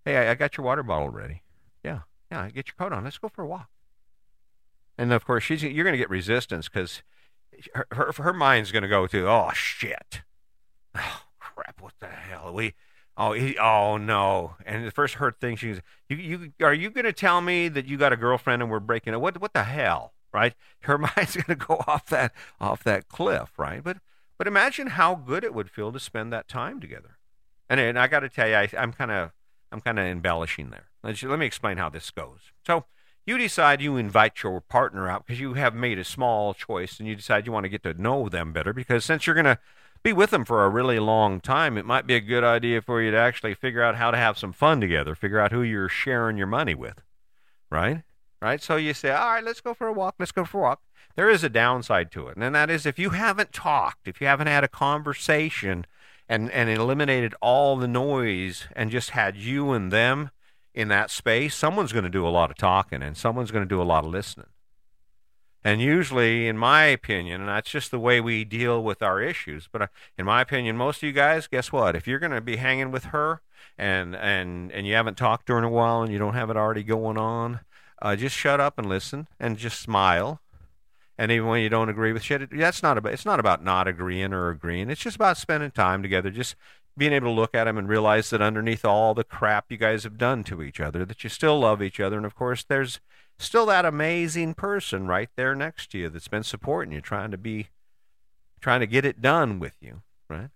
Hey, 0.04 0.16
I, 0.16 0.32
I 0.32 0.34
got 0.34 0.56
your 0.56 0.66
water 0.66 0.82
bottle 0.82 1.10
ready. 1.10 1.42
Yeah, 1.84 2.00
yeah. 2.32 2.48
Get 2.50 2.68
your 2.68 2.74
coat 2.78 2.92
on. 2.92 3.04
Let's 3.04 3.18
go 3.18 3.28
for 3.28 3.42
a 3.42 3.46
walk. 3.46 3.68
And 4.96 5.12
of 5.12 5.24
course, 5.24 5.44
she's 5.44 5.62
you're 5.62 5.84
going 5.84 5.92
to 5.92 5.98
get 5.98 6.10
resistance 6.10 6.68
because 6.68 7.02
her, 7.74 7.86
her 7.92 8.12
her 8.16 8.32
mind's 8.32 8.72
going 8.72 8.82
to 8.82 8.88
go 8.88 9.06
to, 9.06 9.28
oh 9.28 9.50
shit, 9.54 10.22
oh 10.96 11.22
crap, 11.38 11.80
what 11.80 11.94
the 12.00 12.08
hell? 12.08 12.48
are 12.48 12.52
We, 12.52 12.74
oh 13.18 13.32
he, 13.32 13.58
oh 13.58 13.98
no. 13.98 14.56
And 14.64 14.86
the 14.86 14.90
first 14.90 15.14
hurt 15.14 15.38
thing 15.40 15.56
she's, 15.56 15.82
you 16.08 16.16
you 16.16 16.52
are 16.62 16.72
you 16.72 16.88
going 16.88 17.04
to 17.04 17.12
tell 17.12 17.42
me 17.42 17.68
that 17.68 17.86
you 17.86 17.98
got 17.98 18.14
a 18.14 18.16
girlfriend 18.16 18.62
and 18.62 18.70
we're 18.70 18.80
breaking 18.80 19.14
up? 19.14 19.20
What 19.20 19.38
what 19.40 19.52
the 19.52 19.64
hell? 19.64 20.14
right? 20.32 20.54
Her 20.80 20.98
mind's 20.98 21.36
going 21.36 21.58
to 21.58 21.66
go 21.66 21.82
off 21.86 22.06
that 22.06 22.32
off 22.60 22.82
that 22.84 23.08
cliff, 23.08 23.58
right? 23.58 23.82
But 23.82 23.98
but 24.36 24.46
imagine 24.46 24.88
how 24.88 25.16
good 25.16 25.44
it 25.44 25.52
would 25.52 25.70
feel 25.70 25.92
to 25.92 25.98
spend 25.98 26.32
that 26.32 26.48
time 26.48 26.80
together. 26.80 27.18
And, 27.68 27.80
and 27.80 27.98
I 27.98 28.06
got 28.06 28.20
to 28.20 28.28
tell 28.28 28.48
you, 28.48 28.54
I, 28.54 28.68
I'm 28.76 28.92
kind 28.92 29.10
of 29.10 29.32
I'm 29.72 29.80
kind 29.80 29.98
of 29.98 30.06
embellishing 30.06 30.70
there. 30.70 30.88
Let 31.02 31.38
me 31.38 31.46
explain 31.46 31.76
how 31.76 31.88
this 31.88 32.10
goes. 32.10 32.52
So 32.66 32.84
you 33.26 33.36
decide 33.36 33.82
you 33.82 33.96
invite 33.96 34.42
your 34.42 34.60
partner 34.60 35.08
out 35.08 35.26
because 35.26 35.40
you 35.40 35.54
have 35.54 35.74
made 35.74 35.98
a 35.98 36.04
small 36.04 36.54
choice, 36.54 36.98
and 36.98 37.08
you 37.08 37.14
decide 37.14 37.46
you 37.46 37.52
want 37.52 37.64
to 37.64 37.68
get 37.68 37.82
to 37.82 37.94
know 37.94 38.28
them 38.28 38.52
better 38.52 38.72
because 38.72 39.04
since 39.04 39.26
you're 39.26 39.34
going 39.34 39.44
to 39.44 39.58
be 40.02 40.12
with 40.12 40.30
them 40.30 40.44
for 40.44 40.64
a 40.64 40.68
really 40.68 40.98
long 40.98 41.40
time, 41.40 41.76
it 41.76 41.84
might 41.84 42.06
be 42.06 42.14
a 42.14 42.20
good 42.20 42.44
idea 42.44 42.80
for 42.80 43.02
you 43.02 43.10
to 43.10 43.16
actually 43.16 43.54
figure 43.54 43.82
out 43.82 43.96
how 43.96 44.10
to 44.10 44.16
have 44.16 44.38
some 44.38 44.52
fun 44.52 44.80
together, 44.80 45.14
figure 45.14 45.40
out 45.40 45.52
who 45.52 45.62
you're 45.62 45.88
sharing 45.88 46.36
your 46.36 46.46
money 46.46 46.74
with, 46.74 47.02
right? 47.70 48.02
right? 48.40 48.62
So 48.62 48.76
you 48.76 48.94
say, 48.94 49.10
all 49.10 49.32
right, 49.32 49.44
let's 49.44 49.60
go 49.60 49.74
for 49.74 49.88
a 49.88 49.92
walk, 49.92 50.14
let's 50.18 50.32
go 50.32 50.44
for 50.44 50.58
a 50.58 50.62
walk. 50.62 50.82
There 51.16 51.28
is 51.28 51.42
a 51.42 51.48
downside 51.48 52.12
to 52.12 52.28
it, 52.28 52.36
and 52.36 52.54
that 52.54 52.70
is 52.70 52.86
if 52.86 52.98
you 52.98 53.10
haven't 53.10 53.52
talked, 53.52 54.06
if 54.06 54.20
you 54.20 54.26
haven't 54.26 54.46
had 54.46 54.62
a 54.62 54.68
conversation 54.68 55.84
and, 56.28 56.50
and 56.52 56.70
eliminated 56.70 57.34
all 57.40 57.76
the 57.76 57.88
noise 57.88 58.68
and 58.76 58.90
just 58.90 59.10
had 59.10 59.36
you 59.36 59.72
and 59.72 59.90
them 59.90 60.30
in 60.74 60.88
that 60.88 61.10
space, 61.10 61.56
someone's 61.56 61.92
going 61.92 62.04
to 62.04 62.10
do 62.10 62.26
a 62.26 62.30
lot 62.30 62.50
of 62.50 62.56
talking 62.56 63.02
and 63.02 63.16
someone's 63.16 63.50
going 63.50 63.64
to 63.64 63.68
do 63.68 63.82
a 63.82 63.84
lot 63.84 64.04
of 64.04 64.12
listening. 64.12 64.46
And 65.64 65.80
usually, 65.80 66.46
in 66.46 66.56
my 66.56 66.84
opinion, 66.84 67.40
and 67.40 67.48
that's 67.48 67.70
just 67.70 67.90
the 67.90 67.98
way 67.98 68.20
we 68.20 68.44
deal 68.44 68.82
with 68.82 69.02
our 69.02 69.20
issues, 69.20 69.68
but 69.70 69.82
uh, 69.82 69.86
in 70.16 70.24
my 70.24 70.40
opinion, 70.40 70.76
most 70.76 70.98
of 70.98 71.02
you 71.06 71.12
guys, 71.12 71.46
guess 71.46 71.72
what? 71.72 71.96
If 71.96 72.06
you're 72.06 72.20
going 72.20 72.32
to 72.32 72.40
be 72.40 72.56
hanging 72.56 72.92
with 72.92 73.06
her 73.06 73.42
and, 73.76 74.14
and, 74.14 74.70
and 74.70 74.86
you 74.86 74.94
haven't 74.94 75.16
talked 75.16 75.46
to 75.46 75.54
her 75.54 75.58
in 75.58 75.64
a 75.64 75.68
while 75.68 76.02
and 76.02 76.12
you 76.12 76.18
don't 76.18 76.34
have 76.34 76.48
it 76.48 76.56
already 76.56 76.84
going 76.84 77.18
on, 77.18 77.60
uh, 78.00 78.14
just 78.14 78.36
shut 78.36 78.60
up 78.60 78.78
and 78.78 78.88
listen 78.88 79.26
and 79.40 79.58
just 79.58 79.80
smile. 79.80 80.40
And 81.18 81.32
even 81.32 81.48
when 81.48 81.62
you 81.62 81.68
don't 81.68 81.88
agree 81.88 82.12
with 82.12 82.22
shit, 82.22 82.48
that's 82.56 82.82
not 82.82 82.96
about. 82.96 83.12
It's 83.12 83.26
not 83.26 83.40
about 83.40 83.64
not 83.64 83.88
agreeing 83.88 84.32
or 84.32 84.50
agreeing. 84.50 84.88
It's 84.88 85.00
just 85.00 85.16
about 85.16 85.36
spending 85.36 85.72
time 85.72 86.00
together. 86.00 86.30
Just 86.30 86.54
being 86.96 87.12
able 87.12 87.34
to 87.34 87.40
look 87.40 87.56
at 87.56 87.64
them 87.64 87.76
and 87.76 87.88
realize 87.88 88.30
that 88.30 88.40
underneath 88.40 88.84
all 88.84 89.14
the 89.14 89.24
crap 89.24 89.66
you 89.68 89.76
guys 89.76 90.04
have 90.04 90.16
done 90.16 90.44
to 90.44 90.62
each 90.62 90.80
other, 90.80 91.04
that 91.04 91.24
you 91.24 91.30
still 91.30 91.58
love 91.58 91.82
each 91.82 91.98
other. 91.98 92.16
And 92.16 92.26
of 92.26 92.36
course, 92.36 92.62
there's 92.62 93.00
still 93.38 93.66
that 93.66 93.84
amazing 93.84 94.54
person 94.54 95.06
right 95.06 95.30
there 95.36 95.54
next 95.54 95.90
to 95.92 95.98
you 95.98 96.08
that's 96.08 96.28
been 96.28 96.42
supporting 96.42 96.92
you, 96.92 97.00
trying 97.00 97.30
to 97.30 97.38
be, 97.38 97.68
trying 98.60 98.80
to 98.80 98.86
get 98.86 99.04
it 99.04 99.22
done 99.22 99.58
with 99.58 99.76
you, 99.80 100.02
right? 100.28 100.50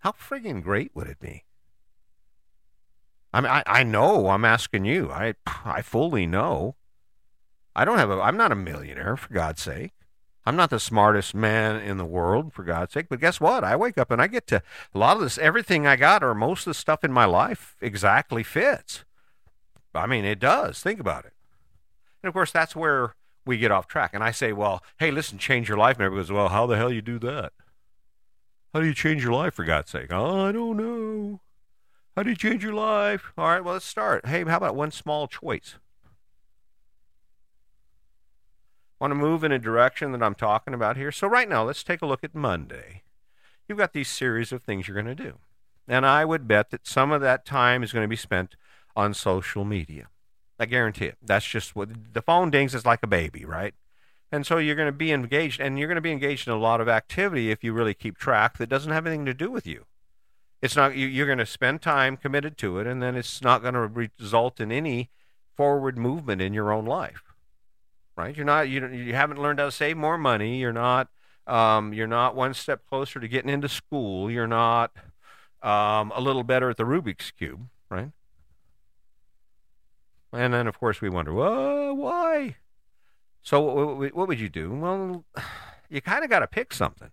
How 0.00 0.12
friggin' 0.12 0.62
great 0.62 0.92
would 0.94 1.08
it 1.08 1.20
be? 1.20 1.44
I 3.32 3.40
mean, 3.40 3.50
I, 3.50 3.62
I 3.66 3.82
know. 3.82 4.28
I'm 4.28 4.44
asking 4.44 4.84
you. 4.84 5.10
I 5.10 5.34
I 5.46 5.82
fully 5.82 6.26
know. 6.26 6.76
I 7.76 7.84
don't 7.84 7.98
have 7.98 8.10
a. 8.10 8.20
I'm 8.20 8.36
not 8.36 8.52
a 8.52 8.56
millionaire 8.56 9.16
for 9.16 9.32
God's 9.32 9.62
sake. 9.62 9.92
I'm 10.46 10.56
not 10.56 10.70
the 10.70 10.80
smartest 10.80 11.34
man 11.34 11.76
in 11.76 11.98
the 11.98 12.06
world 12.06 12.54
for 12.54 12.64
God's 12.64 12.94
sake. 12.94 13.06
But 13.10 13.20
guess 13.20 13.38
what? 13.38 13.64
I 13.64 13.76
wake 13.76 13.98
up 13.98 14.10
and 14.10 14.22
I 14.22 14.28
get 14.28 14.46
to 14.46 14.62
a 14.94 14.98
lot 14.98 15.16
of 15.16 15.22
this. 15.22 15.36
Everything 15.36 15.86
I 15.86 15.96
got, 15.96 16.24
or 16.24 16.34
most 16.34 16.66
of 16.66 16.70
the 16.70 16.74
stuff 16.74 17.04
in 17.04 17.12
my 17.12 17.26
life, 17.26 17.76
exactly 17.82 18.42
fits. 18.42 19.04
I 19.98 20.06
mean, 20.06 20.24
it 20.24 20.38
does. 20.38 20.80
Think 20.80 21.00
about 21.00 21.24
it. 21.24 21.32
And 22.22 22.28
of 22.28 22.34
course, 22.34 22.50
that's 22.50 22.74
where 22.74 23.14
we 23.46 23.58
get 23.58 23.70
off 23.70 23.86
track. 23.86 24.10
And 24.12 24.22
I 24.22 24.30
say, 24.30 24.52
well, 24.52 24.82
hey, 24.98 25.10
listen, 25.10 25.38
change 25.38 25.68
your 25.68 25.78
life. 25.78 25.96
And 25.96 26.04
everybody 26.04 26.26
goes, 26.26 26.32
well, 26.32 26.48
how 26.48 26.66
the 26.66 26.76
hell 26.76 26.92
you 26.92 27.02
do 27.02 27.18
that? 27.20 27.52
How 28.74 28.80
do 28.80 28.86
you 28.86 28.94
change 28.94 29.22
your 29.22 29.32
life 29.32 29.54
for 29.54 29.64
God's 29.64 29.90
sake? 29.90 30.12
Oh, 30.12 30.46
I 30.46 30.52
don't 30.52 30.76
know. 30.76 31.40
How 32.16 32.22
do 32.22 32.30
you 32.30 32.36
change 32.36 32.62
your 32.62 32.74
life? 32.74 33.32
All 33.38 33.46
right, 33.46 33.64
well, 33.64 33.74
let's 33.74 33.86
start. 33.86 34.26
Hey, 34.26 34.44
how 34.44 34.56
about 34.56 34.76
one 34.76 34.90
small 34.90 35.28
choice? 35.28 35.76
Want 39.00 39.12
to 39.12 39.14
move 39.14 39.44
in 39.44 39.52
a 39.52 39.58
direction 39.58 40.12
that 40.12 40.22
I'm 40.22 40.34
talking 40.34 40.74
about 40.74 40.96
here? 40.96 41.12
So, 41.12 41.28
right 41.28 41.48
now, 41.48 41.62
let's 41.62 41.84
take 41.84 42.02
a 42.02 42.06
look 42.06 42.24
at 42.24 42.34
Monday. 42.34 43.02
You've 43.68 43.78
got 43.78 43.92
these 43.92 44.08
series 44.08 44.50
of 44.50 44.62
things 44.62 44.88
you're 44.88 45.00
going 45.00 45.14
to 45.16 45.22
do. 45.22 45.38
And 45.86 46.04
I 46.04 46.24
would 46.24 46.48
bet 46.48 46.70
that 46.70 46.86
some 46.86 47.12
of 47.12 47.20
that 47.20 47.46
time 47.46 47.82
is 47.82 47.92
going 47.92 48.04
to 48.04 48.08
be 48.08 48.16
spent 48.16 48.56
on 48.98 49.14
social 49.14 49.64
media. 49.64 50.08
I 50.58 50.66
guarantee 50.66 51.04
it. 51.04 51.18
That's 51.22 51.46
just 51.46 51.76
what 51.76 51.88
the 52.12 52.20
phone 52.20 52.50
dings 52.50 52.74
is 52.74 52.84
like 52.84 52.98
a 53.04 53.06
baby, 53.06 53.44
right? 53.44 53.74
And 54.32 54.44
so 54.44 54.58
you're 54.58 54.74
going 54.74 54.88
to 54.88 54.92
be 54.92 55.12
engaged, 55.12 55.60
and 55.60 55.78
you're 55.78 55.86
going 55.86 55.94
to 55.94 56.02
be 56.02 56.10
engaged 56.10 56.48
in 56.48 56.52
a 56.52 56.58
lot 56.58 56.80
of 56.80 56.88
activity 56.88 57.52
if 57.52 57.62
you 57.62 57.72
really 57.72 57.94
keep 57.94 58.18
track 58.18 58.58
that 58.58 58.68
doesn't 58.68 58.90
have 58.90 59.06
anything 59.06 59.24
to 59.26 59.32
do 59.32 59.52
with 59.52 59.68
you. 59.68 59.86
It's 60.60 60.74
not 60.74 60.96
you, 60.96 61.06
you're 61.06 61.26
going 61.26 61.38
to 61.38 61.46
spend 61.46 61.80
time 61.80 62.16
committed 62.16 62.58
to 62.58 62.80
it, 62.80 62.88
and 62.88 63.00
then 63.00 63.14
it's 63.14 63.40
not 63.40 63.62
going 63.62 63.74
to 63.74 64.10
result 64.18 64.58
in 64.60 64.72
any 64.72 65.10
forward 65.56 65.96
movement 65.96 66.42
in 66.42 66.52
your 66.52 66.72
own 66.72 66.84
life. 66.84 67.22
Right? 68.16 68.36
You're 68.36 68.44
not 68.44 68.68
you 68.68 68.84
you 68.88 69.14
haven't 69.14 69.40
learned 69.40 69.60
how 69.60 69.66
to 69.66 69.70
save 69.70 69.96
more 69.96 70.18
money. 70.18 70.58
You're 70.58 70.72
not 70.72 71.08
um, 71.46 71.94
you're 71.94 72.08
not 72.08 72.34
one 72.34 72.52
step 72.52 72.82
closer 72.88 73.20
to 73.20 73.28
getting 73.28 73.48
into 73.48 73.68
school. 73.68 74.28
You're 74.28 74.48
not 74.48 74.90
um, 75.62 76.12
a 76.16 76.20
little 76.20 76.42
better 76.42 76.68
at 76.68 76.76
the 76.76 76.82
Rubik's 76.82 77.30
cube, 77.30 77.68
right? 77.88 78.10
And 80.32 80.52
then, 80.52 80.66
of 80.66 80.78
course, 80.78 81.00
we 81.00 81.08
wonder, 81.08 81.32
well, 81.32 81.94
why? 81.94 82.56
So, 83.42 83.60
what 83.60 84.28
would 84.28 84.40
you 84.40 84.48
do? 84.48 84.74
Well, 84.74 85.24
you 85.88 86.00
kind 86.00 86.24
of 86.24 86.30
got 86.30 86.40
to 86.40 86.46
pick 86.46 86.72
something. 86.72 87.10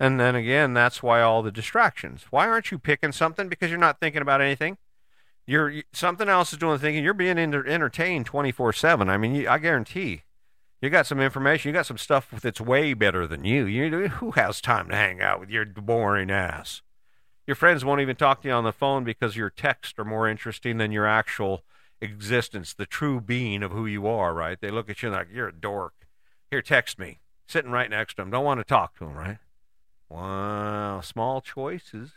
And 0.00 0.20
then 0.20 0.34
again, 0.36 0.74
that's 0.74 1.02
why 1.02 1.20
all 1.22 1.42
the 1.42 1.50
distractions. 1.50 2.26
Why 2.30 2.48
aren't 2.48 2.70
you 2.70 2.78
picking 2.78 3.12
something? 3.12 3.48
Because 3.48 3.70
you're 3.70 3.78
not 3.78 4.00
thinking 4.00 4.22
about 4.22 4.40
anything. 4.40 4.78
You're 5.44 5.82
something 5.92 6.28
else 6.28 6.52
is 6.52 6.58
doing 6.58 6.74
the 6.74 6.78
thinking. 6.78 7.02
You're 7.02 7.14
being 7.14 7.38
entertained 7.38 8.26
24 8.26 8.72
seven. 8.74 9.08
I 9.08 9.16
mean, 9.16 9.34
you, 9.34 9.48
I 9.48 9.58
guarantee 9.58 10.22
you 10.80 10.90
got 10.90 11.06
some 11.06 11.20
information. 11.20 11.68
You 11.68 11.72
got 11.72 11.86
some 11.86 11.98
stuff 11.98 12.30
that's 12.30 12.60
way 12.60 12.94
better 12.94 13.26
than 13.26 13.44
you. 13.44 13.64
You 13.64 14.08
who 14.08 14.32
has 14.32 14.60
time 14.60 14.88
to 14.90 14.94
hang 14.94 15.20
out 15.20 15.40
with 15.40 15.50
your 15.50 15.64
boring 15.64 16.30
ass? 16.30 16.82
Your 17.46 17.56
friends 17.56 17.84
won't 17.84 18.02
even 18.02 18.14
talk 18.14 18.42
to 18.42 18.48
you 18.48 18.54
on 18.54 18.64
the 18.64 18.72
phone 18.72 19.04
because 19.04 19.36
your 19.36 19.50
texts 19.50 19.98
are 19.98 20.04
more 20.04 20.28
interesting 20.28 20.78
than 20.78 20.92
your 20.92 21.06
actual 21.06 21.62
existence, 22.00 22.74
the 22.74 22.86
true 22.86 23.20
being 23.20 23.62
of 23.62 23.72
who 23.72 23.86
you 23.86 24.06
are. 24.06 24.34
Right? 24.34 24.60
They 24.60 24.70
look 24.70 24.88
at 24.90 25.02
you 25.02 25.08
and 25.08 25.16
like 25.16 25.28
you're 25.32 25.48
a 25.48 25.54
dork. 25.54 25.94
Here, 26.50 26.62
text 26.62 26.98
me. 26.98 27.20
Sitting 27.48 27.70
right 27.70 27.90
next 27.90 28.14
to 28.14 28.22
them. 28.22 28.30
Don't 28.30 28.44
want 28.44 28.60
to 28.60 28.64
talk 28.64 28.96
to 28.98 29.04
them. 29.04 29.14
Right? 29.14 29.38
Wow, 30.08 31.00
small 31.02 31.40
choices. 31.40 32.12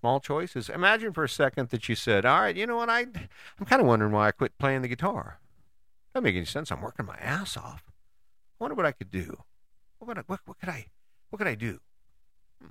Small 0.00 0.18
choices. 0.18 0.68
Imagine 0.68 1.12
for 1.12 1.22
a 1.22 1.28
second 1.28 1.68
that 1.68 1.88
you 1.88 1.94
said, 1.94 2.26
"All 2.26 2.40
right, 2.40 2.56
you 2.56 2.66
know 2.66 2.76
what? 2.76 2.90
I, 2.90 3.06
I'm 3.58 3.66
kind 3.66 3.80
of 3.80 3.86
wondering 3.86 4.10
why 4.10 4.28
I 4.28 4.32
quit 4.32 4.58
playing 4.58 4.82
the 4.82 4.88
guitar. 4.88 5.38
Doesn't 6.12 6.24
make 6.24 6.34
any 6.34 6.44
sense. 6.44 6.70
I'm 6.72 6.82
working 6.82 7.06
my 7.06 7.16
ass 7.16 7.56
off. 7.56 7.84
I 7.86 8.64
wonder 8.64 8.74
what 8.74 8.86
I 8.86 8.92
could 8.92 9.10
do. 9.10 9.44
What, 9.98 10.18
I, 10.18 10.22
what, 10.26 10.40
what 10.44 10.58
could 10.58 10.68
I, 10.68 10.86
what 11.30 11.38
could 11.38 11.46
I 11.46 11.54
do? 11.54 11.78
Hmm. 12.60 12.70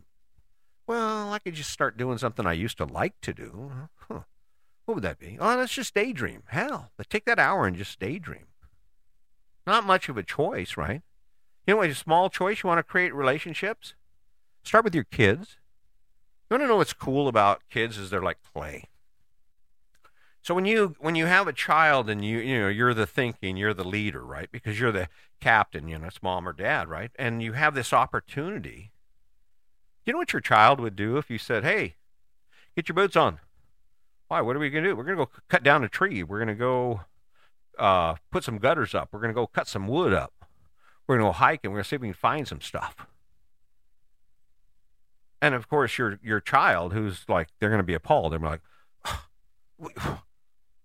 Well, 0.86 1.32
I 1.32 1.40
could 1.40 1.54
just 1.54 1.72
start 1.72 1.98
doing 1.98 2.18
something 2.18 2.46
I 2.46 2.54
used 2.54 2.78
to 2.78 2.86
like 2.86 3.20
to 3.22 3.34
do. 3.34 3.72
Huh. 4.10 4.20
What 4.92 4.96
would 4.96 5.04
that 5.06 5.20
be? 5.20 5.38
Oh, 5.40 5.56
let's 5.56 5.72
just 5.72 5.94
daydream. 5.94 6.44
Hell, 6.48 6.92
take 7.10 7.24
that 7.24 7.40
hour 7.40 7.66
and 7.66 7.78
just 7.78 7.98
daydream. 7.98 8.48
Not 9.66 9.86
much 9.86 10.10
of 10.10 10.18
a 10.18 10.22
choice, 10.22 10.76
right? 10.76 11.02
You 11.66 11.76
know, 11.76 11.82
a 11.82 11.96
small 11.96 12.30
choice 12.30 12.62
you 12.62 12.68
want 12.68 12.80
to 12.80 12.84
create 12.84 13.16
relationships? 13.16 13.96
Start 14.64 14.84
with 14.84 14.94
your 14.94 15.06
kids. 15.06 15.56
You 16.50 16.56
want 16.56 16.64
to 16.64 16.68
know 16.68 16.76
what's 16.76 16.92
cool 16.92 17.30
about 17.30 17.62
kids 17.70 17.98
is 17.98 18.10
they're 18.10 18.22
like 18.22 18.40
clay. 18.54 18.90
So 20.42 20.54
when 20.54 20.66
you 20.66 20.98
when 21.00 21.16
you 21.16 21.26
have 21.26 21.48
a 21.48 21.54
child 21.54 22.10
and 22.10 22.26
you 22.26 22.40
you 22.40 22.60
know 22.60 22.68
you're 22.68 22.94
the 22.94 23.08
thinking, 23.08 23.56
you're 23.56 23.74
the 23.74 23.88
leader, 23.88 24.26
right? 24.26 24.52
Because 24.52 24.78
you're 24.78 24.92
the 24.92 25.08
captain, 25.40 25.88
you 25.88 26.00
know, 26.00 26.08
it's 26.08 26.22
mom 26.22 26.46
or 26.46 26.52
dad, 26.52 26.90
right? 26.90 27.12
And 27.16 27.42
you 27.42 27.54
have 27.54 27.76
this 27.76 27.94
opportunity. 27.94 28.92
You 30.06 30.12
know 30.12 30.20
what 30.20 30.34
your 30.34 30.42
child 30.42 30.82
would 30.82 30.98
do 30.98 31.16
if 31.16 31.30
you 31.30 31.38
said, 31.38 31.64
"Hey, 31.64 31.96
get 32.76 32.90
your 32.90 32.96
boots 32.96 33.16
on. 33.16 33.40
Why? 34.32 34.40
What 34.40 34.56
are 34.56 34.60
we 34.60 34.70
going 34.70 34.86
to 34.86 34.92
do? 34.92 34.96
We're 34.96 35.04
going 35.04 35.18
to 35.18 35.26
go 35.26 35.32
cut 35.50 35.62
down 35.62 35.84
a 35.84 35.90
tree. 35.90 36.24
We're 36.24 36.38
going 36.38 36.48
to 36.48 36.56
go 36.56 37.02
uh, 37.78 38.16
put 38.32 38.46
some 38.46 38.60
gutters 38.60 38.96
up. 38.96 39.10
We're 39.12 39.20
going 39.20 39.34
to 39.34 39.36
go 39.36 39.46
cut 39.46 39.68
some 39.68 39.90
wood 39.90 40.14
up. 40.14 40.32
We're 41.06 41.18
going 41.18 41.28
to 41.28 41.32
go 41.32 41.38
hike 41.38 41.60
and 41.66 41.74
we're 41.74 41.80
going 41.80 41.84
to 41.84 41.90
see 41.90 41.96
if 41.98 42.02
we 42.02 42.08
can 42.08 42.14
find 42.14 42.48
some 42.48 42.62
stuff. 42.62 42.96
And 45.42 45.54
of 45.54 45.68
course, 45.68 45.98
your 45.98 46.18
your 46.24 46.40
child, 46.40 46.94
who's 46.94 47.26
like, 47.28 47.50
they're 47.60 47.68
going 47.68 47.80
to 47.80 47.84
be 47.84 47.94
appalled. 47.94 48.32
They're 48.32 48.40
like, 48.40 48.62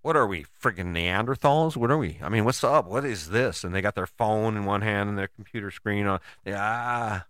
"What 0.03 0.17
are 0.17 0.27
we, 0.27 0.47
friggin' 0.61 0.93
Neanderthals? 0.93 1.77
What 1.77 1.93
are 1.93 1.99
we? 1.99 2.19
I 2.21 2.29
mean, 2.29 2.45
what's 2.45 2.65
up? 2.65 2.89
What 2.89 3.05
is 3.05 3.29
this?" 3.29 3.63
And 3.63 3.73
they 3.73 3.81
got 3.81 3.95
their 3.95 4.09
phone 4.09 4.57
in 4.57 4.65
one 4.65 4.83
hand 4.83 5.09
and 5.09 5.17
their 5.17 5.29
computer 5.29 5.71
screen 5.71 6.09
on. 6.09 6.19
They, 6.43 6.53
ah, 6.53 7.27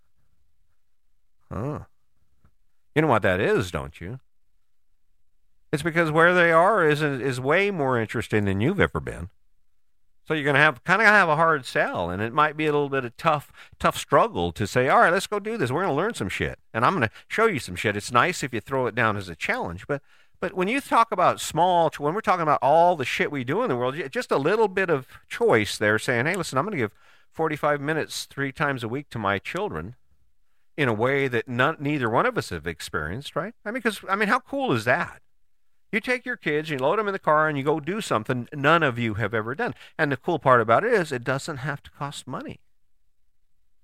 huh. 1.53 1.81
You 2.95 3.03
know 3.03 3.09
what 3.09 3.21
that 3.21 3.39
is, 3.39 3.71
don't 3.71 4.01
you? 4.01 4.19
It's 5.73 5.83
because 5.83 6.11
where 6.11 6.35
they 6.35 6.53
are 6.53 6.89
is 6.89 7.03
is 7.03 7.41
way 7.41 7.71
more 7.71 8.01
interesting 8.01 8.45
than 8.45 8.61
you've 8.61 8.81
ever 8.81 9.01
been. 9.01 9.31
So 10.27 10.35
you're 10.35 10.45
going 10.45 10.55
to 10.55 10.61
have 10.61 10.83
kind 10.83 11.01
of 11.01 11.07
have 11.07 11.29
a 11.29 11.37
hard 11.37 11.65
sell, 11.65 12.11
and 12.11 12.21
it 12.21 12.33
might 12.33 12.57
be 12.57 12.67
a 12.67 12.73
little 12.73 12.89
bit 12.89 13.05
of 13.05 13.17
tough 13.17 13.53
tough 13.79 13.97
struggle 13.97 14.53
to 14.53 14.67
say, 14.67 14.89
all 14.89 15.01
right, 15.01 15.13
let's 15.13 15.27
go 15.27 15.39
do 15.39 15.57
this. 15.57 15.71
We're 15.71 15.83
going 15.83 15.93
to 15.93 15.97
learn 15.97 16.15
some 16.15 16.29
shit, 16.29 16.59
and 16.75 16.85
I'm 16.85 16.97
going 16.97 17.09
to 17.09 17.15
show 17.29 17.47
you 17.47 17.61
some 17.61 17.77
shit. 17.77 17.97
It's 17.97 18.11
nice 18.11 18.43
if 18.43 18.53
you 18.53 18.61
throw 18.61 18.87
it 18.87 18.95
down 18.95 19.17
as 19.17 19.29
a 19.29 19.37
challenge, 19.37 19.87
but 19.87 20.03
but 20.41 20.55
when 20.55 20.69
you 20.69 20.81
talk 20.81 21.13
about 21.13 21.41
small, 21.41 21.91
when 21.99 22.15
we're 22.15 22.21
talking 22.21 22.43
about 22.43 22.59
all 22.61 22.97
the 22.97 23.05
shit 23.05 23.31
we 23.31 23.45
do 23.45 23.63
in 23.63 23.69
the 23.69 23.77
world, 23.77 23.97
just 24.11 24.31
a 24.31 24.37
little 24.37 24.69
bit 24.69 24.91
of 24.91 25.07
choice 25.29 25.79
there, 25.79 25.99
saying, 25.99 26.27
hey, 26.27 26.35
listen, 26.37 26.59
I'm 26.59 26.65
going 26.65 26.77
to 26.77 26.83
give 26.83 26.95
45 27.33 27.81
minutes 27.81 28.27
three 28.27 28.53
times 28.53 28.83
a 28.83 28.89
week 28.89 29.09
to 29.11 29.19
my 29.19 29.39
children 29.39 29.95
in 30.77 30.89
a 30.89 30.95
way 30.95 31.27
that 31.29 31.49
none, 31.49 31.77
neither 31.81 32.11
one 32.11 32.27
of 32.27 32.37
us 32.37 32.51
have 32.51 32.67
experienced, 32.67 33.35
right? 33.35 33.55
I 33.65 33.71
mean, 33.71 33.75
because 33.83 34.01
I 34.09 34.17
mean, 34.17 34.29
how 34.29 34.41
cool 34.41 34.73
is 34.73 34.85
that? 34.85 35.23
You 35.93 36.01
take 36.01 36.27
your 36.27 36.37
kids, 36.37 36.69
you 36.69 36.79
load 36.79 36.99
them 36.99 37.09
in 37.09 37.13
the 37.13 37.19
car, 37.19 37.49
and 37.49 37.57
you 37.57 37.65
go 37.65 37.81
do 37.81 38.01
something 38.01 38.49
none 38.53 38.83
of 38.83 38.99
you 38.99 39.15
have 39.15 39.33
ever 39.33 39.55
done. 39.55 39.75
And 39.99 40.11
the 40.11 40.17
cool 40.17 40.39
part 40.39 40.61
about 40.61 40.85
it 40.85 40.93
is 40.93 41.13
it 41.13 41.25
doesn't 41.25 41.59
have 41.59 41.83
to 41.85 41.91
cost 41.91 42.27
money. 42.27 42.61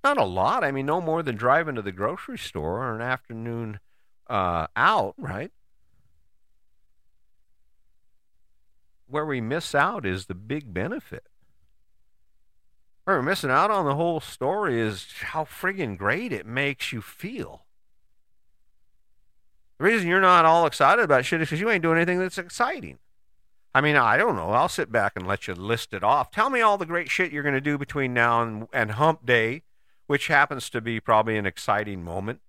Not 0.02 0.18
a 0.18 0.24
lot. 0.24 0.64
I 0.64 0.72
mean, 0.72 0.86
no 0.86 1.00
more 1.00 1.22
than 1.22 1.36
driving 1.36 1.76
to 1.76 1.82
the 1.82 1.92
grocery 1.92 2.38
store 2.38 2.82
or 2.82 2.94
an 2.96 3.02
afternoon 3.02 3.78
uh, 4.28 4.66
out, 4.74 5.14
right? 5.16 5.52
Where 9.06 9.26
we 9.26 9.40
miss 9.40 9.74
out 9.74 10.04
is 10.04 10.26
the 10.26 10.34
big 10.34 10.74
benefit. 10.74 11.28
Where 13.04 13.16
we're 13.16 13.22
missing 13.22 13.50
out 13.50 13.70
on 13.70 13.84
the 13.84 13.94
whole 13.94 14.20
story 14.20 14.80
is 14.80 15.06
how 15.20 15.44
friggin' 15.44 15.98
great 15.98 16.32
it 16.32 16.46
makes 16.46 16.92
you 16.92 17.00
feel. 17.00 17.66
The 19.82 19.88
reason 19.88 20.06
you're 20.06 20.20
not 20.20 20.44
all 20.44 20.64
excited 20.64 21.02
about 21.02 21.24
shit 21.24 21.42
is 21.42 21.48
because 21.48 21.58
you 21.58 21.68
ain't 21.68 21.82
doing 21.82 21.96
anything 21.96 22.20
that's 22.20 22.38
exciting. 22.38 23.00
I 23.74 23.80
mean, 23.80 23.96
I 23.96 24.16
don't 24.16 24.36
know. 24.36 24.50
I'll 24.50 24.68
sit 24.68 24.92
back 24.92 25.14
and 25.16 25.26
let 25.26 25.48
you 25.48 25.54
list 25.54 25.92
it 25.92 26.04
off. 26.04 26.30
Tell 26.30 26.50
me 26.50 26.60
all 26.60 26.78
the 26.78 26.86
great 26.86 27.10
shit 27.10 27.32
you're 27.32 27.42
going 27.42 27.56
to 27.56 27.60
do 27.60 27.76
between 27.76 28.14
now 28.14 28.42
and, 28.42 28.68
and 28.72 28.92
Hump 28.92 29.26
Day, 29.26 29.62
which 30.06 30.28
happens 30.28 30.70
to 30.70 30.80
be 30.80 31.00
probably 31.00 31.36
an 31.36 31.46
exciting 31.46 32.04
moment. 32.04 32.42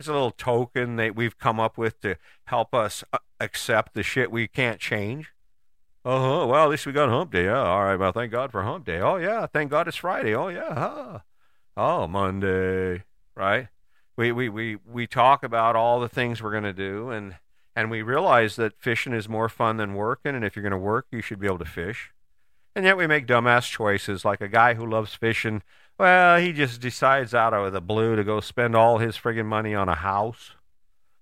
It's 0.00 0.08
a 0.08 0.12
little 0.12 0.32
token 0.32 0.96
that 0.96 1.14
we've 1.14 1.38
come 1.38 1.60
up 1.60 1.78
with 1.78 2.00
to 2.00 2.16
help 2.46 2.74
us 2.74 3.04
uh, 3.12 3.18
accept 3.38 3.94
the 3.94 4.02
shit 4.02 4.32
we 4.32 4.48
can't 4.48 4.80
change. 4.80 5.32
Uh 6.04 6.18
huh. 6.18 6.46
Well, 6.48 6.64
at 6.64 6.70
least 6.70 6.86
we 6.86 6.92
got 6.92 7.08
Hump 7.08 7.30
Day. 7.30 7.44
Yeah. 7.44 7.62
All 7.62 7.84
right. 7.84 8.00
Well, 8.00 8.10
thank 8.10 8.32
God 8.32 8.50
for 8.50 8.64
Hump 8.64 8.84
Day. 8.84 8.98
Oh 8.98 9.14
yeah. 9.14 9.46
Thank 9.46 9.70
God 9.70 9.86
it's 9.86 9.98
Friday. 9.98 10.34
Oh 10.34 10.48
yeah. 10.48 11.20
Oh 11.76 12.08
Monday. 12.08 13.04
Right 13.36 13.68
we, 14.20 14.32
we, 14.32 14.50
we, 14.50 14.76
we 14.86 15.06
talk 15.06 15.42
about 15.42 15.76
all 15.76 15.98
the 15.98 16.08
things 16.08 16.42
we're 16.42 16.50
going 16.50 16.64
to 16.64 16.74
do 16.74 17.08
and 17.10 17.36
and 17.74 17.90
we 17.90 18.02
realize 18.02 18.56
that 18.56 18.78
fishing 18.78 19.14
is 19.14 19.28
more 19.28 19.48
fun 19.48 19.78
than 19.78 19.94
working 19.94 20.34
and 20.34 20.44
if 20.44 20.54
you're 20.54 20.62
going 20.62 20.72
to 20.72 20.76
work 20.76 21.06
you 21.10 21.22
should 21.22 21.40
be 21.40 21.46
able 21.46 21.58
to 21.58 21.64
fish. 21.64 22.10
And 22.76 22.84
yet 22.84 22.98
we 22.98 23.06
make 23.06 23.26
dumbass 23.26 23.70
choices 23.70 24.22
like 24.22 24.42
a 24.42 24.48
guy 24.48 24.74
who 24.74 24.84
loves 24.84 25.14
fishing. 25.14 25.62
Well 25.98 26.38
he 26.38 26.52
just 26.52 26.82
decides 26.82 27.32
out 27.32 27.54
of 27.54 27.72
the 27.72 27.80
blue 27.80 28.14
to 28.14 28.22
go 28.22 28.40
spend 28.40 28.76
all 28.76 28.98
his 28.98 29.16
friggin' 29.16 29.46
money 29.46 29.74
on 29.74 29.88
a 29.88 29.94
house 29.94 30.50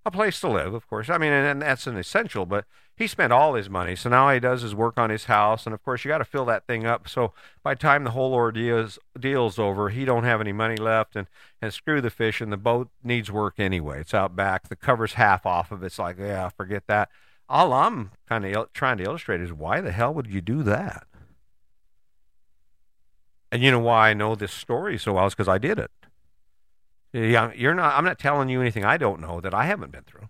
a 0.09 0.11
place 0.11 0.41
to 0.41 0.49
live 0.49 0.75
of 0.75 0.89
course 0.89 1.09
i 1.09 1.19
mean 1.19 1.33
and, 1.33 1.47
and 1.47 1.63
that's 1.63 1.87
an 1.87 1.97
essential 1.97 2.45
but 2.45 2.65
he 2.99 3.07
spent 3.07 3.33
all 3.33 3.55
his 3.55 3.71
money. 3.71 3.95
So 3.95 4.11
now 4.11 4.29
he 4.33 4.41
does 4.41 4.65
is 4.65 4.75
work 4.75 4.99
on 4.99 5.09
his 5.09 5.27
house, 5.27 5.67
and 5.67 5.75
of 5.75 5.83
course 5.85 6.05
you 6.05 6.09
got 6.09 6.19
to 6.19 6.25
fill 6.25 6.45
that 6.47 6.67
thing 6.67 6.85
up. 6.85 7.09
So 7.09 7.33
by 7.63 7.75
the 7.75 7.79
time 7.79 8.03
the 8.03 8.11
whole 8.11 8.35
ordeal's 8.35 8.99
deal's 9.19 9.57
over, 9.57 9.91
he 9.91 10.05
don't 10.05 10.25
have 10.25 10.41
any 10.41 10.53
money 10.53 10.77
left, 10.77 11.15
and 11.15 11.29
and 11.63 11.73
screw 11.73 12.01
the 12.01 12.11
fish, 12.11 12.41
and 12.41 12.53
the 12.53 12.57
boat 12.57 12.89
needs 13.05 13.31
work 13.31 13.55
anyway. 13.59 14.01
It's 14.01 14.15
out 14.15 14.35
back. 14.35 14.69
The 14.69 14.75
cover's 14.75 15.13
half 15.13 15.47
off 15.47 15.71
of 15.71 15.85
it. 15.85 15.87
It's 15.87 15.99
like 16.01 16.19
yeah, 16.19 16.49
forget 16.49 16.89
that. 16.89 17.09
All 17.49 17.73
I'm 17.73 18.11
kind 18.29 18.45
of 18.45 18.53
il- 18.53 18.69
trying 18.75 18.99
to 18.99 19.05
illustrate 19.05 19.41
is 19.41 19.53
why 19.53 19.81
the 19.81 19.93
hell 19.93 20.13
would 20.13 20.27
you 20.27 20.41
do 20.41 20.65
that? 20.65 21.07
And 23.53 23.63
you 23.63 23.71
know 23.71 23.79
why 23.79 24.11
I 24.11 24.15
know 24.15 24.35
this 24.35 24.53
story 24.53 24.99
so 24.99 25.13
well 25.13 25.27
is 25.27 25.35
because 25.35 25.49
I 25.49 25.59
did 25.59 25.79
it. 25.79 25.93
Yeah, 27.13 27.53
you're 27.55 27.75
not. 27.75 27.97
I'm 27.97 28.05
not 28.05 28.19
telling 28.19 28.49
you 28.49 28.61
anything 28.61 28.85
I 28.85 28.97
don't 28.97 29.21
know 29.21 29.41
that 29.41 29.55
I 29.55 29.65
haven't 29.65 29.93
been 29.93 30.05
through. 30.05 30.29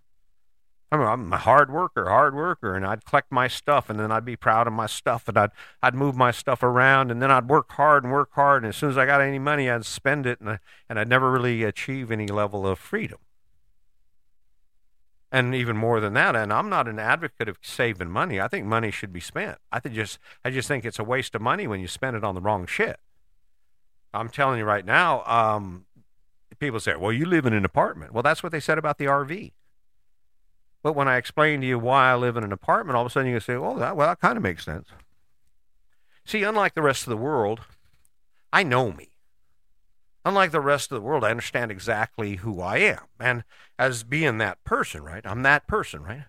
I'm, 0.91 1.01
I'm 1.01 1.33
a 1.33 1.39
hard 1.39 1.71
worker, 1.71 2.09
hard 2.09 2.35
worker, 2.35 2.75
and 2.75 2.87
I'd 2.87 3.05
collect 3.05 3.31
my 3.31 3.47
stuff, 3.49 3.91
and 3.91 3.99
then 3.99 4.11
I'd 4.11 4.25
be 4.25 4.37
proud 4.37 4.67
of 4.67 4.73
my 4.73 4.87
stuff, 4.87 5.29
and 5.29 5.37
I'd 5.37 5.51
I'd 5.83 5.95
move 5.95 6.17
my 6.17 6.31
stuff 6.31 6.63
around, 6.63 7.11
and 7.11 7.21
then 7.21 7.31
I'd 7.31 7.49
work 7.49 7.73
hard 7.73 8.05
and 8.05 8.13
work 8.13 8.31
hard, 8.33 8.63
and 8.63 8.71
as 8.71 8.77
soon 8.77 8.91
as 8.91 8.99
I 8.99 9.07
got 9.07 9.21
any 9.21 9.39
money, 9.39 9.69
I'd 9.69 9.85
spend 9.85 10.27
it, 10.27 10.41
and 10.41 10.51
I, 10.51 10.59
and 10.89 10.99
I'd 10.99 11.09
never 11.09 11.31
really 11.31 11.65
achieve 11.65 12.11
any 12.11 12.27
level 12.27 12.67
of 12.67 12.79
freedom. 12.79 13.19
And 15.31 15.55
even 15.55 15.77
more 15.77 16.01
than 16.01 16.15
that, 16.15 16.35
and 16.35 16.51
I'm 16.51 16.71
not 16.71 16.89
an 16.89 16.99
advocate 16.99 17.51
of 17.51 17.59
saving 17.61 18.09
money. 18.09 18.41
I 18.41 18.49
think 18.49 18.65
money 18.65 18.91
should 18.91 19.13
be 19.13 19.21
spent. 19.21 19.59
I 19.71 19.79
think 19.79 19.95
just 19.95 20.19
I 20.43 20.51
just 20.51 20.69
think 20.69 20.87
it's 20.87 20.99
a 20.99 21.05
waste 21.05 21.35
of 21.35 21.43
money 21.43 21.67
when 21.67 21.81
you 21.81 21.89
spend 21.89 22.17
it 22.17 22.25
on 22.25 22.35
the 22.35 22.41
wrong 22.41 22.67
shit. 22.67 22.99
I'm 24.15 24.31
telling 24.31 24.59
you 24.59 24.65
right 24.65 24.87
now. 24.87 25.23
Um, 25.27 25.85
people 26.59 26.81
say, 26.81 26.95
"Well, 26.97 27.13
you 27.13 27.27
live 27.27 27.47
in 27.47 27.53
an 27.53 27.65
apartment." 27.65 28.13
Well, 28.13 28.23
that's 28.23 28.43
what 28.43 28.53
they 28.53 28.61
said 28.61 28.79
about 28.79 28.99
the 28.99 29.07
RV. 29.07 29.53
But 30.83 30.95
when 30.95 31.09
I 31.09 31.17
explain 31.17 31.61
to 31.61 31.67
you 31.67 31.79
why 31.79 32.11
I 32.11 32.17
live 32.17 32.37
in 32.37 32.45
an 32.45 32.53
apartment, 32.53 32.97
all 32.97 33.03
of 33.03 33.09
a 33.09 33.11
sudden 33.11 33.31
you 33.31 33.41
say, 33.41 33.55
"Oh, 33.55 33.79
that, 33.79 33.97
well, 33.97 34.09
that 34.09 34.21
kind 34.21 34.37
of 34.37 34.43
makes 34.43 34.65
sense." 34.65 34.89
See, 36.25 36.43
unlike 36.43 36.75
the 36.75 36.83
rest 36.83 37.03
of 37.05 37.11
the 37.11 37.17
world, 37.17 37.61
I 38.53 38.63
know 38.63 38.93
me. 38.93 39.11
Unlike 40.25 40.51
the 40.51 40.61
rest 40.61 40.93
of 40.93 40.97
the 40.97 41.03
world, 41.03 41.25
I 41.25 41.31
understand 41.31 41.71
exactly 41.71 42.37
who 42.37 42.61
I 42.61 42.79
am, 42.79 43.05
and 43.19 43.45
as 43.79 44.03
being 44.03 44.39
that 44.39 44.63
person, 44.65 45.03
right? 45.03 45.25
I'm 45.25 45.43
that 45.43 45.67
person, 45.67 46.03
right? 46.03 46.25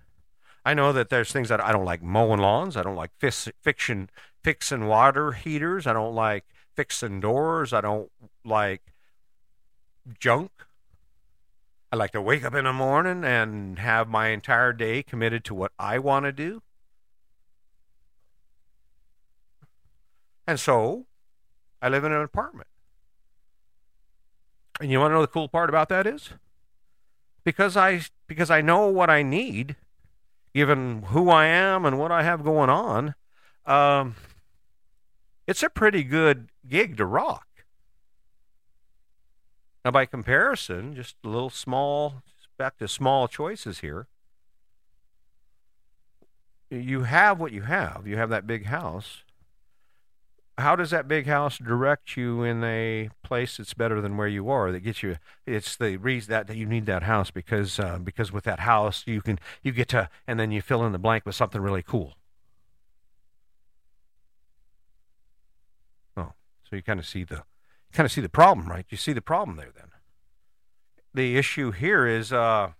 I 0.65 0.73
know 0.73 0.93
that 0.93 1.09
there's 1.09 1.31
things 1.31 1.49
that 1.49 1.63
I 1.63 1.71
don't 1.71 1.85
like 1.85 2.03
mowing 2.03 2.39
lawns. 2.39 2.77
I 2.77 2.83
don't 2.83 2.95
like 2.95 3.11
fix, 3.17 3.49
fiction, 3.61 4.09
fixing 4.43 4.87
water 4.87 5.31
heaters. 5.31 5.87
I 5.87 5.93
don't 5.93 6.13
like 6.15 6.45
fixing 6.75 7.19
doors. 7.19 7.73
I 7.73 7.81
don't 7.81 8.11
like 8.45 8.93
junk. 10.19 10.51
I 11.91 11.95
like 11.95 12.11
to 12.11 12.21
wake 12.21 12.43
up 12.43 12.53
in 12.53 12.65
the 12.65 12.73
morning 12.73 13.23
and 13.23 13.79
have 13.79 14.07
my 14.07 14.27
entire 14.27 14.73
day 14.73 15.01
committed 15.03 15.43
to 15.45 15.55
what 15.55 15.71
I 15.79 15.97
want 15.99 16.25
to 16.25 16.31
do. 16.31 16.61
And 20.47 20.59
so 20.59 21.05
I 21.81 21.89
live 21.89 22.03
in 22.03 22.11
an 22.11 22.21
apartment. 22.21 22.67
And 24.79 24.91
you 24.91 24.99
want 24.99 25.11
to 25.11 25.15
know 25.15 25.21
the 25.21 25.27
cool 25.27 25.47
part 25.47 25.69
about 25.69 25.89
that 25.89 26.07
is? 26.07 26.29
Because 27.43 27.75
I 27.75 28.01
because 28.27 28.49
I 28.49 28.61
know 28.61 28.87
what 28.87 29.09
I 29.09 29.23
need, 29.23 29.75
given 30.53 31.03
who 31.03 31.29
I 31.29 31.45
am 31.45 31.85
and 31.85 31.99
what 31.99 32.11
I 32.11 32.23
have 32.23 32.43
going 32.43 32.69
on, 32.69 33.15
um, 33.65 34.15
it's 35.47 35.63
a 35.63 35.69
pretty 35.69 36.03
good 36.03 36.49
gig 36.67 36.97
to 36.97 37.05
rock. 37.05 37.48
Now, 39.89 39.93
by 39.93 40.05
comparison, 40.05 40.93
just 40.93 41.15
a 41.23 41.27
little 41.27 41.49
small, 41.49 42.21
back 42.59 42.77
to 42.77 42.87
small 42.87 43.27
choices 43.27 43.79
here. 43.79 44.05
You 46.69 47.05
have 47.05 47.39
what 47.39 47.51
you 47.51 47.63
have. 47.63 48.05
You 48.05 48.15
have 48.17 48.29
that 48.29 48.45
big 48.45 48.67
house. 48.67 49.23
How 50.59 50.75
does 50.75 50.91
that 50.91 51.07
big 51.07 51.25
house 51.25 51.57
direct 51.57 52.15
you 52.15 52.43
in 52.43 52.63
a 52.63 53.09
place 53.23 53.57
that's 53.57 53.73
better 53.73 53.99
than 53.99 54.15
where 54.15 54.27
you 54.27 54.47
are? 54.51 54.71
That 54.71 54.81
gets 54.81 55.01
you. 55.01 55.17
It's 55.47 55.75
the 55.75 55.97
reason 55.97 56.29
that 56.29 56.45
that 56.45 56.55
you 56.55 56.67
need 56.67 56.85
that 56.85 57.01
house 57.01 57.31
because 57.31 57.79
uh, 57.79 57.97
because 57.97 58.31
with 58.31 58.43
that 58.43 58.59
house 58.59 59.03
you 59.07 59.23
can 59.23 59.39
you 59.63 59.71
get 59.71 59.87
to 59.87 60.07
and 60.27 60.39
then 60.39 60.51
you 60.51 60.61
fill 60.61 60.85
in 60.85 60.91
the 60.91 60.99
blank 60.99 61.25
with 61.25 61.33
something 61.33 61.63
really 61.63 61.81
cool. 61.81 62.13
Oh, 66.15 66.33
so 66.69 66.75
you 66.75 66.83
kind 66.83 66.99
of 66.99 67.07
see 67.07 67.23
the 67.23 67.41
kind 67.93 68.05
of 68.05 68.11
see 68.11 68.21
the 68.21 68.29
problem, 68.29 68.67
right? 68.67 68.85
You 68.89 68.97
see 68.97 69.13
the 69.13 69.21
problem 69.21 69.57
there 69.57 69.71
then. 69.75 69.85
The 71.13 71.37
issue 71.37 71.71
here 71.71 72.05
is 72.05 72.31
uh, 72.31 72.71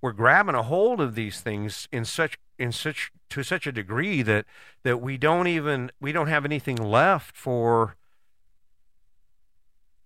we're 0.00 0.12
grabbing 0.12 0.54
a 0.54 0.62
hold 0.62 1.00
of 1.00 1.14
these 1.14 1.40
things 1.40 1.88
in 1.92 2.04
such 2.04 2.38
in 2.58 2.72
such 2.72 3.10
to 3.30 3.42
such 3.42 3.66
a 3.66 3.72
degree 3.72 4.22
that 4.22 4.46
that 4.84 5.00
we 5.00 5.16
don't 5.16 5.46
even 5.46 5.90
we 6.00 6.12
don't 6.12 6.28
have 6.28 6.44
anything 6.44 6.76
left 6.76 7.36
for 7.36 7.96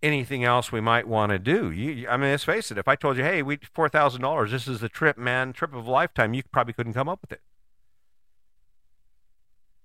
anything 0.03 0.44
else 0.44 0.70
we 0.70 0.81
might 0.81 1.09
want 1.09 1.31
to 1.31 1.38
do. 1.38 1.70
You, 1.70 2.09
I 2.09 2.16
mean, 2.16 2.31
let's 2.31 2.44
face 2.44 2.70
it. 2.70 2.79
If 2.79 2.87
I 2.87 2.94
told 2.94 3.16
you, 3.16 3.25
"Hey, 3.25 3.42
we 3.42 3.59
four 3.73 3.88
thousand 3.88 4.23
dollars. 4.23 4.51
This 4.51 4.68
is 4.68 4.81
the 4.81 4.88
trip, 4.88 5.18
man. 5.18 5.53
Trip 5.53 5.75
of 5.75 5.87
a 5.87 5.90
lifetime," 5.90 6.35
you 6.35 6.42
probably 6.53 6.75
couldn't 6.75 6.94
come 6.94 7.09
up 7.09 7.20
with 7.20 7.33
it. 7.33 7.40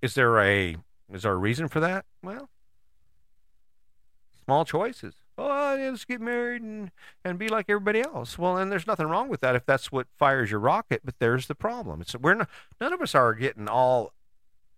Is 0.01 0.13
there 0.13 0.39
a 0.39 0.77
is 1.11 1.23
there 1.23 1.33
a 1.33 1.37
reason 1.37 1.67
for 1.67 1.79
that? 1.79 2.05
Well, 2.21 2.49
small 4.49 4.65
choices. 4.65 5.13
Oh, 5.37 5.77
let's 5.79 6.05
get 6.05 6.19
married 6.19 6.63
and, 6.63 6.89
and 7.23 7.37
be 7.37 7.49
like 7.49 7.67
everybody 7.69 8.01
else. 8.01 8.39
Well, 8.39 8.57
and 8.57 8.71
there's 8.71 8.87
nothing 8.87 9.05
wrong 9.05 9.29
with 9.29 9.41
that 9.41 9.55
if 9.55 9.63
that's 9.63 9.91
what 9.91 10.07
fires 10.17 10.49
your 10.49 10.59
rocket. 10.59 11.01
But 11.05 11.19
there's 11.19 11.45
the 11.45 11.53
problem. 11.53 12.01
It's 12.01 12.15
we're 12.15 12.33
not, 12.33 12.49
none 12.81 12.91
of 12.91 12.99
us 12.99 13.13
are 13.13 13.35
getting 13.35 13.67
all 13.67 14.13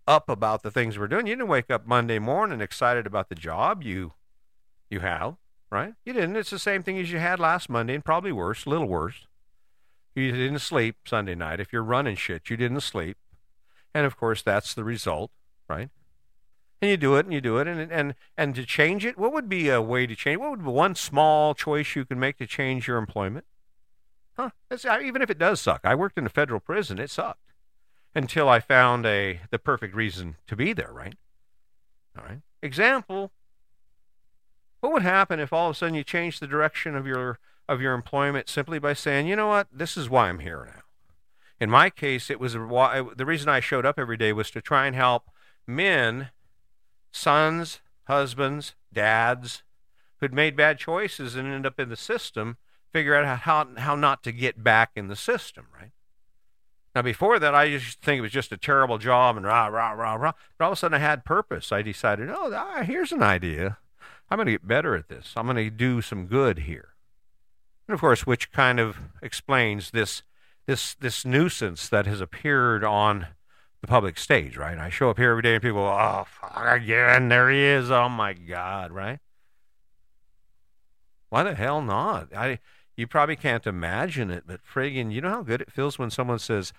up 0.06 0.28
about 0.28 0.62
the 0.62 0.72
things 0.72 1.00
we're 1.00 1.08
doing. 1.08 1.26
You 1.26 1.36
didn't 1.36 1.48
wake 1.48 1.72
up 1.72 1.88
Monday 1.88 2.20
morning 2.20 2.60
excited 2.60 3.08
about 3.08 3.30
the 3.30 3.36
job 3.36 3.82
you 3.82 4.12
you 4.90 5.00
have, 5.00 5.38
right? 5.72 5.94
You 6.04 6.12
didn't. 6.12 6.36
It's 6.36 6.50
the 6.50 6.60
same 6.60 6.84
thing 6.84 7.00
as 7.00 7.14
you 7.14 7.20
had 7.20 7.40
last 7.40 7.70
Monday, 7.70 7.96
and 7.96 8.04
probably 8.04 8.34
worse, 8.34 8.66
a 8.66 8.70
little 8.70 8.90
worse. 8.90 9.26
You 10.16 10.34
didn't 10.34 10.60
sleep 10.60 10.98
Sunday 11.06 11.34
night. 11.34 11.62
If 11.62 11.72
you're 11.72 11.82
running 11.82 12.18
shit, 12.18 12.50
you 12.50 12.58
didn't 12.58 12.82
sleep, 12.82 13.16
and 13.96 14.06
of 14.06 14.18
course 14.18 14.42
that's 14.42 14.74
the 14.74 14.84
result, 14.84 15.32
right? 15.70 15.90
And 16.82 16.90
you 16.90 16.98
do 16.98 17.16
it 17.16 17.26
and 17.26 17.34
you 17.34 17.42
do 17.42 17.58
it 17.58 17.68
and 17.68 17.92
and 17.92 18.16
and 18.38 18.56
to 18.56 18.66
change 18.66 19.06
it 19.06 19.18
what 19.18 19.32
would 19.32 19.48
be 19.48 19.70
a 19.70 19.82
way 19.82 20.08
to 20.08 20.16
change 20.16 20.40
what 20.40 20.52
would 20.52 20.64
be 20.64 20.72
one 20.72 20.96
small 20.96 21.54
choice 21.54 21.96
you 21.96 22.04
can 22.04 22.20
make 22.20 22.38
to 22.38 22.48
change 22.48 22.88
your 22.88 22.98
employment? 22.98 23.46
Huh 24.38 24.50
even 25.04 25.22
if 25.22 25.30
it 25.30 25.38
does 25.38 25.62
suck 25.62 25.82
i 25.84 25.94
worked 25.94 26.18
in 26.18 26.26
a 26.26 26.30
federal 26.30 26.60
prison 26.60 27.00
it 27.00 27.10
sucked. 27.10 27.40
Until 28.16 28.50
i 28.50 28.60
found 28.60 29.06
a 29.06 29.42
the 29.52 29.60
perfect 29.60 29.96
reason 29.96 30.38
to 30.48 30.56
be 30.56 30.74
there 30.74 30.92
right? 30.92 31.16
All 32.18 32.26
right. 32.26 32.42
Example 32.64 33.32
what 34.80 34.92
would 34.92 35.04
happen 35.04 35.40
if 35.40 35.54
all 35.54 35.70
of 35.70 35.76
a 35.76 35.78
sudden 35.78 35.96
you 35.96 36.04
change 36.04 36.40
the 36.40 36.48
direction 36.48 36.96
of 36.96 37.06
your 37.06 37.38
of 37.70 37.80
your 37.80 37.94
employment 37.94 38.50
simply 38.50 38.80
by 38.80 38.94
saying 38.94 39.28
you 39.28 39.36
know 39.36 39.48
what? 39.48 39.68
This 39.72 39.96
is 39.96 40.10
why 40.10 40.30
i'm 40.30 40.40
here 40.40 40.68
now. 40.74 40.82
In 41.60 41.70
my 41.70 41.92
case 41.92 42.32
it 42.32 42.40
was 42.40 42.54
the 42.54 43.24
reason 43.24 43.50
i 43.50 43.60
showed 43.60 43.86
up 43.86 44.00
every 44.00 44.18
day 44.18 44.34
was 44.34 44.50
to 44.50 44.62
try 44.62 44.88
and 44.88 44.96
help 44.96 45.30
men 45.68 46.32
sons, 47.12 47.80
husbands, 48.06 48.76
dads 48.94 49.64
who'd 50.20 50.34
made 50.34 50.56
bad 50.56 50.78
choices 50.78 51.36
and 51.36 51.48
ended 51.48 51.66
up 51.66 51.80
in 51.80 51.90
the 51.90 51.96
system 51.96 52.58
figure 52.92 53.16
out 53.16 53.40
how, 53.40 53.68
how 53.78 53.96
not 53.96 54.24
to 54.24 54.32
get 54.32 54.64
back 54.64 54.92
in 54.96 55.08
the 55.08 55.16
system, 55.16 55.68
right? 55.80 55.92
Now, 56.94 57.02
before 57.02 57.40
that, 57.40 57.56
I 57.56 57.64
used 57.64 58.02
to 58.02 58.06
think 58.06 58.20
it 58.20 58.22
was 58.22 58.32
just 58.32 58.52
a 58.52 58.58
terrible 58.58 58.98
job 58.98 59.38
and 59.38 59.46
rah, 59.46 59.68
rah, 59.68 59.92
rah, 59.92 60.16
rah. 60.16 60.34
But 60.58 60.66
all 60.66 60.72
of 60.72 60.78
a 60.78 60.80
sudden, 60.80 60.96
I 60.96 61.00
had 61.00 61.24
purpose. 61.24 61.72
I 61.72 61.82
decided, 61.82 62.30
oh, 62.30 62.52
ah, 62.54 62.84
here's 62.84 63.14
an 63.14 63.24
idea. 63.24 63.78
I'm 64.30 64.38
going 64.38 64.48
to 64.48 64.52
get 64.52 64.68
better 64.68 64.96
at 64.96 65.08
this. 65.08 65.34
I'm 65.38 65.46
going 65.46 65.56
to 65.56 65.70
do 65.70 66.02
some 66.02 66.26
good 66.26 66.60
here. 66.60 66.90
And 67.88 67.94
of 67.94 68.02
course, 68.02 68.26
which 68.26 68.52
kind 68.52 68.80
of 68.80 68.98
explains 69.22 69.92
this, 69.92 70.24
this, 70.66 70.96
this 70.96 71.24
nuisance 71.26 71.88
that 71.88 72.06
has 72.08 72.20
appeared 72.20 72.84
on 72.84 73.28
the 73.82 73.88
public 73.88 74.18
stage, 74.18 74.58
right? 74.58 74.78
I 74.78 74.90
show 74.90 75.10
up 75.10 75.18
here 75.18 75.32
every 75.32 75.42
day 75.42 75.56
and 75.56 75.62
people, 75.62 75.82
oh, 75.82 76.26
fuck 76.28 76.82
again, 76.82 77.30
there 77.30 77.50
he 77.50 77.60
is. 77.60 77.90
Oh 77.90 78.10
my 78.10 78.34
God, 78.34 78.92
right? 78.92 79.20
Why 81.30 81.44
the 81.44 81.56
hell 81.56 81.82
not? 81.82 82.34
I 82.36 82.60
you 82.98 83.08
probably 83.08 83.36
can't 83.36 83.66
imagine 83.66 84.30
it, 84.30 84.44
but 84.46 84.60
friggin', 84.64 85.12
you 85.12 85.22
know 85.22 85.30
how 85.30 85.44
good 85.44 85.62
it 85.62 85.72
feels 85.72 85.98
when 85.98 86.12
someone 86.12 86.40
says, 86.40 86.74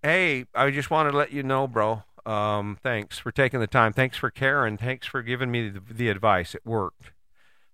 "Hey, 0.00 0.46
I 0.54 0.70
just 0.70 0.90
want 0.90 1.10
to 1.10 1.16
let 1.16 1.32
you 1.32 1.42
know, 1.42 1.66
bro. 1.66 2.04
Um, 2.24 2.78
thanks 2.82 3.18
for 3.18 3.32
taking 3.32 3.60
the 3.60 3.66
time. 3.66 3.92
Thanks 3.92 4.16
for 4.16 4.30
caring. 4.30 4.78
Thanks 4.78 5.06
for 5.06 5.22
giving 5.22 5.50
me 5.50 5.68
the, 5.68 5.80
the 5.80 6.08
advice. 6.08 6.54
It 6.54 6.64
worked. 6.64 7.10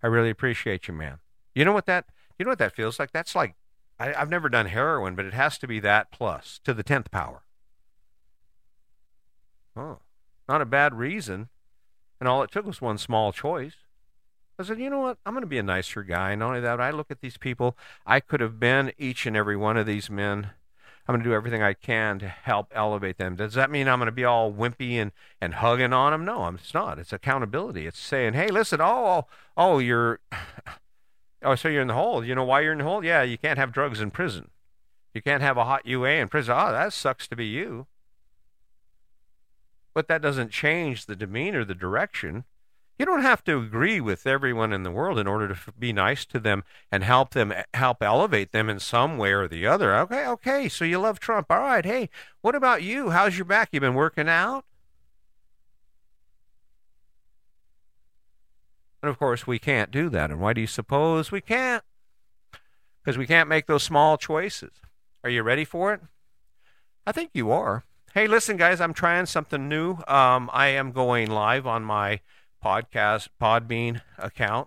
I 0.02 0.06
really 0.06 0.30
appreciate 0.30 0.88
you, 0.88 0.94
man. 0.94 1.18
You 1.54 1.64
know 1.66 1.72
what 1.72 1.86
that? 1.86 2.06
You 2.38 2.44
know 2.44 2.50
what 2.50 2.58
that 2.58 2.74
feels 2.74 2.98
like? 2.98 3.12
That's 3.12 3.34
like 3.34 3.54
I, 3.98 4.14
I've 4.14 4.30
never 4.30 4.48
done 4.48 4.66
heroin, 4.66 5.14
but 5.14 5.26
it 5.26 5.34
has 5.34 5.58
to 5.58 5.66
be 5.66 5.80
that 5.80 6.10
plus 6.10 6.60
to 6.64 6.72
the 6.72 6.82
tenth 6.82 7.10
power. 7.10 7.42
Oh, 9.78 9.98
not 10.48 10.60
a 10.60 10.66
bad 10.66 10.94
reason. 10.94 11.48
And 12.20 12.28
all 12.28 12.42
it 12.42 12.50
took 12.50 12.66
was 12.66 12.80
one 12.80 12.98
small 12.98 13.32
choice. 13.32 13.74
I 14.58 14.64
said, 14.64 14.80
you 14.80 14.90
know 14.90 14.98
what? 14.98 15.18
I'm 15.24 15.34
going 15.34 15.42
to 15.42 15.48
be 15.48 15.58
a 15.58 15.62
nicer 15.62 16.02
guy. 16.02 16.34
Not 16.34 16.48
only 16.48 16.60
that, 16.60 16.80
I 16.80 16.90
look 16.90 17.12
at 17.12 17.20
these 17.20 17.36
people. 17.36 17.76
I 18.04 18.18
could 18.18 18.40
have 18.40 18.58
been 18.58 18.92
each 18.98 19.24
and 19.24 19.36
every 19.36 19.56
one 19.56 19.76
of 19.76 19.86
these 19.86 20.10
men. 20.10 20.50
I'm 21.06 21.14
going 21.14 21.22
to 21.22 21.30
do 21.30 21.34
everything 21.34 21.62
I 21.62 21.74
can 21.74 22.18
to 22.18 22.28
help 22.28 22.72
elevate 22.74 23.18
them. 23.18 23.36
Does 23.36 23.54
that 23.54 23.70
mean 23.70 23.88
I'm 23.88 24.00
going 24.00 24.06
to 24.06 24.12
be 24.12 24.24
all 24.24 24.52
wimpy 24.52 24.94
and, 24.94 25.12
and 25.40 25.54
hugging 25.54 25.92
on 25.92 26.10
them? 26.10 26.24
No, 26.24 26.48
it's 26.48 26.74
not. 26.74 26.98
It's 26.98 27.12
accountability. 27.12 27.86
It's 27.86 28.00
saying, 28.00 28.34
hey, 28.34 28.48
listen, 28.48 28.80
oh, 28.80 29.06
oh, 29.06 29.26
oh, 29.56 29.78
you're, 29.78 30.18
oh, 31.42 31.54
so 31.54 31.68
you're 31.68 31.82
in 31.82 31.88
the 31.88 31.94
hole. 31.94 32.24
You 32.24 32.34
know 32.34 32.44
why 32.44 32.60
you're 32.60 32.72
in 32.72 32.78
the 32.78 32.84
hole? 32.84 33.04
Yeah, 33.04 33.22
you 33.22 33.38
can't 33.38 33.58
have 33.58 33.72
drugs 33.72 34.00
in 34.00 34.10
prison. 34.10 34.50
You 35.14 35.22
can't 35.22 35.40
have 35.40 35.56
a 35.56 35.64
hot 35.64 35.86
UA 35.86 36.10
in 36.10 36.28
prison. 36.28 36.54
Oh, 36.58 36.72
that 36.72 36.92
sucks 36.92 37.28
to 37.28 37.36
be 37.36 37.46
you. 37.46 37.86
But 39.98 40.06
that 40.06 40.22
doesn't 40.22 40.52
change 40.52 41.06
the 41.06 41.16
demeanor, 41.16 41.64
the 41.64 41.74
direction. 41.74 42.44
You 43.00 43.04
don't 43.04 43.22
have 43.22 43.42
to 43.42 43.58
agree 43.58 44.00
with 44.00 44.28
everyone 44.28 44.72
in 44.72 44.84
the 44.84 44.92
world 44.92 45.18
in 45.18 45.26
order 45.26 45.48
to 45.48 45.72
be 45.76 45.92
nice 45.92 46.24
to 46.26 46.38
them 46.38 46.62
and 46.92 47.02
help 47.02 47.30
them, 47.30 47.52
help 47.74 48.00
elevate 48.00 48.52
them 48.52 48.68
in 48.68 48.78
some 48.78 49.18
way 49.18 49.32
or 49.32 49.48
the 49.48 49.66
other. 49.66 49.92
Okay, 49.96 50.24
okay, 50.24 50.68
so 50.68 50.84
you 50.84 51.00
love 51.00 51.18
Trump. 51.18 51.48
All 51.50 51.58
right, 51.58 51.84
hey, 51.84 52.10
what 52.42 52.54
about 52.54 52.84
you? 52.84 53.10
How's 53.10 53.36
your 53.36 53.44
back? 53.44 53.70
You 53.72 53.80
been 53.80 53.94
working 53.94 54.28
out? 54.28 54.64
And 59.02 59.10
of 59.10 59.18
course, 59.18 59.48
we 59.48 59.58
can't 59.58 59.90
do 59.90 60.08
that. 60.10 60.30
And 60.30 60.40
why 60.40 60.52
do 60.52 60.60
you 60.60 60.68
suppose 60.68 61.32
we 61.32 61.40
can't? 61.40 61.82
Because 63.02 63.18
we 63.18 63.26
can't 63.26 63.48
make 63.48 63.66
those 63.66 63.82
small 63.82 64.16
choices. 64.16 64.74
Are 65.24 65.30
you 65.30 65.42
ready 65.42 65.64
for 65.64 65.92
it? 65.92 66.02
I 67.04 67.10
think 67.10 67.30
you 67.34 67.50
are. 67.50 67.82
Hey, 68.18 68.26
listen, 68.26 68.56
guys, 68.56 68.80
I'm 68.80 68.94
trying 68.94 69.26
something 69.26 69.68
new. 69.68 69.92
Um, 70.08 70.50
I 70.52 70.70
am 70.70 70.90
going 70.90 71.30
live 71.30 71.68
on 71.68 71.84
my 71.84 72.18
podcast 72.64 73.28
Podbean 73.40 74.02
account 74.18 74.66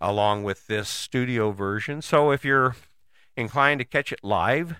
along 0.00 0.44
with 0.44 0.66
this 0.66 0.88
studio 0.88 1.50
version. 1.50 2.00
So 2.00 2.30
if 2.30 2.42
you're 2.42 2.76
inclined 3.36 3.80
to 3.80 3.84
catch 3.84 4.12
it 4.12 4.20
live, 4.22 4.76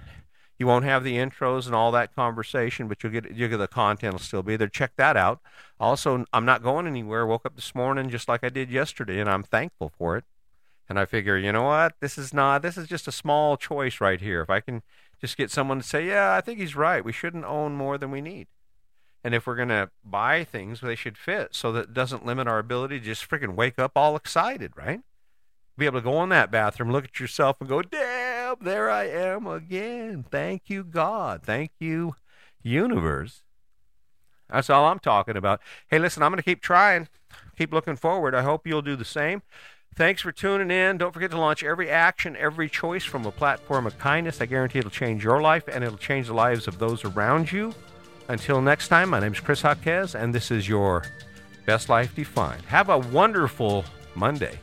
you 0.58 0.66
won't 0.66 0.86
have 0.86 1.04
the 1.04 1.16
intros 1.16 1.66
and 1.66 1.74
all 1.74 1.92
that 1.92 2.14
conversation, 2.14 2.88
but 2.88 3.02
you'll 3.02 3.12
get 3.12 3.32
you 3.32 3.48
get 3.48 3.58
the 3.58 3.68
content 3.68 4.14
will 4.14 4.18
still 4.18 4.42
be 4.42 4.56
there. 4.56 4.68
Check 4.68 4.92
that 4.96 5.18
out. 5.18 5.40
Also, 5.78 6.24
I'm 6.32 6.46
not 6.46 6.62
going 6.62 6.86
anywhere. 6.86 7.26
Woke 7.26 7.44
up 7.44 7.54
this 7.54 7.74
morning 7.74 8.08
just 8.08 8.28
like 8.28 8.42
I 8.42 8.48
did 8.48 8.70
yesterday, 8.70 9.20
and 9.20 9.28
I'm 9.28 9.42
thankful 9.42 9.92
for 9.98 10.16
it. 10.16 10.24
And 10.88 10.98
I 10.98 11.04
figure, 11.04 11.36
you 11.36 11.52
know 11.52 11.64
what? 11.64 11.96
This 12.00 12.16
is 12.16 12.32
not. 12.32 12.62
This 12.62 12.78
is 12.78 12.88
just 12.88 13.06
a 13.06 13.12
small 13.12 13.58
choice 13.58 14.00
right 14.00 14.22
here. 14.22 14.40
If 14.40 14.48
I 14.48 14.60
can 14.60 14.82
just 15.20 15.36
get 15.36 15.50
someone 15.50 15.78
to 15.78 15.86
say, 15.86 16.06
yeah, 16.06 16.34
I 16.34 16.40
think 16.40 16.58
he's 16.58 16.76
right. 16.76 17.04
We 17.04 17.12
shouldn't 17.12 17.44
own 17.44 17.76
more 17.76 17.98
than 17.98 18.10
we 18.10 18.20
need. 18.20 18.46
And 19.22 19.34
if 19.34 19.46
we're 19.46 19.56
going 19.56 19.68
to 19.68 19.90
buy 20.02 20.44
things, 20.44 20.80
they 20.80 20.94
should 20.94 21.18
fit 21.18 21.54
so 21.54 21.72
that 21.72 21.80
it 21.80 21.94
doesn't 21.94 22.24
limit 22.24 22.48
our 22.48 22.58
ability 22.58 23.00
to 23.00 23.04
just 23.04 23.28
freaking 23.28 23.54
wake 23.54 23.78
up 23.78 23.92
all 23.94 24.16
excited, 24.16 24.72
right? 24.76 25.00
Be 25.76 25.86
able 25.86 26.00
to 26.00 26.04
go 26.04 26.22
in 26.22 26.30
that 26.30 26.50
bathroom, 26.50 26.90
look 26.90 27.04
at 27.04 27.20
yourself, 27.20 27.56
and 27.60 27.68
go, 27.68 27.82
damn, 27.82 28.56
there 28.62 28.90
I 28.90 29.08
am 29.08 29.46
again. 29.46 30.24
Thank 30.30 30.64
you, 30.68 30.84
God. 30.84 31.42
Thank 31.42 31.72
you, 31.78 32.14
universe. 32.62 33.42
That's 34.50 34.70
all 34.70 34.86
I'm 34.86 34.98
talking 34.98 35.36
about. 35.36 35.60
Hey, 35.88 35.98
listen, 35.98 36.22
I'm 36.22 36.30
going 36.30 36.38
to 36.38 36.42
keep 36.42 36.62
trying, 36.62 37.08
keep 37.56 37.72
looking 37.72 37.96
forward. 37.96 38.34
I 38.34 38.42
hope 38.42 38.66
you'll 38.66 38.82
do 38.82 38.96
the 38.96 39.04
same. 39.04 39.42
Thanks 39.94 40.22
for 40.22 40.32
tuning 40.32 40.70
in. 40.70 40.98
Don't 40.98 41.12
forget 41.12 41.30
to 41.32 41.38
launch 41.38 41.62
every 41.62 41.90
action, 41.90 42.36
every 42.36 42.68
choice 42.68 43.04
from 43.04 43.26
a 43.26 43.30
platform 43.30 43.86
of 43.86 43.98
kindness. 43.98 44.40
I 44.40 44.46
guarantee 44.46 44.78
it'll 44.78 44.90
change 44.90 45.22
your 45.22 45.42
life 45.42 45.64
and 45.68 45.84
it'll 45.84 45.98
change 45.98 46.28
the 46.28 46.32
lives 46.34 46.66
of 46.66 46.78
those 46.78 47.04
around 47.04 47.52
you. 47.52 47.74
Until 48.28 48.62
next 48.62 48.88
time, 48.88 49.10
my 49.10 49.20
name 49.20 49.32
is 49.32 49.40
Chris 49.40 49.62
Jaquez, 49.62 50.14
and 50.14 50.34
this 50.34 50.50
is 50.50 50.68
your 50.68 51.02
Best 51.66 51.88
Life 51.88 52.14
Defined. 52.14 52.62
Have 52.62 52.88
a 52.88 52.98
wonderful 52.98 53.84
Monday. 54.14 54.58